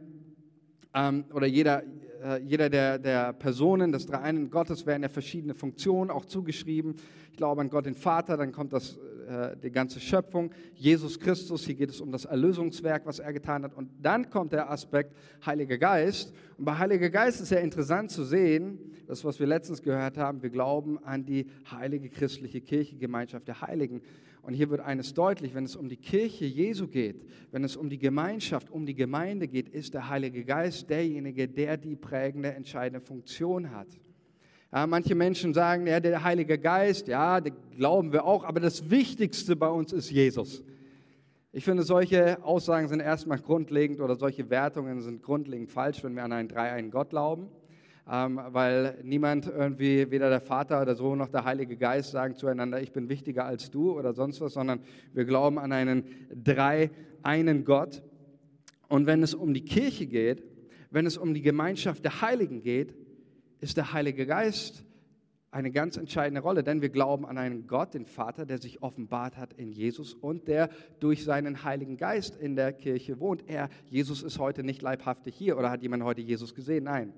ähm, 0.95 1.25
oder 1.31 1.45
jeder, 1.45 1.83
äh, 2.23 2.41
jeder 2.41 2.71
der, 2.71 2.97
der 2.97 3.33
Personen 3.33 3.91
des 3.91 4.07
Dreieinen 4.07 4.49
Gottes 4.49 4.87
werden 4.87 5.03
ja 5.03 5.09
verschiedene 5.09 5.53
Funktionen 5.53 6.09
auch 6.09 6.25
zugeschrieben. 6.25 6.95
Ich 7.29 7.37
glaube 7.37 7.61
an 7.61 7.69
Gott 7.69 7.85
den 7.85 7.93
Vater, 7.93 8.35
dann 8.35 8.51
kommt 8.51 8.73
das 8.73 8.97
äh, 9.29 9.55
die 9.55 9.69
ganze 9.69 9.99
Schöpfung, 9.99 10.51
Jesus 10.73 11.19
Christus, 11.19 11.63
hier 11.63 11.75
geht 11.75 11.91
es 11.91 12.01
um 12.01 12.11
das 12.11 12.25
Erlösungswerk, 12.25 13.05
was 13.05 13.19
er 13.19 13.31
getan 13.31 13.63
hat. 13.63 13.75
Und 13.75 13.91
dann 14.01 14.27
kommt 14.31 14.53
der 14.53 14.71
Aspekt 14.71 15.15
Heiliger 15.45 15.77
Geist. 15.77 16.33
Und 16.57 16.65
bei 16.65 16.75
Heiliger 16.75 17.11
Geist 17.11 17.39
ist 17.39 17.51
ja 17.51 17.59
interessant 17.59 18.09
zu 18.09 18.23
sehen, 18.23 18.79
das, 19.05 19.23
was 19.23 19.39
wir 19.39 19.45
letztens 19.45 19.83
gehört 19.83 20.17
haben, 20.17 20.41
wir 20.41 20.49
glauben 20.49 20.97
an 21.03 21.25
die 21.25 21.45
heilige 21.69 22.09
christliche 22.09 22.59
Kirche, 22.59 22.97
Gemeinschaft 22.97 23.47
der 23.47 23.61
Heiligen. 23.61 24.01
Und 24.41 24.55
hier 24.55 24.71
wird 24.71 24.81
eines 24.81 25.13
deutlich, 25.13 25.53
wenn 25.53 25.65
es 25.65 25.75
um 25.75 25.89
die 25.89 25.97
Kirche 25.97 26.45
Jesu 26.45 26.87
geht, 26.87 27.23
wenn 27.51 27.63
es 27.63 27.75
um 27.75 27.87
die 27.87 27.99
Gemeinschaft, 27.99 28.71
um 28.71 28.87
die 28.87 28.95
Gemeinde 28.95 29.47
geht, 29.47 29.69
ist 29.69 29.93
der 29.93 30.09
Heilige 30.09 30.43
Geist 30.43 30.89
derjenige, 30.89 31.47
der 31.47 31.77
die 31.77 31.95
prägende, 31.95 32.51
entscheidende 32.53 33.05
Funktion 33.05 33.69
hat. 33.69 33.99
Ja, 34.71 34.85
manche 34.85 35.15
Menschen 35.15 35.55
sagen, 35.55 35.87
ja, 35.87 35.99
der 35.99 36.23
Heilige 36.23 36.59
Geist, 36.59 37.07
ja, 37.07 37.41
den 37.41 37.55
glauben 37.75 38.13
wir 38.13 38.23
auch, 38.23 38.43
aber 38.43 38.59
das 38.59 38.91
Wichtigste 38.91 39.55
bei 39.55 39.67
uns 39.67 39.91
ist 39.91 40.11
Jesus. 40.11 40.63
Ich 41.51 41.65
finde, 41.65 41.81
solche 41.81 42.43
Aussagen 42.43 42.87
sind 42.87 42.99
erstmal 42.99 43.39
grundlegend 43.39 43.99
oder 43.99 44.15
solche 44.15 44.51
Wertungen 44.51 45.01
sind 45.01 45.23
grundlegend 45.23 45.71
falsch, 45.71 46.03
wenn 46.03 46.15
wir 46.15 46.23
an 46.23 46.33
einen 46.33 46.47
dreieinen 46.47 46.91
Gott 46.91 47.09
glauben, 47.09 47.47
ähm, 48.07 48.39
weil 48.49 48.99
niemand 49.01 49.47
irgendwie, 49.47 50.11
weder 50.11 50.29
der 50.29 50.39
Vater 50.39 50.83
oder 50.83 50.93
so 50.93 51.15
noch 51.15 51.29
der 51.29 51.45
Heilige 51.45 51.75
Geist 51.75 52.11
sagen 52.11 52.35
zueinander, 52.35 52.79
ich 52.79 52.91
bin 52.91 53.09
wichtiger 53.09 53.45
als 53.45 53.71
du 53.71 53.97
oder 53.97 54.13
sonst 54.13 54.39
was, 54.39 54.53
sondern 54.53 54.81
wir 55.13 55.25
glauben 55.25 55.57
an 55.57 55.71
einen 55.71 56.03
dreieinen 56.43 57.65
Gott. 57.65 58.03
Und 58.87 59.07
wenn 59.07 59.23
es 59.23 59.33
um 59.33 59.55
die 59.55 59.65
Kirche 59.65 60.05
geht, 60.05 60.43
wenn 60.91 61.07
es 61.07 61.17
um 61.17 61.33
die 61.33 61.41
Gemeinschaft 61.41 62.03
der 62.03 62.21
Heiligen 62.21 62.61
geht, 62.61 62.93
ist 63.59 63.77
der 63.77 63.93
Heilige 63.93 64.25
Geist 64.25 64.85
eine 65.51 65.71
ganz 65.71 65.97
entscheidende 65.97 66.41
Rolle, 66.41 66.63
denn 66.63 66.81
wir 66.81 66.89
glauben 66.89 67.25
an 67.25 67.37
einen 67.37 67.65
Gott, 67.65 67.93
den 67.93 68.05
Vater, 68.05 68.45
der 68.45 68.59
sich 68.59 68.83
offenbart 68.83 69.37
hat 69.37 69.53
in 69.53 69.71
Jesus 69.71 70.13
und 70.13 70.47
der 70.47 70.69
durch 70.99 71.23
seinen 71.23 71.63
Heiligen 71.63 71.97
Geist 71.97 72.35
in 72.35 72.55
der 72.55 72.71
Kirche 72.71 73.19
wohnt. 73.19 73.43
Er, 73.47 73.69
Jesus 73.89 74.21
ist 74.21 74.37
heute 74.37 74.63
nicht 74.63 74.81
leibhaftig 74.81 75.35
hier 75.35 75.57
oder 75.57 75.71
hat 75.71 75.81
jemand 75.81 76.03
heute 76.03 76.21
Jesus 76.21 76.53
gesehen? 76.53 76.83
Nein. 76.83 77.13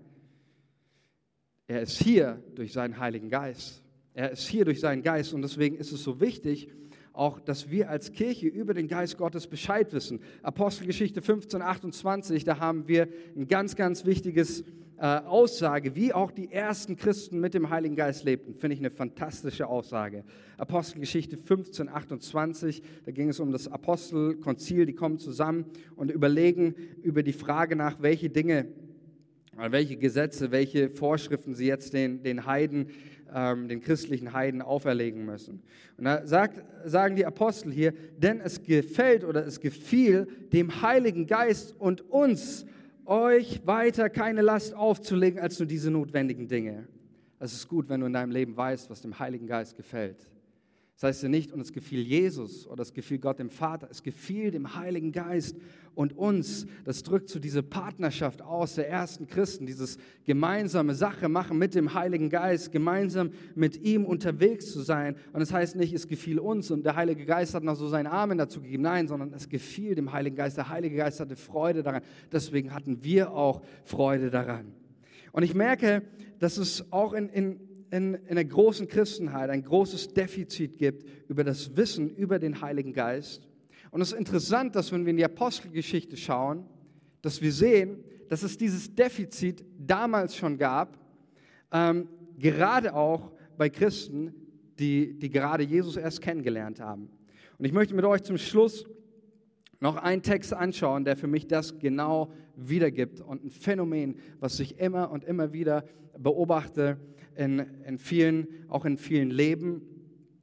Er 1.67 1.81
ist 1.81 2.01
hier 2.01 2.41
durch 2.55 2.71
seinen 2.71 2.99
Heiligen 2.99 3.29
Geist. 3.29 3.83
Er 4.13 4.31
ist 4.31 4.47
hier 4.47 4.65
durch 4.65 4.79
seinen 4.79 5.03
Geist 5.03 5.33
und 5.33 5.41
deswegen 5.41 5.77
ist 5.77 5.91
es 5.91 6.03
so 6.03 6.19
wichtig, 6.19 6.69
auch, 7.13 7.41
dass 7.41 7.69
wir 7.69 7.89
als 7.89 8.13
Kirche 8.13 8.47
über 8.47 8.73
den 8.73 8.87
Geist 8.87 9.17
Gottes 9.17 9.47
Bescheid 9.47 9.91
wissen. 9.91 10.21
Apostelgeschichte 10.43 11.21
15, 11.21 11.61
28, 11.61 12.45
da 12.45 12.59
haben 12.59 12.87
wir 12.87 13.09
ein 13.35 13.49
ganz, 13.49 13.75
ganz 13.75 14.05
wichtiges 14.05 14.63
Aussage, 15.05 15.95
wie 15.95 16.13
auch 16.13 16.31
die 16.31 16.51
ersten 16.51 16.95
Christen 16.95 17.39
mit 17.39 17.53
dem 17.53 17.69
Heiligen 17.69 17.95
Geist 17.95 18.23
lebten. 18.23 18.53
Finde 18.53 18.75
ich 18.75 18.79
eine 18.79 18.91
fantastische 18.91 19.67
Aussage. 19.67 20.23
Apostelgeschichte 20.57 21.37
15, 21.37 21.89
28, 21.89 22.83
da 23.05 23.11
ging 23.11 23.29
es 23.29 23.39
um 23.39 23.51
das 23.51 23.67
Apostelkonzil, 23.67 24.85
die 24.85 24.93
kommen 24.93 25.17
zusammen 25.17 25.65
und 25.95 26.11
überlegen 26.11 26.75
über 27.01 27.23
die 27.23 27.33
Frage 27.33 27.75
nach, 27.75 28.01
welche 28.01 28.29
Dinge, 28.29 28.67
welche 29.57 29.97
Gesetze, 29.97 30.51
welche 30.51 30.89
Vorschriften 30.89 31.55
sie 31.55 31.65
jetzt 31.65 31.93
den, 31.93 32.21
den 32.21 32.45
Heiden 32.45 32.87
ähm, 33.33 33.67
den 33.67 33.81
christlichen 33.81 34.33
Heiden 34.33 34.61
auferlegen 34.61 35.25
müssen. 35.25 35.61
Und 35.97 36.05
da 36.05 36.25
sagt, 36.25 36.61
sagen 36.85 37.15
die 37.15 37.25
Apostel 37.25 37.71
hier, 37.71 37.93
denn 38.17 38.41
es 38.41 38.63
gefällt 38.63 39.23
oder 39.23 39.45
es 39.45 39.59
gefiel 39.59 40.27
dem 40.51 40.81
Heiligen 40.81 41.27
Geist 41.27 41.75
und 41.79 42.01
uns 42.09 42.65
euch 43.11 43.67
weiter 43.67 44.09
keine 44.09 44.41
Last 44.41 44.73
aufzulegen 44.73 45.39
als 45.39 45.59
nur 45.59 45.67
diese 45.67 45.91
notwendigen 45.91 46.47
Dinge. 46.47 46.87
Es 47.39 47.51
ist 47.51 47.67
gut, 47.67 47.89
wenn 47.89 47.99
du 47.99 48.07
in 48.07 48.13
deinem 48.13 48.31
Leben 48.31 48.55
weißt, 48.55 48.89
was 48.89 49.01
dem 49.01 49.19
Heiligen 49.19 49.47
Geist 49.47 49.75
gefällt. 49.75 50.29
Das 51.01 51.07
heißt 51.07 51.23
ja 51.23 51.29
nicht, 51.29 51.51
und 51.51 51.59
es 51.59 51.73
gefiel 51.73 52.01
Jesus 52.01 52.67
oder 52.67 52.83
es 52.83 52.93
gefiel 52.93 53.17
Gott 53.17 53.39
dem 53.39 53.49
Vater, 53.49 53.87
es 53.89 54.03
gefiel 54.03 54.51
dem 54.51 54.75
Heiligen 54.75 55.11
Geist 55.11 55.57
und 55.95 56.15
uns. 56.15 56.67
Das 56.85 57.01
drückt 57.01 57.27
so 57.27 57.39
diese 57.39 57.63
Partnerschaft 57.63 58.43
aus 58.43 58.75
der 58.75 58.87
ersten 58.87 59.25
Christen, 59.25 59.65
dieses 59.65 59.97
gemeinsame 60.25 60.93
Sache 60.93 61.27
machen 61.27 61.57
mit 61.57 61.73
dem 61.73 61.95
Heiligen 61.95 62.29
Geist, 62.29 62.71
gemeinsam 62.71 63.31
mit 63.55 63.81
ihm 63.81 64.05
unterwegs 64.05 64.71
zu 64.71 64.81
sein. 64.81 65.15
Und 65.33 65.41
es 65.41 65.49
das 65.49 65.57
heißt 65.57 65.75
nicht, 65.75 65.91
es 65.91 66.07
gefiel 66.07 66.37
uns 66.37 66.69
und 66.69 66.85
der 66.85 66.95
Heilige 66.95 67.25
Geist 67.25 67.55
hat 67.55 67.63
noch 67.63 67.75
so 67.75 67.87
seinen 67.87 68.05
Armen 68.05 68.37
dazu 68.37 68.61
gegeben. 68.61 68.83
Nein, 68.83 69.07
sondern 69.07 69.33
es 69.33 69.49
gefiel 69.49 69.95
dem 69.95 70.11
Heiligen 70.11 70.35
Geist. 70.35 70.57
Der 70.57 70.69
Heilige 70.69 70.97
Geist 70.97 71.19
hatte 71.19 71.35
Freude 71.35 71.81
daran. 71.81 72.03
Deswegen 72.31 72.75
hatten 72.75 73.03
wir 73.03 73.31
auch 73.31 73.63
Freude 73.85 74.29
daran. 74.29 74.71
Und 75.31 75.41
ich 75.41 75.55
merke, 75.55 76.03
dass 76.37 76.57
es 76.57 76.91
auch 76.91 77.13
in, 77.13 77.27
in 77.29 77.70
in, 77.91 78.13
in 78.13 78.35
der 78.35 78.45
großen 78.45 78.87
Christenheit 78.87 79.49
ein 79.49 79.63
großes 79.63 80.13
Defizit 80.13 80.77
gibt 80.77 81.05
über 81.29 81.43
das 81.43 81.75
Wissen 81.75 82.09
über 82.09 82.39
den 82.39 82.61
Heiligen 82.61 82.93
Geist. 82.93 83.47
Und 83.91 84.01
es 84.01 84.13
ist 84.13 84.17
interessant, 84.17 84.75
dass 84.75 84.91
wenn 84.91 85.05
wir 85.05 85.11
in 85.11 85.17
die 85.17 85.25
Apostelgeschichte 85.25 86.15
schauen, 86.15 86.65
dass 87.21 87.41
wir 87.41 87.51
sehen, 87.51 88.03
dass 88.29 88.43
es 88.43 88.57
dieses 88.57 88.95
Defizit 88.95 89.65
damals 89.77 90.37
schon 90.37 90.57
gab, 90.57 90.97
ähm, 91.73 92.07
gerade 92.39 92.95
auch 92.95 93.33
bei 93.57 93.69
Christen, 93.69 94.33
die, 94.79 95.19
die 95.19 95.29
gerade 95.29 95.63
Jesus 95.63 95.97
erst 95.97 96.21
kennengelernt 96.21 96.79
haben. 96.79 97.09
Und 97.57 97.65
ich 97.65 97.73
möchte 97.73 97.93
mit 97.93 98.05
euch 98.05 98.23
zum 98.23 98.37
Schluss 98.37 98.85
noch 99.81 99.97
einen 99.97 100.21
Text 100.21 100.53
anschauen, 100.53 101.03
der 101.03 101.17
für 101.17 101.27
mich 101.27 101.47
das 101.47 101.77
genau 101.77 102.31
wiedergibt 102.55 103.19
und 103.19 103.43
ein 103.43 103.51
Phänomen, 103.51 104.15
was 104.39 104.59
ich 104.61 104.79
immer 104.79 105.11
und 105.11 105.25
immer 105.25 105.51
wieder 105.51 105.83
beobachte 106.17 106.97
in, 107.35 107.59
in 107.85 107.97
vielen, 107.97 108.47
auch 108.67 108.85
in 108.85 108.97
vielen 108.97 109.29
Leben, 109.29 109.81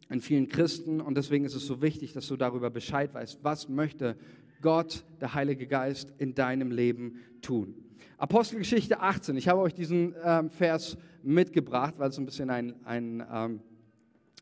in 0.08 0.20
vielen 0.20 0.48
Christen. 0.48 1.00
Und 1.00 1.16
deswegen 1.16 1.44
ist 1.44 1.54
es 1.54 1.66
so 1.66 1.82
wichtig, 1.82 2.12
dass 2.12 2.26
du 2.26 2.36
darüber 2.36 2.70
Bescheid 2.70 3.14
weißt, 3.14 3.40
was 3.42 3.68
möchte 3.68 4.16
Gott, 4.62 5.04
der 5.20 5.34
Heilige 5.34 5.66
Geist, 5.66 6.12
in 6.18 6.34
deinem 6.34 6.70
Leben 6.70 7.20
tun. 7.42 7.74
Apostelgeschichte 8.16 9.00
18. 9.00 9.36
Ich 9.36 9.48
habe 9.48 9.60
euch 9.60 9.74
diesen 9.74 10.14
ähm, 10.24 10.50
Vers 10.50 10.96
mitgebracht, 11.22 11.94
weil 11.98 12.10
es 12.10 12.18
ein 12.18 12.26
bisschen 12.26 12.50
ein, 12.50 12.74
ein, 12.84 13.24
ähm, 13.32 13.60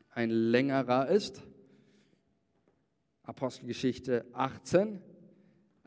ein 0.09 0.29
längerer 0.29 1.09
ist. 1.09 1.43
Apostelgeschichte 3.23 4.25
18. 4.33 4.99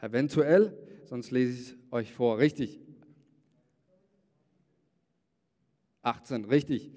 Eventuell, 0.01 0.77
sonst 1.05 1.31
lese 1.31 1.53
ich 1.53 1.61
es 1.61 1.77
euch 1.91 2.13
vor. 2.13 2.39
Richtig. 2.39 2.81
18, 6.03 6.45
richtig. 6.47 6.91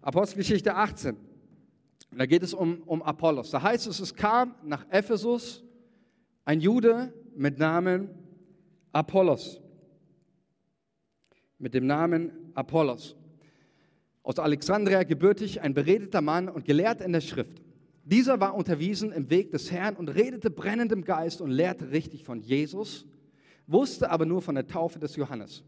Apostelgeschichte 0.00 0.74
18. 0.74 1.16
Da 2.16 2.26
geht 2.26 2.42
es 2.42 2.54
um, 2.54 2.82
um 2.82 3.02
Apollos. 3.02 3.50
Da 3.50 3.62
heißt 3.62 3.86
es, 3.86 4.00
es 4.00 4.14
kam 4.14 4.54
nach 4.62 4.86
Ephesus 4.90 5.64
ein 6.44 6.60
Jude 6.60 7.12
mit 7.34 7.58
Namen 7.58 8.10
Apollos. 8.92 9.60
Mit 11.58 11.74
dem 11.74 11.86
Namen 11.86 12.30
Apollos. 12.54 13.16
aus 14.22 14.38
Alexandria 14.38 15.02
gebürtig, 15.02 15.60
ein 15.60 15.74
beredeter 15.74 16.20
Mann 16.20 16.48
und 16.48 16.64
gelehrt 16.64 17.00
in 17.00 17.12
der 17.12 17.20
Schrift. 17.20 17.62
Dieser 18.04 18.38
war 18.38 18.54
unterwiesen 18.54 19.12
im 19.12 19.30
Weg 19.30 19.50
des 19.50 19.70
Herrn 19.72 19.96
und 19.96 20.08
redete 20.08 20.50
brennendem 20.50 21.04
Geist 21.04 21.40
und 21.40 21.50
lehrte 21.50 21.90
richtig 21.90 22.24
von 22.24 22.40
Jesus, 22.40 23.06
wusste 23.66 24.10
aber 24.10 24.26
nur 24.26 24.42
von 24.42 24.54
der 24.54 24.66
Taufe 24.66 24.98
des 24.98 25.16
Johannes. 25.16 25.64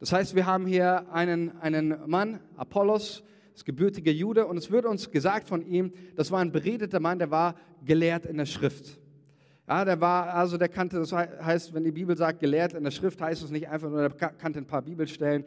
Das 0.00 0.12
heißt, 0.12 0.34
wir 0.34 0.46
haben 0.46 0.66
hier 0.66 1.12
einen, 1.12 1.56
einen 1.60 1.94
Mann, 2.06 2.40
Apollos, 2.56 3.22
das 3.52 3.66
gebürtige 3.66 4.10
Jude, 4.10 4.46
und 4.46 4.56
es 4.56 4.70
wird 4.70 4.86
uns 4.86 5.10
gesagt 5.10 5.46
von 5.46 5.62
ihm, 5.62 5.92
das 6.16 6.30
war 6.30 6.40
ein 6.40 6.50
beredeter 6.50 7.00
Mann, 7.00 7.18
der 7.18 7.30
war 7.30 7.54
gelehrt 7.84 8.24
in 8.24 8.38
der 8.38 8.46
Schrift. 8.46 8.98
Ja, 9.68 9.84
der 9.84 10.00
war, 10.00 10.34
also 10.34 10.56
der 10.56 10.70
kannte, 10.70 10.98
das 10.98 11.12
heißt, 11.12 11.74
wenn 11.74 11.84
die 11.84 11.92
Bibel 11.92 12.16
sagt, 12.16 12.40
gelehrt 12.40 12.72
in 12.72 12.82
der 12.82 12.90
Schrift, 12.90 13.20
heißt 13.20 13.42
es 13.42 13.50
nicht 13.50 13.68
einfach 13.68 13.90
nur, 13.90 14.08
der 14.08 14.10
kannte 14.10 14.58
ein 14.58 14.66
paar 14.66 14.82
Bibelstellen, 14.82 15.44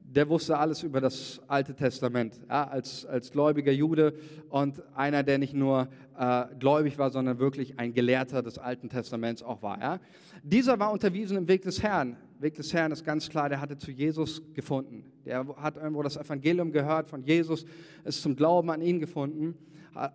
der 0.00 0.28
wusste 0.28 0.58
alles 0.58 0.82
über 0.82 1.00
das 1.00 1.40
Alte 1.46 1.74
Testament, 1.74 2.40
ja, 2.48 2.68
als, 2.68 3.06
als 3.06 3.30
gläubiger 3.30 3.72
Jude 3.72 4.14
und 4.50 4.82
einer, 4.94 5.22
der 5.22 5.38
nicht 5.38 5.54
nur 5.54 5.88
äh, 6.18 6.44
gläubig 6.58 6.98
war, 6.98 7.10
sondern 7.10 7.38
wirklich 7.38 7.78
ein 7.78 7.94
Gelehrter 7.94 8.42
des 8.42 8.58
Alten 8.58 8.88
Testaments 8.88 9.42
auch 9.42 9.62
war. 9.62 9.80
Ja. 9.80 10.00
Dieser 10.42 10.78
war 10.78 10.92
unterwiesen 10.92 11.36
im 11.38 11.48
Weg 11.48 11.62
des 11.62 11.82
Herrn. 11.82 12.16
Weg 12.42 12.54
des 12.54 12.72
Herrn 12.74 12.92
ist 12.92 13.04
ganz 13.04 13.28
klar, 13.28 13.48
der 13.48 13.60
hatte 13.60 13.78
zu 13.78 13.90
Jesus 13.90 14.42
gefunden. 14.54 15.04
Der 15.24 15.46
hat 15.56 15.76
irgendwo 15.76 16.02
das 16.02 16.16
Evangelium 16.16 16.72
gehört 16.72 17.08
von 17.08 17.22
Jesus, 17.22 17.64
ist 18.04 18.22
zum 18.22 18.36
Glauben 18.36 18.70
an 18.70 18.82
ihn 18.82 18.98
gefunden, 18.98 19.56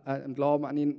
äh, 0.06 0.24
im 0.24 0.36
Glauben 0.36 0.66
an 0.66 0.78
ihn, 0.78 0.96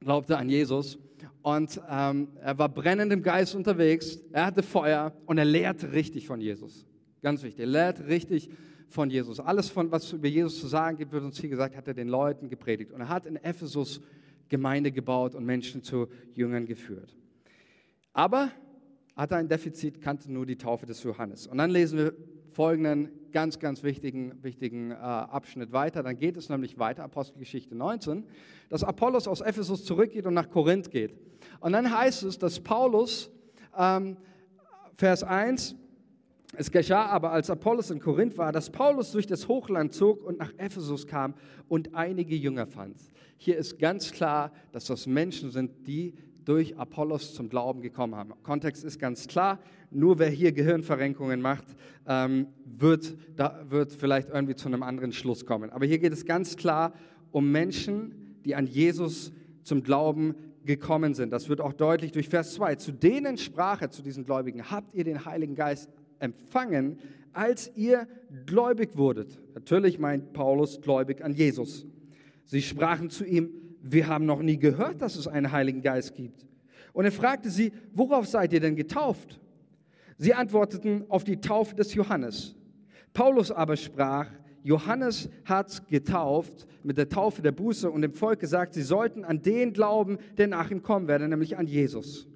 glaubte 0.00 0.36
an 0.36 0.48
Jesus. 0.48 0.98
Und 1.42 1.80
ähm, 1.88 2.28
er 2.40 2.58
war 2.58 2.68
brennend 2.68 3.12
im 3.12 3.22
Geist 3.22 3.54
unterwegs, 3.54 4.18
er 4.32 4.46
hatte 4.46 4.62
Feuer 4.62 5.12
und 5.26 5.38
er 5.38 5.44
lehrte 5.44 5.92
richtig 5.92 6.26
von 6.26 6.40
Jesus. 6.40 6.86
Ganz 7.22 7.42
wichtig. 7.42 7.60
Er 7.60 7.66
lehrt 7.66 8.06
richtig 8.06 8.50
von 8.88 9.10
Jesus. 9.10 9.40
Alles, 9.40 9.70
von, 9.70 9.90
was 9.90 10.12
über 10.12 10.28
Jesus 10.28 10.60
zu 10.60 10.66
sagen 10.66 10.96
gibt, 10.96 11.12
wird 11.12 11.24
uns 11.24 11.40
hier 11.40 11.50
gesagt, 11.50 11.76
hat 11.76 11.88
er 11.88 11.94
den 11.94 12.08
Leuten 12.08 12.48
gepredigt. 12.48 12.92
Und 12.92 13.00
er 13.00 13.08
hat 13.08 13.26
in 13.26 13.36
Ephesus 13.36 14.00
Gemeinde 14.48 14.92
gebaut 14.92 15.34
und 15.34 15.44
Menschen 15.44 15.82
zu 15.82 16.08
Jüngern 16.34 16.66
geführt. 16.66 17.16
Aber 18.12 18.50
hat 19.16 19.30
er 19.30 19.38
ein 19.38 19.48
Defizit, 19.48 20.00
kannte 20.00 20.32
nur 20.32 20.46
die 20.46 20.56
Taufe 20.56 20.86
des 20.86 21.02
Johannes. 21.02 21.46
Und 21.46 21.58
dann 21.58 21.70
lesen 21.70 21.98
wir 21.98 22.14
folgenden 22.50 23.10
ganz, 23.32 23.58
ganz 23.58 23.82
wichtigen, 23.82 24.32
wichtigen 24.42 24.92
äh, 24.92 24.94
Abschnitt 24.94 25.72
weiter. 25.72 26.02
Dann 26.02 26.16
geht 26.16 26.36
es 26.36 26.48
nämlich 26.48 26.78
weiter, 26.78 27.02
Apostelgeschichte 27.04 27.74
19, 27.74 28.24
dass 28.68 28.84
Apollos 28.84 29.26
aus 29.26 29.40
Ephesus 29.40 29.84
zurückgeht 29.84 30.26
und 30.26 30.34
nach 30.34 30.48
Korinth 30.48 30.90
geht. 30.90 31.14
Und 31.60 31.72
dann 31.72 31.96
heißt 31.96 32.22
es, 32.22 32.38
dass 32.38 32.60
Paulus, 32.60 33.30
ähm, 33.76 34.16
Vers 34.96 35.24
1, 35.24 35.74
es 36.56 36.70
geschah 36.70 37.06
aber, 37.06 37.32
als 37.32 37.50
Apollos 37.50 37.90
in 37.90 37.98
Korinth 37.98 38.38
war, 38.38 38.52
dass 38.52 38.70
Paulus 38.70 39.10
durch 39.10 39.26
das 39.26 39.48
Hochland 39.48 39.92
zog 39.92 40.22
und 40.22 40.38
nach 40.38 40.52
Ephesus 40.56 41.06
kam 41.06 41.34
und 41.68 41.94
einige 41.94 42.36
Jünger 42.36 42.66
fand. 42.66 42.96
Hier 43.36 43.56
ist 43.56 43.78
ganz 43.80 44.12
klar, 44.12 44.52
dass 44.70 44.86
das 44.86 45.08
Menschen 45.08 45.50
sind, 45.50 45.88
die 45.88 46.14
durch 46.44 46.76
Apollos 46.76 47.34
zum 47.34 47.48
Glauben 47.48 47.80
gekommen 47.80 48.14
haben. 48.14 48.32
Kontext 48.42 48.84
ist 48.84 48.98
ganz 48.98 49.26
klar, 49.28 49.58
nur 49.90 50.18
wer 50.18 50.28
hier 50.28 50.52
Gehirnverrenkungen 50.52 51.40
macht, 51.40 51.64
ähm, 52.06 52.48
wird, 52.64 53.16
da, 53.36 53.64
wird 53.68 53.92
vielleicht 53.92 54.28
irgendwie 54.28 54.54
zu 54.54 54.68
einem 54.68 54.82
anderen 54.82 55.12
Schluss 55.12 55.46
kommen. 55.46 55.70
Aber 55.70 55.86
hier 55.86 55.98
geht 55.98 56.12
es 56.12 56.24
ganz 56.24 56.56
klar 56.56 56.92
um 57.30 57.50
Menschen, 57.50 58.36
die 58.44 58.54
an 58.54 58.66
Jesus 58.66 59.32
zum 59.62 59.82
Glauben 59.82 60.34
gekommen 60.64 61.14
sind. 61.14 61.32
Das 61.32 61.48
wird 61.48 61.60
auch 61.60 61.72
deutlich 61.72 62.12
durch 62.12 62.28
Vers 62.28 62.54
2. 62.54 62.76
Zu 62.76 62.92
denen 62.92 63.36
sprach 63.38 63.82
er, 63.82 63.90
zu 63.90 64.02
diesen 64.02 64.24
Gläubigen, 64.24 64.70
habt 64.70 64.94
ihr 64.94 65.04
den 65.04 65.24
Heiligen 65.24 65.54
Geist 65.54 65.90
empfangen, 66.18 66.98
als 67.32 67.70
ihr 67.76 68.06
gläubig 68.46 68.96
wurdet. 68.96 69.40
Natürlich 69.54 69.98
meint 69.98 70.32
Paulus 70.32 70.80
gläubig 70.80 71.22
an 71.22 71.34
Jesus. 71.34 71.86
Sie 72.44 72.62
sprachen 72.62 73.10
zu 73.10 73.24
ihm, 73.24 73.50
wir 73.86 74.08
haben 74.08 74.24
noch 74.24 74.40
nie 74.40 74.58
gehört, 74.58 75.02
dass 75.02 75.16
es 75.16 75.28
einen 75.28 75.52
Heiligen 75.52 75.82
Geist 75.82 76.14
gibt. 76.14 76.46
Und 76.92 77.04
er 77.04 77.12
fragte 77.12 77.50
sie, 77.50 77.72
worauf 77.92 78.26
seid 78.26 78.52
ihr 78.52 78.60
denn 78.60 78.76
getauft? 78.76 79.40
Sie 80.16 80.32
antworteten 80.32 81.04
auf 81.08 81.24
die 81.24 81.40
Taufe 81.40 81.74
des 81.74 81.92
Johannes. 81.94 82.54
Paulus 83.12 83.50
aber 83.50 83.76
sprach, 83.76 84.28
Johannes 84.62 85.28
hat 85.44 85.86
getauft 85.88 86.66
mit 86.82 86.96
der 86.96 87.08
Taufe 87.08 87.42
der 87.42 87.52
Buße 87.52 87.90
und 87.90 88.02
dem 88.02 88.14
Volk 88.14 88.40
gesagt, 88.40 88.74
sie 88.74 88.82
sollten 88.82 89.24
an 89.24 89.42
den 89.42 89.72
glauben, 89.72 90.18
der 90.38 90.46
nach 90.46 90.70
ihm 90.70 90.82
kommen 90.82 91.08
werde, 91.08 91.28
nämlich 91.28 91.58
an 91.58 91.66
Jesus. 91.66 92.26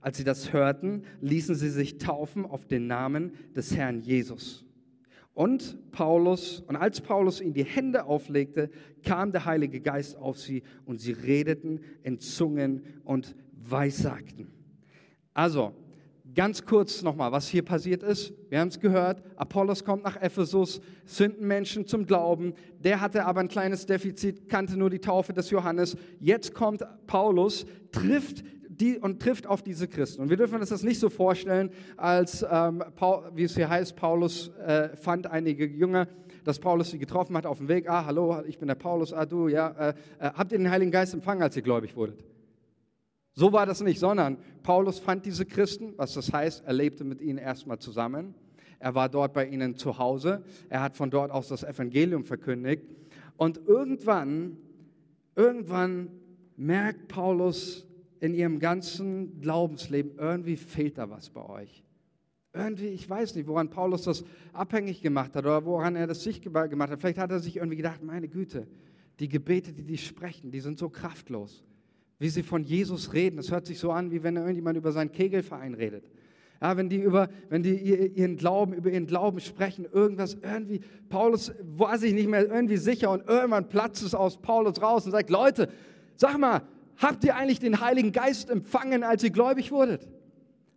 Als 0.00 0.16
sie 0.16 0.24
das 0.24 0.52
hörten, 0.52 1.02
ließen 1.20 1.54
sie 1.54 1.70
sich 1.70 1.98
taufen 1.98 2.44
auf 2.44 2.66
den 2.66 2.86
Namen 2.86 3.32
des 3.54 3.76
Herrn 3.76 4.00
Jesus. 4.00 4.64
Und 5.38 5.92
Paulus, 5.92 6.64
und 6.66 6.74
als 6.74 7.00
Paulus 7.00 7.40
ihnen 7.40 7.54
die 7.54 7.64
Hände 7.64 8.06
auflegte, 8.06 8.70
kam 9.04 9.30
der 9.30 9.44
Heilige 9.44 9.80
Geist 9.80 10.16
auf 10.16 10.36
sie 10.36 10.64
und 10.84 11.00
sie 11.00 11.12
redeten 11.12 11.78
in 12.02 12.18
Zungen 12.18 12.82
und 13.04 13.36
weissagten. 13.52 14.48
Also, 15.34 15.76
ganz 16.34 16.64
kurz 16.64 17.02
nochmal, 17.02 17.30
was 17.30 17.46
hier 17.46 17.64
passiert 17.64 18.02
ist. 18.02 18.34
Wir 18.48 18.58
haben 18.58 18.66
es 18.66 18.80
gehört, 18.80 19.22
Apollos 19.36 19.84
kommt 19.84 20.02
nach 20.02 20.20
Ephesus, 20.20 20.80
sünden 21.04 21.46
Menschen 21.46 21.86
zum 21.86 22.04
Glauben. 22.04 22.54
Der 22.82 23.00
hatte 23.00 23.24
aber 23.24 23.38
ein 23.38 23.46
kleines 23.46 23.86
Defizit, 23.86 24.48
kannte 24.48 24.76
nur 24.76 24.90
die 24.90 24.98
Taufe 24.98 25.32
des 25.32 25.50
Johannes. 25.50 25.96
Jetzt 26.18 26.52
kommt 26.52 26.82
Paulus, 27.06 27.64
trifft 27.92 28.42
die, 28.80 28.98
und 28.98 29.20
trifft 29.20 29.46
auf 29.46 29.62
diese 29.62 29.88
Christen. 29.88 30.22
Und 30.22 30.30
wir 30.30 30.36
dürfen 30.36 30.58
uns 30.60 30.70
das 30.70 30.82
nicht 30.82 31.00
so 31.00 31.10
vorstellen, 31.10 31.70
als, 31.96 32.44
ähm, 32.48 32.82
Paul, 32.96 33.30
wie 33.34 33.44
es 33.44 33.54
hier 33.54 33.68
heißt, 33.68 33.96
Paulus 33.96 34.48
äh, 34.58 34.96
fand 34.96 35.26
einige 35.26 35.66
Jünger, 35.66 36.08
dass 36.44 36.58
Paulus 36.58 36.90
sie 36.90 36.98
getroffen 36.98 37.36
hat 37.36 37.46
auf 37.46 37.58
dem 37.58 37.68
Weg. 37.68 37.88
Ah, 37.88 38.06
hallo, 38.06 38.42
ich 38.46 38.58
bin 38.58 38.68
der 38.68 38.74
Paulus. 38.74 39.12
Ah, 39.12 39.26
du, 39.26 39.48
ja. 39.48 39.68
Äh, 39.70 39.94
äh, 40.18 40.30
habt 40.34 40.52
ihr 40.52 40.58
den 40.58 40.70
Heiligen 40.70 40.90
Geist 40.90 41.14
empfangen, 41.14 41.42
als 41.42 41.56
ihr 41.56 41.62
gläubig 41.62 41.94
wurdet? 41.96 42.24
So 43.34 43.52
war 43.52 43.66
das 43.66 43.80
nicht, 43.82 44.00
sondern 44.00 44.38
Paulus 44.62 44.98
fand 44.98 45.24
diese 45.26 45.44
Christen, 45.44 45.94
was 45.96 46.14
das 46.14 46.32
heißt, 46.32 46.64
er 46.64 46.72
lebte 46.72 47.04
mit 47.04 47.20
ihnen 47.20 47.38
erstmal 47.38 47.78
zusammen. 47.78 48.34
Er 48.80 48.94
war 48.94 49.08
dort 49.08 49.32
bei 49.32 49.46
ihnen 49.46 49.76
zu 49.76 49.98
Hause. 49.98 50.42
Er 50.68 50.82
hat 50.82 50.96
von 50.96 51.10
dort 51.10 51.30
aus 51.30 51.48
das 51.48 51.62
Evangelium 51.64 52.24
verkündigt. 52.24 52.84
Und 53.36 53.60
irgendwann, 53.66 54.56
irgendwann 55.36 56.10
merkt 56.56 57.08
Paulus, 57.08 57.87
in 58.20 58.34
ihrem 58.34 58.58
ganzen 58.58 59.40
Glaubensleben, 59.40 60.12
irgendwie 60.18 60.56
fehlt 60.56 60.98
da 60.98 61.10
was 61.10 61.30
bei 61.30 61.46
euch. 61.48 61.84
Irgendwie, 62.52 62.88
ich 62.88 63.08
weiß 63.08 63.34
nicht, 63.34 63.46
woran 63.46 63.70
Paulus 63.70 64.02
das 64.02 64.24
abhängig 64.52 65.02
gemacht 65.02 65.36
hat 65.36 65.44
oder 65.44 65.64
woran 65.64 65.96
er 65.96 66.06
das 66.06 66.22
sichtbar 66.22 66.68
gemacht 66.68 66.90
hat. 66.90 67.00
Vielleicht 67.00 67.18
hat 67.18 67.30
er 67.30 67.40
sich 67.40 67.56
irgendwie 67.56 67.76
gedacht, 67.76 68.02
meine 68.02 68.28
Güte, 68.28 68.66
die 69.20 69.28
Gebete, 69.28 69.72
die 69.72 69.84
die 69.84 69.98
sprechen, 69.98 70.50
die 70.50 70.60
sind 70.60 70.78
so 70.78 70.88
kraftlos. 70.88 71.64
Wie 72.18 72.28
sie 72.28 72.42
von 72.42 72.64
Jesus 72.64 73.12
reden, 73.12 73.36
das 73.36 73.50
hört 73.50 73.66
sich 73.66 73.78
so 73.78 73.92
an, 73.92 74.10
wie 74.10 74.22
wenn 74.22 74.36
irgendjemand 74.36 74.76
über 74.76 74.92
seinen 74.92 75.12
Kegelverein 75.12 75.74
redet. 75.74 76.10
Ja, 76.60 76.76
wenn 76.76 76.88
die, 76.88 77.00
über, 77.00 77.28
wenn 77.50 77.62
die 77.62 77.76
ihren 78.16 78.36
Glauben, 78.36 78.72
über 78.72 78.90
ihren 78.90 79.06
Glauben 79.06 79.38
sprechen, 79.38 79.86
irgendwas, 79.92 80.36
irgendwie, 80.42 80.80
Paulus 81.08 81.52
war 81.62 81.96
sich 81.98 82.12
nicht 82.12 82.28
mehr 82.28 82.48
irgendwie 82.48 82.78
sicher 82.78 83.10
und 83.10 83.28
irgendwann 83.28 83.68
platzt 83.68 84.02
es 84.02 84.14
aus 84.14 84.38
Paulus 84.38 84.82
raus 84.82 85.06
und 85.06 85.12
sagt, 85.12 85.30
Leute, 85.30 85.68
sag 86.16 86.36
mal, 86.38 86.62
Habt 86.98 87.24
ihr 87.24 87.36
eigentlich 87.36 87.60
den 87.60 87.80
Heiligen 87.80 88.12
Geist 88.12 88.50
empfangen, 88.50 89.02
als 89.04 89.22
ihr 89.22 89.30
gläubig 89.30 89.70
wurdet? 89.70 90.08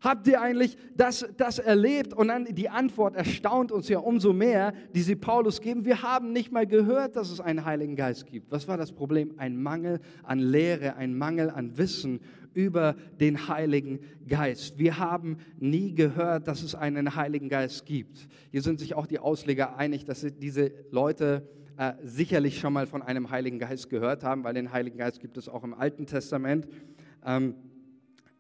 Habt 0.01 0.27
ihr 0.27 0.41
eigentlich 0.41 0.77
das, 0.97 1.27
das 1.37 1.59
erlebt? 1.59 2.13
Und 2.13 2.29
dann 2.29 2.45
die 2.45 2.69
Antwort 2.69 3.15
erstaunt 3.15 3.71
uns 3.71 3.87
ja 3.87 3.99
umso 3.99 4.33
mehr, 4.33 4.73
die 4.95 5.01
sie 5.01 5.15
Paulus 5.15 5.61
geben. 5.61 5.85
Wir 5.85 6.01
haben 6.01 6.33
nicht 6.33 6.51
mal 6.51 6.65
gehört, 6.65 7.15
dass 7.15 7.29
es 7.29 7.39
einen 7.39 7.65
Heiligen 7.65 7.95
Geist 7.95 8.25
gibt. 8.25 8.51
Was 8.51 8.67
war 8.67 8.77
das 8.77 8.91
Problem? 8.91 9.33
Ein 9.37 9.61
Mangel 9.61 9.99
an 10.23 10.39
Lehre, 10.39 10.95
ein 10.95 11.15
Mangel 11.15 11.51
an 11.51 11.77
Wissen 11.77 12.19
über 12.53 12.95
den 13.19 13.47
Heiligen 13.47 13.99
Geist. 14.27 14.79
Wir 14.79 14.97
haben 14.97 15.37
nie 15.59 15.93
gehört, 15.93 16.47
dass 16.47 16.63
es 16.63 16.73
einen 16.73 17.15
Heiligen 17.15 17.47
Geist 17.47 17.85
gibt. 17.85 18.27
Hier 18.49 18.63
sind 18.63 18.79
sich 18.79 18.95
auch 18.95 19.05
die 19.05 19.19
Ausleger 19.19 19.77
einig, 19.77 20.05
dass 20.05 20.25
diese 20.39 20.71
Leute 20.89 21.47
äh, 21.77 21.93
sicherlich 22.03 22.59
schon 22.59 22.73
mal 22.73 22.87
von 22.87 23.01
einem 23.01 23.29
Heiligen 23.29 23.59
Geist 23.59 23.89
gehört 23.89 24.23
haben, 24.23 24.43
weil 24.43 24.53
den 24.53 24.71
Heiligen 24.71 24.97
Geist 24.97 25.19
gibt 25.19 25.37
es 25.37 25.49
auch 25.49 25.63
im 25.63 25.73
Alten 25.73 26.05
Testament. 26.05 26.67
Ähm, 27.25 27.55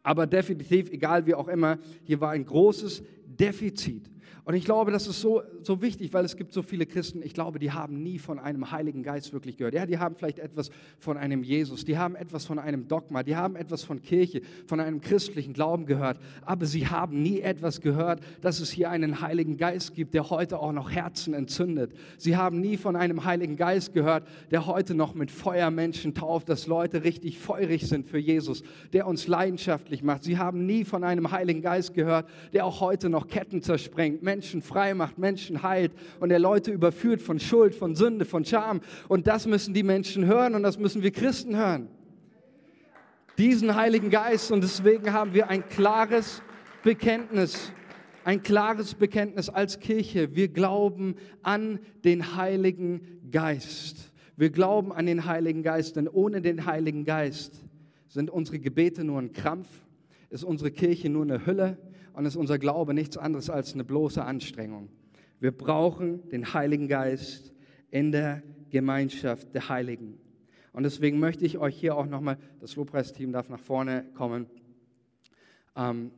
aber 0.03 0.27
definitiv, 0.27 0.89
egal 0.89 1.25
wie 1.25 1.35
auch 1.35 1.47
immer, 1.47 1.77
hier 2.03 2.19
war 2.21 2.31
ein 2.31 2.45
großes 2.45 3.03
Defizit. 3.25 4.09
Und 4.51 4.57
ich 4.57 4.65
glaube, 4.65 4.91
das 4.91 5.07
ist 5.07 5.21
so, 5.21 5.43
so 5.63 5.81
wichtig, 5.81 6.11
weil 6.11 6.25
es 6.25 6.35
gibt 6.35 6.51
so 6.51 6.61
viele 6.61 6.85
Christen, 6.85 7.21
ich 7.23 7.33
glaube, 7.33 7.57
die 7.57 7.71
haben 7.71 8.03
nie 8.03 8.19
von 8.19 8.37
einem 8.37 8.69
Heiligen 8.69 9.01
Geist 9.01 9.31
wirklich 9.31 9.55
gehört. 9.55 9.73
Ja, 9.73 9.85
die 9.85 9.97
haben 9.97 10.13
vielleicht 10.17 10.39
etwas 10.39 10.71
von 10.99 11.15
einem 11.15 11.41
Jesus, 11.41 11.85
die 11.85 11.97
haben 11.97 12.17
etwas 12.17 12.47
von 12.47 12.59
einem 12.59 12.85
Dogma, 12.85 13.23
die 13.23 13.37
haben 13.37 13.55
etwas 13.55 13.85
von 13.85 14.01
Kirche, 14.01 14.41
von 14.67 14.81
einem 14.81 14.99
christlichen 14.99 15.53
Glauben 15.53 15.85
gehört, 15.85 16.19
aber 16.41 16.65
sie 16.65 16.85
haben 16.85 17.21
nie 17.21 17.39
etwas 17.39 17.79
gehört, 17.79 18.19
dass 18.41 18.59
es 18.59 18.71
hier 18.71 18.89
einen 18.89 19.21
Heiligen 19.21 19.55
Geist 19.55 19.95
gibt, 19.95 20.13
der 20.13 20.29
heute 20.29 20.59
auch 20.59 20.73
noch 20.73 20.91
Herzen 20.91 21.33
entzündet. 21.33 21.93
Sie 22.17 22.35
haben 22.35 22.59
nie 22.59 22.75
von 22.75 22.97
einem 22.97 23.23
Heiligen 23.23 23.55
Geist 23.55 23.93
gehört, 23.93 24.27
der 24.51 24.65
heute 24.65 24.95
noch 24.95 25.13
mit 25.13 25.31
Feuer 25.31 25.71
Menschen 25.71 26.13
tauft, 26.13 26.49
dass 26.49 26.67
Leute 26.67 27.05
richtig 27.05 27.39
feurig 27.39 27.87
sind 27.87 28.05
für 28.05 28.19
Jesus, 28.19 28.63
der 28.91 29.07
uns 29.07 29.27
leidenschaftlich 29.27 30.03
macht. 30.03 30.25
Sie 30.25 30.37
haben 30.37 30.65
nie 30.65 30.83
von 30.83 31.05
einem 31.05 31.31
Heiligen 31.31 31.61
Geist 31.61 31.93
gehört, 31.93 32.27
der 32.51 32.65
auch 32.65 32.81
heute 32.81 33.09
noch 33.09 33.29
Ketten 33.29 33.61
zersprengt 33.61 34.01
bringt, 34.01 34.23
Menschen 34.41 34.63
frei 34.63 34.95
macht, 34.95 35.19
Menschen 35.19 35.61
heilt 35.61 35.91
und 36.19 36.29
der 36.29 36.39
Leute 36.39 36.71
überführt 36.71 37.21
von 37.21 37.39
Schuld, 37.39 37.75
von 37.75 37.95
Sünde, 37.95 38.25
von 38.25 38.43
Scham. 38.43 38.81
Und 39.07 39.27
das 39.27 39.45
müssen 39.45 39.75
die 39.75 39.83
Menschen 39.83 40.25
hören 40.25 40.55
und 40.55 40.63
das 40.63 40.79
müssen 40.79 41.03
wir 41.03 41.11
Christen 41.11 41.55
hören. 41.55 41.89
Diesen 43.37 43.75
Heiligen 43.75 44.09
Geist 44.09 44.51
und 44.51 44.61
deswegen 44.63 45.13
haben 45.13 45.35
wir 45.35 45.51
ein 45.51 45.67
klares 45.69 46.41
Bekenntnis 46.83 47.71
ein 48.23 48.43
klares 48.43 48.93
Bekenntnis 48.93 49.49
als 49.49 49.79
Kirche. 49.79 50.35
Wir 50.35 50.47
glauben 50.47 51.15
an 51.41 51.79
den 52.03 52.35
Heiligen 52.35 53.01
Geist. 53.31 54.11
Wir 54.37 54.51
glauben 54.51 54.91
an 54.93 55.07
den 55.07 55.25
Heiligen 55.25 55.63
Geist, 55.63 55.95
denn 55.95 56.07
ohne 56.07 56.39
den 56.39 56.67
Heiligen 56.67 57.03
Geist 57.03 57.63
sind 58.09 58.29
unsere 58.29 58.59
Gebete 58.59 59.03
nur 59.03 59.19
ein 59.19 59.33
Krampf, 59.33 59.67
ist 60.29 60.43
unsere 60.43 60.69
Kirche 60.69 61.09
nur 61.09 61.23
eine 61.23 61.47
Hülle 61.47 61.79
und 62.21 62.27
ist 62.27 62.35
unser 62.35 62.59
Glaube 62.59 62.93
nichts 62.93 63.17
anderes 63.17 63.49
als 63.49 63.73
eine 63.73 63.83
bloße 63.83 64.23
Anstrengung. 64.23 64.89
Wir 65.39 65.51
brauchen 65.51 66.29
den 66.29 66.53
Heiligen 66.53 66.87
Geist 66.87 67.51
in 67.89 68.11
der 68.11 68.43
Gemeinschaft 68.69 69.55
der 69.55 69.69
Heiligen. 69.69 70.19
Und 70.71 70.83
deswegen 70.83 71.17
möchte 71.17 71.45
ich 71.45 71.57
euch 71.57 71.75
hier 71.75 71.97
auch 71.97 72.05
nochmal, 72.05 72.37
das 72.59 72.75
Lobpreisteam 72.75 73.31
darf 73.31 73.49
nach 73.49 73.59
vorne 73.59 74.05
kommen, 74.13 74.45
ähm, 75.75 76.11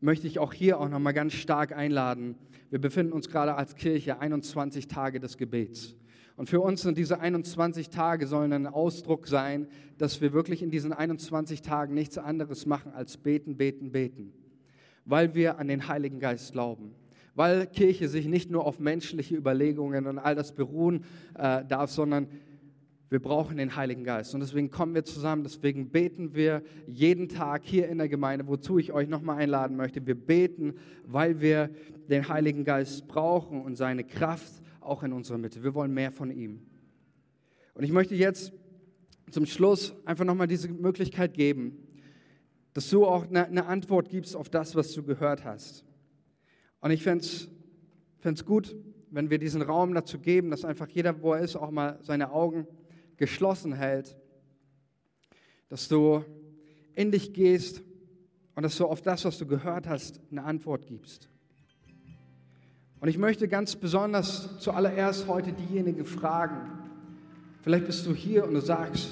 möchte 0.00 0.26
ich 0.26 0.40
auch 0.40 0.52
hier 0.52 0.80
auch 0.80 0.88
nochmal 0.88 1.14
ganz 1.14 1.34
stark 1.34 1.70
einladen. 1.70 2.34
Wir 2.70 2.80
befinden 2.80 3.12
uns 3.12 3.28
gerade 3.28 3.54
als 3.54 3.76
Kirche 3.76 4.18
21 4.18 4.88
Tage 4.88 5.20
des 5.20 5.36
Gebets. 5.36 5.94
Und 6.34 6.50
für 6.50 6.60
uns 6.60 6.82
sind 6.82 6.98
diese 6.98 7.20
21 7.20 7.90
Tage 7.90 8.26
sollen 8.26 8.52
ein 8.52 8.66
Ausdruck 8.66 9.28
sein, 9.28 9.68
dass 9.98 10.20
wir 10.20 10.32
wirklich 10.32 10.64
in 10.64 10.70
diesen 10.72 10.92
21 10.92 11.62
Tagen 11.62 11.94
nichts 11.94 12.18
anderes 12.18 12.66
machen 12.66 12.92
als 12.92 13.18
beten, 13.18 13.56
beten, 13.56 13.92
beten. 13.92 14.32
Weil 15.04 15.34
wir 15.34 15.58
an 15.58 15.68
den 15.68 15.88
Heiligen 15.88 16.18
Geist 16.18 16.52
glauben. 16.52 16.94
Weil 17.34 17.66
Kirche 17.66 18.08
sich 18.08 18.26
nicht 18.26 18.50
nur 18.50 18.64
auf 18.64 18.78
menschliche 18.78 19.36
Überlegungen 19.36 20.06
und 20.06 20.18
all 20.18 20.34
das 20.34 20.54
beruhen 20.54 21.04
äh, 21.34 21.64
darf, 21.64 21.90
sondern 21.90 22.28
wir 23.14 23.20
brauchen 23.20 23.58
den 23.58 23.76
Heiligen 23.76 24.02
Geist 24.02 24.34
und 24.34 24.40
deswegen 24.40 24.70
kommen 24.70 24.92
wir 24.94 25.04
zusammen, 25.04 25.44
deswegen 25.44 25.90
beten 25.90 26.34
wir 26.34 26.62
jeden 26.88 27.28
Tag 27.28 27.62
hier 27.64 27.88
in 27.88 27.98
der 27.98 28.08
Gemeinde, 28.08 28.48
wozu 28.48 28.78
ich 28.78 28.92
euch 28.92 29.08
nochmal 29.08 29.38
einladen 29.38 29.76
möchte. 29.76 30.04
Wir 30.04 30.16
beten, 30.16 30.74
weil 31.04 31.40
wir 31.40 31.70
den 32.08 32.28
Heiligen 32.28 32.64
Geist 32.64 33.06
brauchen 33.06 33.62
und 33.62 33.76
seine 33.76 34.02
Kraft 34.02 34.62
auch 34.80 35.04
in 35.04 35.12
unserer 35.12 35.38
Mitte. 35.38 35.62
Wir 35.62 35.74
wollen 35.74 35.94
mehr 35.94 36.10
von 36.10 36.30
ihm. 36.30 36.62
Und 37.74 37.84
ich 37.84 37.92
möchte 37.92 38.14
jetzt 38.14 38.52
zum 39.30 39.46
Schluss 39.46 39.94
einfach 40.04 40.24
nochmal 40.24 40.48
diese 40.48 40.68
Möglichkeit 40.68 41.34
geben, 41.34 41.83
dass 42.74 42.90
du 42.90 43.06
auch 43.06 43.24
eine, 43.24 43.46
eine, 43.46 43.66
Antwort 43.66 44.08
gibst 44.08 44.36
auf 44.36 44.50
das, 44.50 44.74
was 44.74 44.92
du 44.92 45.02
gehört 45.02 45.44
hast. 45.44 45.84
Und 46.80 46.90
ich 46.90 47.02
fände 47.02 47.24
es 47.24 48.44
gut, 48.44 48.76
wenn 49.10 49.30
wir 49.30 49.38
diesen 49.38 49.62
Raum 49.62 49.94
dazu 49.94 50.18
geben, 50.18 50.50
dass 50.50 50.64
einfach 50.64 50.88
jeder, 50.88 51.22
wo 51.22 51.32
er 51.32 51.40
ist, 51.40 51.56
auch 51.56 51.70
mal 51.70 51.98
seine 52.02 52.32
Augen 52.32 52.66
geschlossen 53.16 53.72
hält, 53.72 54.16
dass 55.68 55.88
du 55.88 56.24
in 56.94 57.12
dich 57.12 57.32
gehst 57.32 57.80
und 58.56 58.64
dass 58.64 58.76
du 58.76 58.86
auf 58.86 59.02
das, 59.02 59.24
was 59.24 59.38
du 59.38 59.46
gehört 59.46 59.88
hast, 59.88 60.20
eine 60.30 60.42
Antwort 60.42 60.86
gibst. 60.86 61.28
Und 63.00 63.08
ich 63.08 63.18
möchte 63.18 63.46
ganz 63.48 63.76
besonders 63.76 64.58
zuallererst 64.58 65.28
heute 65.28 65.52
diejenigen 65.52 66.04
fragen, 66.04 66.56
vielleicht 67.62 67.86
bist 67.86 68.04
du 68.06 68.14
hier 68.14 68.44
und 68.44 68.54
du 68.54 68.60
sagst, 68.60 69.10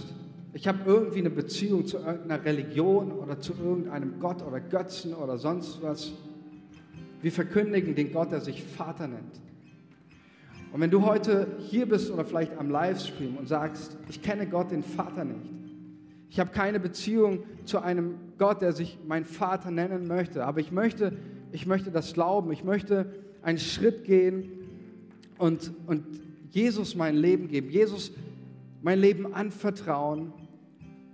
ich 0.54 0.68
habe 0.68 0.80
irgendwie 0.84 1.20
eine 1.20 1.30
Beziehung 1.30 1.86
zu 1.86 1.98
irgendeiner 1.98 2.44
Religion 2.44 3.10
oder 3.12 3.40
zu 3.40 3.54
irgendeinem 3.54 4.20
Gott 4.20 4.42
oder 4.42 4.60
Götzen 4.60 5.14
oder 5.14 5.38
sonst 5.38 5.80
was. 5.82 6.12
Wir 7.22 7.32
verkündigen 7.32 7.94
den 7.94 8.12
Gott, 8.12 8.32
der 8.32 8.40
sich 8.40 8.62
Vater 8.62 9.06
nennt. 9.08 9.40
Und 10.72 10.80
wenn 10.80 10.90
du 10.90 11.04
heute 11.06 11.46
hier 11.58 11.86
bist 11.86 12.10
oder 12.10 12.24
vielleicht 12.24 12.56
am 12.58 12.70
Livestream 12.70 13.36
und 13.36 13.48
sagst, 13.48 13.96
ich 14.08 14.22
kenne 14.22 14.46
Gott, 14.46 14.70
den 14.70 14.82
Vater 14.82 15.24
nicht, 15.24 15.50
ich 16.28 16.40
habe 16.40 16.50
keine 16.50 16.80
Beziehung 16.80 17.40
zu 17.66 17.80
einem 17.80 18.14
Gott, 18.38 18.62
der 18.62 18.72
sich 18.72 18.98
mein 19.06 19.26
Vater 19.26 19.70
nennen 19.70 20.06
möchte, 20.06 20.46
aber 20.46 20.60
ich 20.60 20.72
möchte, 20.72 21.12
ich 21.52 21.66
möchte 21.66 21.90
das 21.90 22.14
glauben, 22.14 22.50
ich 22.52 22.64
möchte 22.64 23.06
einen 23.42 23.58
Schritt 23.58 24.04
gehen 24.04 24.50
und, 25.36 25.72
und 25.86 26.04
Jesus 26.50 26.94
mein 26.94 27.16
Leben 27.16 27.48
geben, 27.48 27.70
Jesus 27.70 28.12
mein 28.80 28.98
Leben 28.98 29.34
anvertrauen 29.34 30.32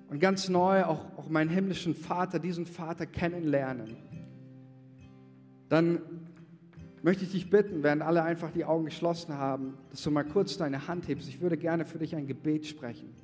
und 0.08 0.20
ganz 0.20 0.48
neu 0.48 0.84
auch, 0.84 1.04
auch 1.16 1.28
meinen 1.28 1.50
himmlischen 1.50 1.94
Vater, 1.94 2.38
diesen 2.38 2.66
Vater 2.66 3.06
kennenlernen, 3.06 3.96
dann 5.68 6.00
möchte 7.02 7.24
ich 7.24 7.32
dich 7.32 7.50
bitten, 7.50 7.82
während 7.82 8.02
alle 8.02 8.22
einfach 8.22 8.50
die 8.50 8.64
Augen 8.64 8.86
geschlossen 8.86 9.34
haben, 9.34 9.74
dass 9.90 10.02
du 10.02 10.10
mal 10.10 10.24
kurz 10.24 10.56
deine 10.56 10.88
Hand 10.88 11.08
hebst. 11.08 11.28
Ich 11.28 11.40
würde 11.40 11.56
gerne 11.56 11.84
für 11.84 11.98
dich 11.98 12.16
ein 12.16 12.26
Gebet 12.26 12.66
sprechen. 12.66 13.14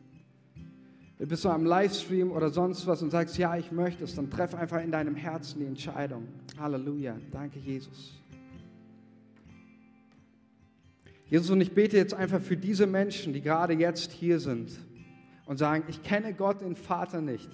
Wenn 1.18 1.28
bist 1.28 1.45
du 1.45 1.49
am 1.49 1.64
Livestream 1.64 2.32
oder 2.32 2.51
sonst 2.51 2.87
was 2.87 3.03
und 3.03 3.11
sagst, 3.11 3.39
ja, 3.39 3.57
ich 3.57 3.72
möchte 3.72 4.05
es, 4.05 4.14
dann 4.14 4.30
treff 4.30 4.55
einfach 4.55 4.82
in 4.82 4.91
deinem 4.91 5.14
Herzen 5.14 5.61
die 5.61 5.66
Entscheidung. 5.66 6.28
Halleluja. 6.59 7.16
Danke, 7.30 7.59
Jesus. 7.61 8.20
Jesus, 11.30 11.51
und 11.51 11.61
ich 11.61 11.72
bete 11.72 11.97
jetzt 11.97 12.14
einfach 12.14 12.41
für 12.41 12.57
diese 12.57 12.87
Menschen, 12.87 13.32
die 13.32 13.41
gerade 13.41 13.72
jetzt 13.72 14.12
hier 14.12 14.39
sind 14.39 14.70
und 15.47 15.59
sagen, 15.59 15.84
ich 15.88 16.03
kenne 16.03 16.34
Gott, 16.34 16.62
den 16.62 16.76
Vater 16.76 17.20
nicht. 17.20 17.51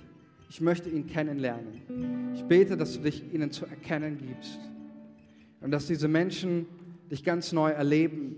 Ich 0.48 0.60
möchte 0.60 0.88
ihn 0.88 1.06
kennenlernen. 1.06 2.32
Ich 2.34 2.44
bete, 2.44 2.76
dass 2.76 2.94
du 2.94 3.00
dich 3.00 3.32
ihnen 3.32 3.50
zu 3.50 3.66
erkennen 3.66 4.18
gibst. 4.18 4.58
Und 5.60 5.70
dass 5.70 5.86
diese 5.86 6.08
Menschen 6.08 6.66
dich 7.10 7.24
ganz 7.24 7.52
neu 7.52 7.70
erleben 7.70 8.36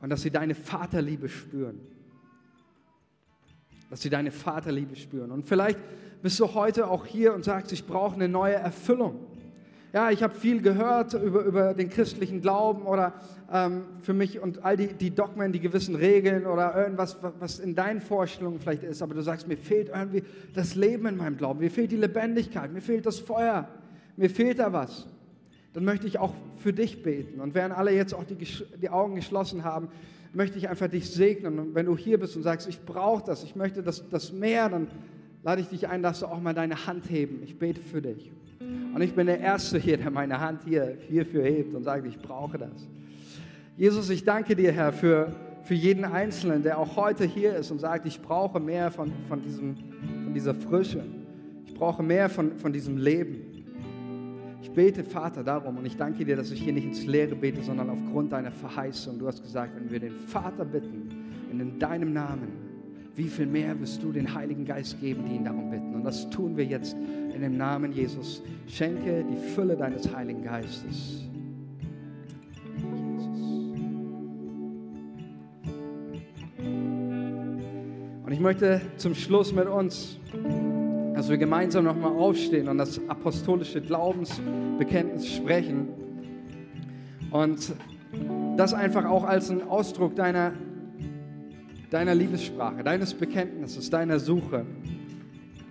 und 0.00 0.10
dass 0.10 0.22
sie 0.22 0.30
deine 0.30 0.54
Vaterliebe 0.54 1.28
spüren. 1.28 1.80
Dass 3.90 4.02
sie 4.02 4.10
deine 4.10 4.30
Vaterliebe 4.30 4.96
spüren. 4.96 5.30
Und 5.30 5.46
vielleicht 5.46 5.78
bist 6.22 6.38
du 6.40 6.54
heute 6.54 6.88
auch 6.88 7.06
hier 7.06 7.34
und 7.34 7.44
sagst, 7.44 7.72
ich 7.72 7.86
brauche 7.86 8.14
eine 8.14 8.28
neue 8.28 8.54
Erfüllung. 8.54 9.26
Ja, 9.92 10.10
ich 10.10 10.22
habe 10.22 10.34
viel 10.34 10.60
gehört 10.60 11.14
über, 11.14 11.42
über 11.44 11.74
den 11.74 11.88
christlichen 11.88 12.40
Glauben 12.40 12.82
oder 12.82 13.14
ähm, 13.52 13.84
für 14.00 14.12
mich 14.12 14.40
und 14.40 14.64
all 14.64 14.76
die, 14.76 14.88
die 14.88 15.14
Dogmen, 15.14 15.52
die 15.52 15.60
gewissen 15.60 15.94
Regeln 15.94 16.46
oder 16.46 16.76
irgendwas, 16.76 17.16
was 17.38 17.58
in 17.58 17.74
deinen 17.74 18.00
Vorstellungen 18.00 18.58
vielleicht 18.58 18.82
ist. 18.82 19.00
Aber 19.00 19.14
du 19.14 19.22
sagst, 19.22 19.48
mir 19.48 19.56
fehlt 19.56 19.88
irgendwie 19.88 20.24
das 20.54 20.74
Leben 20.74 21.06
in 21.06 21.16
meinem 21.16 21.36
Glauben. 21.36 21.60
Mir 21.60 21.70
fehlt 21.70 21.92
die 21.92 21.96
Lebendigkeit. 21.96 22.72
Mir 22.72 22.82
fehlt 22.82 23.06
das 23.06 23.20
Feuer. 23.20 23.68
Mir 24.16 24.28
fehlt 24.28 24.58
da 24.58 24.72
was 24.72 25.06
dann 25.76 25.84
möchte 25.84 26.06
ich 26.06 26.18
auch 26.18 26.32
für 26.56 26.72
dich 26.72 27.02
beten. 27.02 27.38
Und 27.38 27.54
während 27.54 27.76
alle 27.76 27.92
jetzt 27.92 28.14
auch 28.14 28.24
die, 28.24 28.34
die 28.80 28.88
Augen 28.88 29.14
geschlossen 29.14 29.62
haben, 29.62 29.88
möchte 30.32 30.56
ich 30.56 30.70
einfach 30.70 30.88
dich 30.88 31.10
segnen. 31.10 31.58
Und 31.58 31.74
wenn 31.74 31.84
du 31.84 31.98
hier 31.98 32.18
bist 32.18 32.34
und 32.34 32.44
sagst, 32.44 32.66
ich 32.66 32.80
brauche 32.80 33.22
das, 33.26 33.44
ich 33.44 33.56
möchte 33.56 33.82
das, 33.82 34.08
das 34.08 34.32
mehr, 34.32 34.70
dann 34.70 34.88
lade 35.42 35.60
ich 35.60 35.68
dich 35.68 35.86
ein, 35.86 36.02
dass 36.02 36.20
du 36.20 36.26
auch 36.28 36.40
mal 36.40 36.54
deine 36.54 36.86
Hand 36.86 37.10
heben. 37.10 37.42
Ich 37.42 37.58
bete 37.58 37.82
für 37.82 38.00
dich. 38.00 38.32
Und 38.60 39.00
ich 39.02 39.14
bin 39.14 39.26
der 39.26 39.40
Erste 39.40 39.78
hier, 39.78 39.96
der 39.96 40.10
meine 40.10 40.40
Hand 40.40 40.62
hier 40.64 40.96
hierfür 41.08 41.44
hebt 41.44 41.74
und 41.74 41.84
sagt, 41.84 42.06
ich 42.06 42.18
brauche 42.18 42.58
das. 42.58 42.88
Jesus, 43.76 44.08
ich 44.10 44.24
danke 44.24 44.56
dir, 44.56 44.72
Herr, 44.72 44.92
für, 44.92 45.34
für 45.62 45.74
jeden 45.74 46.04
Einzelnen, 46.04 46.62
der 46.62 46.78
auch 46.78 46.96
heute 46.96 47.24
hier 47.24 47.54
ist 47.56 47.70
und 47.70 47.78
sagt, 47.78 48.06
ich 48.06 48.22
brauche 48.22 48.58
mehr 48.58 48.90
von, 48.90 49.12
von, 49.28 49.42
diesem, 49.42 49.76
von 50.24 50.32
dieser 50.32 50.54
Frische. 50.54 51.04
Ich 51.66 51.74
brauche 51.74 52.02
mehr 52.02 52.30
von, 52.30 52.56
von 52.56 52.72
diesem 52.72 52.96
Leben. 52.96 53.64
Ich 54.62 54.70
bete, 54.70 55.04
Vater, 55.04 55.44
darum 55.44 55.76
und 55.76 55.84
ich 55.84 55.96
danke 55.96 56.24
dir, 56.24 56.36
dass 56.36 56.50
ich 56.50 56.62
hier 56.62 56.72
nicht 56.72 56.86
ins 56.86 57.04
Leere 57.04 57.34
bete, 57.34 57.62
sondern 57.62 57.90
aufgrund 57.90 58.32
deiner 58.32 58.50
Verheißung. 58.50 59.18
Du 59.18 59.26
hast 59.26 59.42
gesagt, 59.42 59.76
wenn 59.76 59.90
wir 59.90 60.00
den 60.00 60.16
Vater 60.16 60.64
bitten, 60.64 61.08
in 61.50 61.78
deinem 61.78 62.12
Namen, 62.12 62.65
wie 63.16 63.28
viel 63.28 63.46
mehr 63.46 63.78
wirst 63.80 64.02
du 64.02 64.12
den 64.12 64.34
Heiligen 64.34 64.64
Geist 64.64 65.00
geben, 65.00 65.24
die 65.28 65.36
ihn 65.36 65.44
darum 65.44 65.70
bitten. 65.70 65.94
Und 65.94 66.04
das 66.04 66.28
tun 66.30 66.56
wir 66.56 66.64
jetzt 66.64 66.96
in 67.34 67.40
dem 67.40 67.56
Namen 67.56 67.92
Jesus. 67.92 68.42
Schenke 68.68 69.24
die 69.24 69.36
Fülle 69.54 69.76
deines 69.76 70.14
Heiligen 70.14 70.42
Geistes. 70.42 71.24
Und 78.24 78.32
ich 78.32 78.40
möchte 78.40 78.80
zum 78.96 79.14
Schluss 79.14 79.52
mit 79.52 79.66
uns 79.66 80.18
dass 81.16 81.30
wir 81.30 81.38
gemeinsam 81.38 81.84
nochmal 81.84 82.12
aufstehen 82.12 82.68
und 82.68 82.76
das 82.76 83.00
apostolische 83.08 83.80
Glaubensbekenntnis 83.80 85.26
sprechen. 85.26 85.88
Und 87.30 87.74
das 88.58 88.74
einfach 88.74 89.06
auch 89.06 89.24
als 89.24 89.50
ein 89.50 89.66
Ausdruck 89.66 90.14
deiner, 90.14 90.52
deiner 91.90 92.14
Liebessprache, 92.14 92.82
deines 92.82 93.14
Bekenntnisses, 93.14 93.90
deiner 93.90 94.18
Suche 94.18 94.66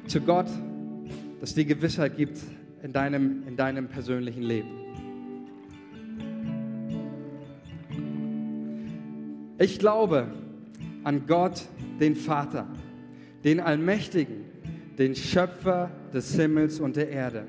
zu 0.08 0.22
Gott, 0.22 0.48
dass 1.42 1.54
die 1.54 1.66
Gewissheit 1.66 2.18
gibt 2.18 2.40
in 2.84 2.94
deinem, 2.94 3.44
in 3.48 3.56
deinem 3.56 3.88
persönlichen 3.88 4.44
Leben. 4.44 4.70
Ich 9.58 9.80
glaube 9.80 10.28
an 11.04 11.28
Gott, 11.28 11.64
den 12.00 12.16
Vater, 12.16 12.68
den 13.44 13.60
Allmächtigen, 13.60 14.46
den 14.98 15.16
Schöpfer 15.16 15.92
des 16.14 16.36
Himmels 16.36 16.80
und 16.80 16.96
der 16.96 17.10
Erde 17.10 17.46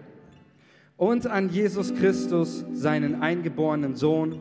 und 0.96 1.26
an 1.26 1.50
Jesus 1.50 1.94
Christus, 1.94 2.64
seinen 2.72 3.20
eingeborenen 3.22 3.96
Sohn, 3.96 4.38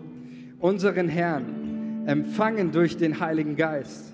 unseren 0.59 1.09
Herrn, 1.09 2.05
empfangen 2.05 2.71
durch 2.71 2.97
den 2.97 3.19
Heiligen 3.19 3.55
Geist, 3.55 4.13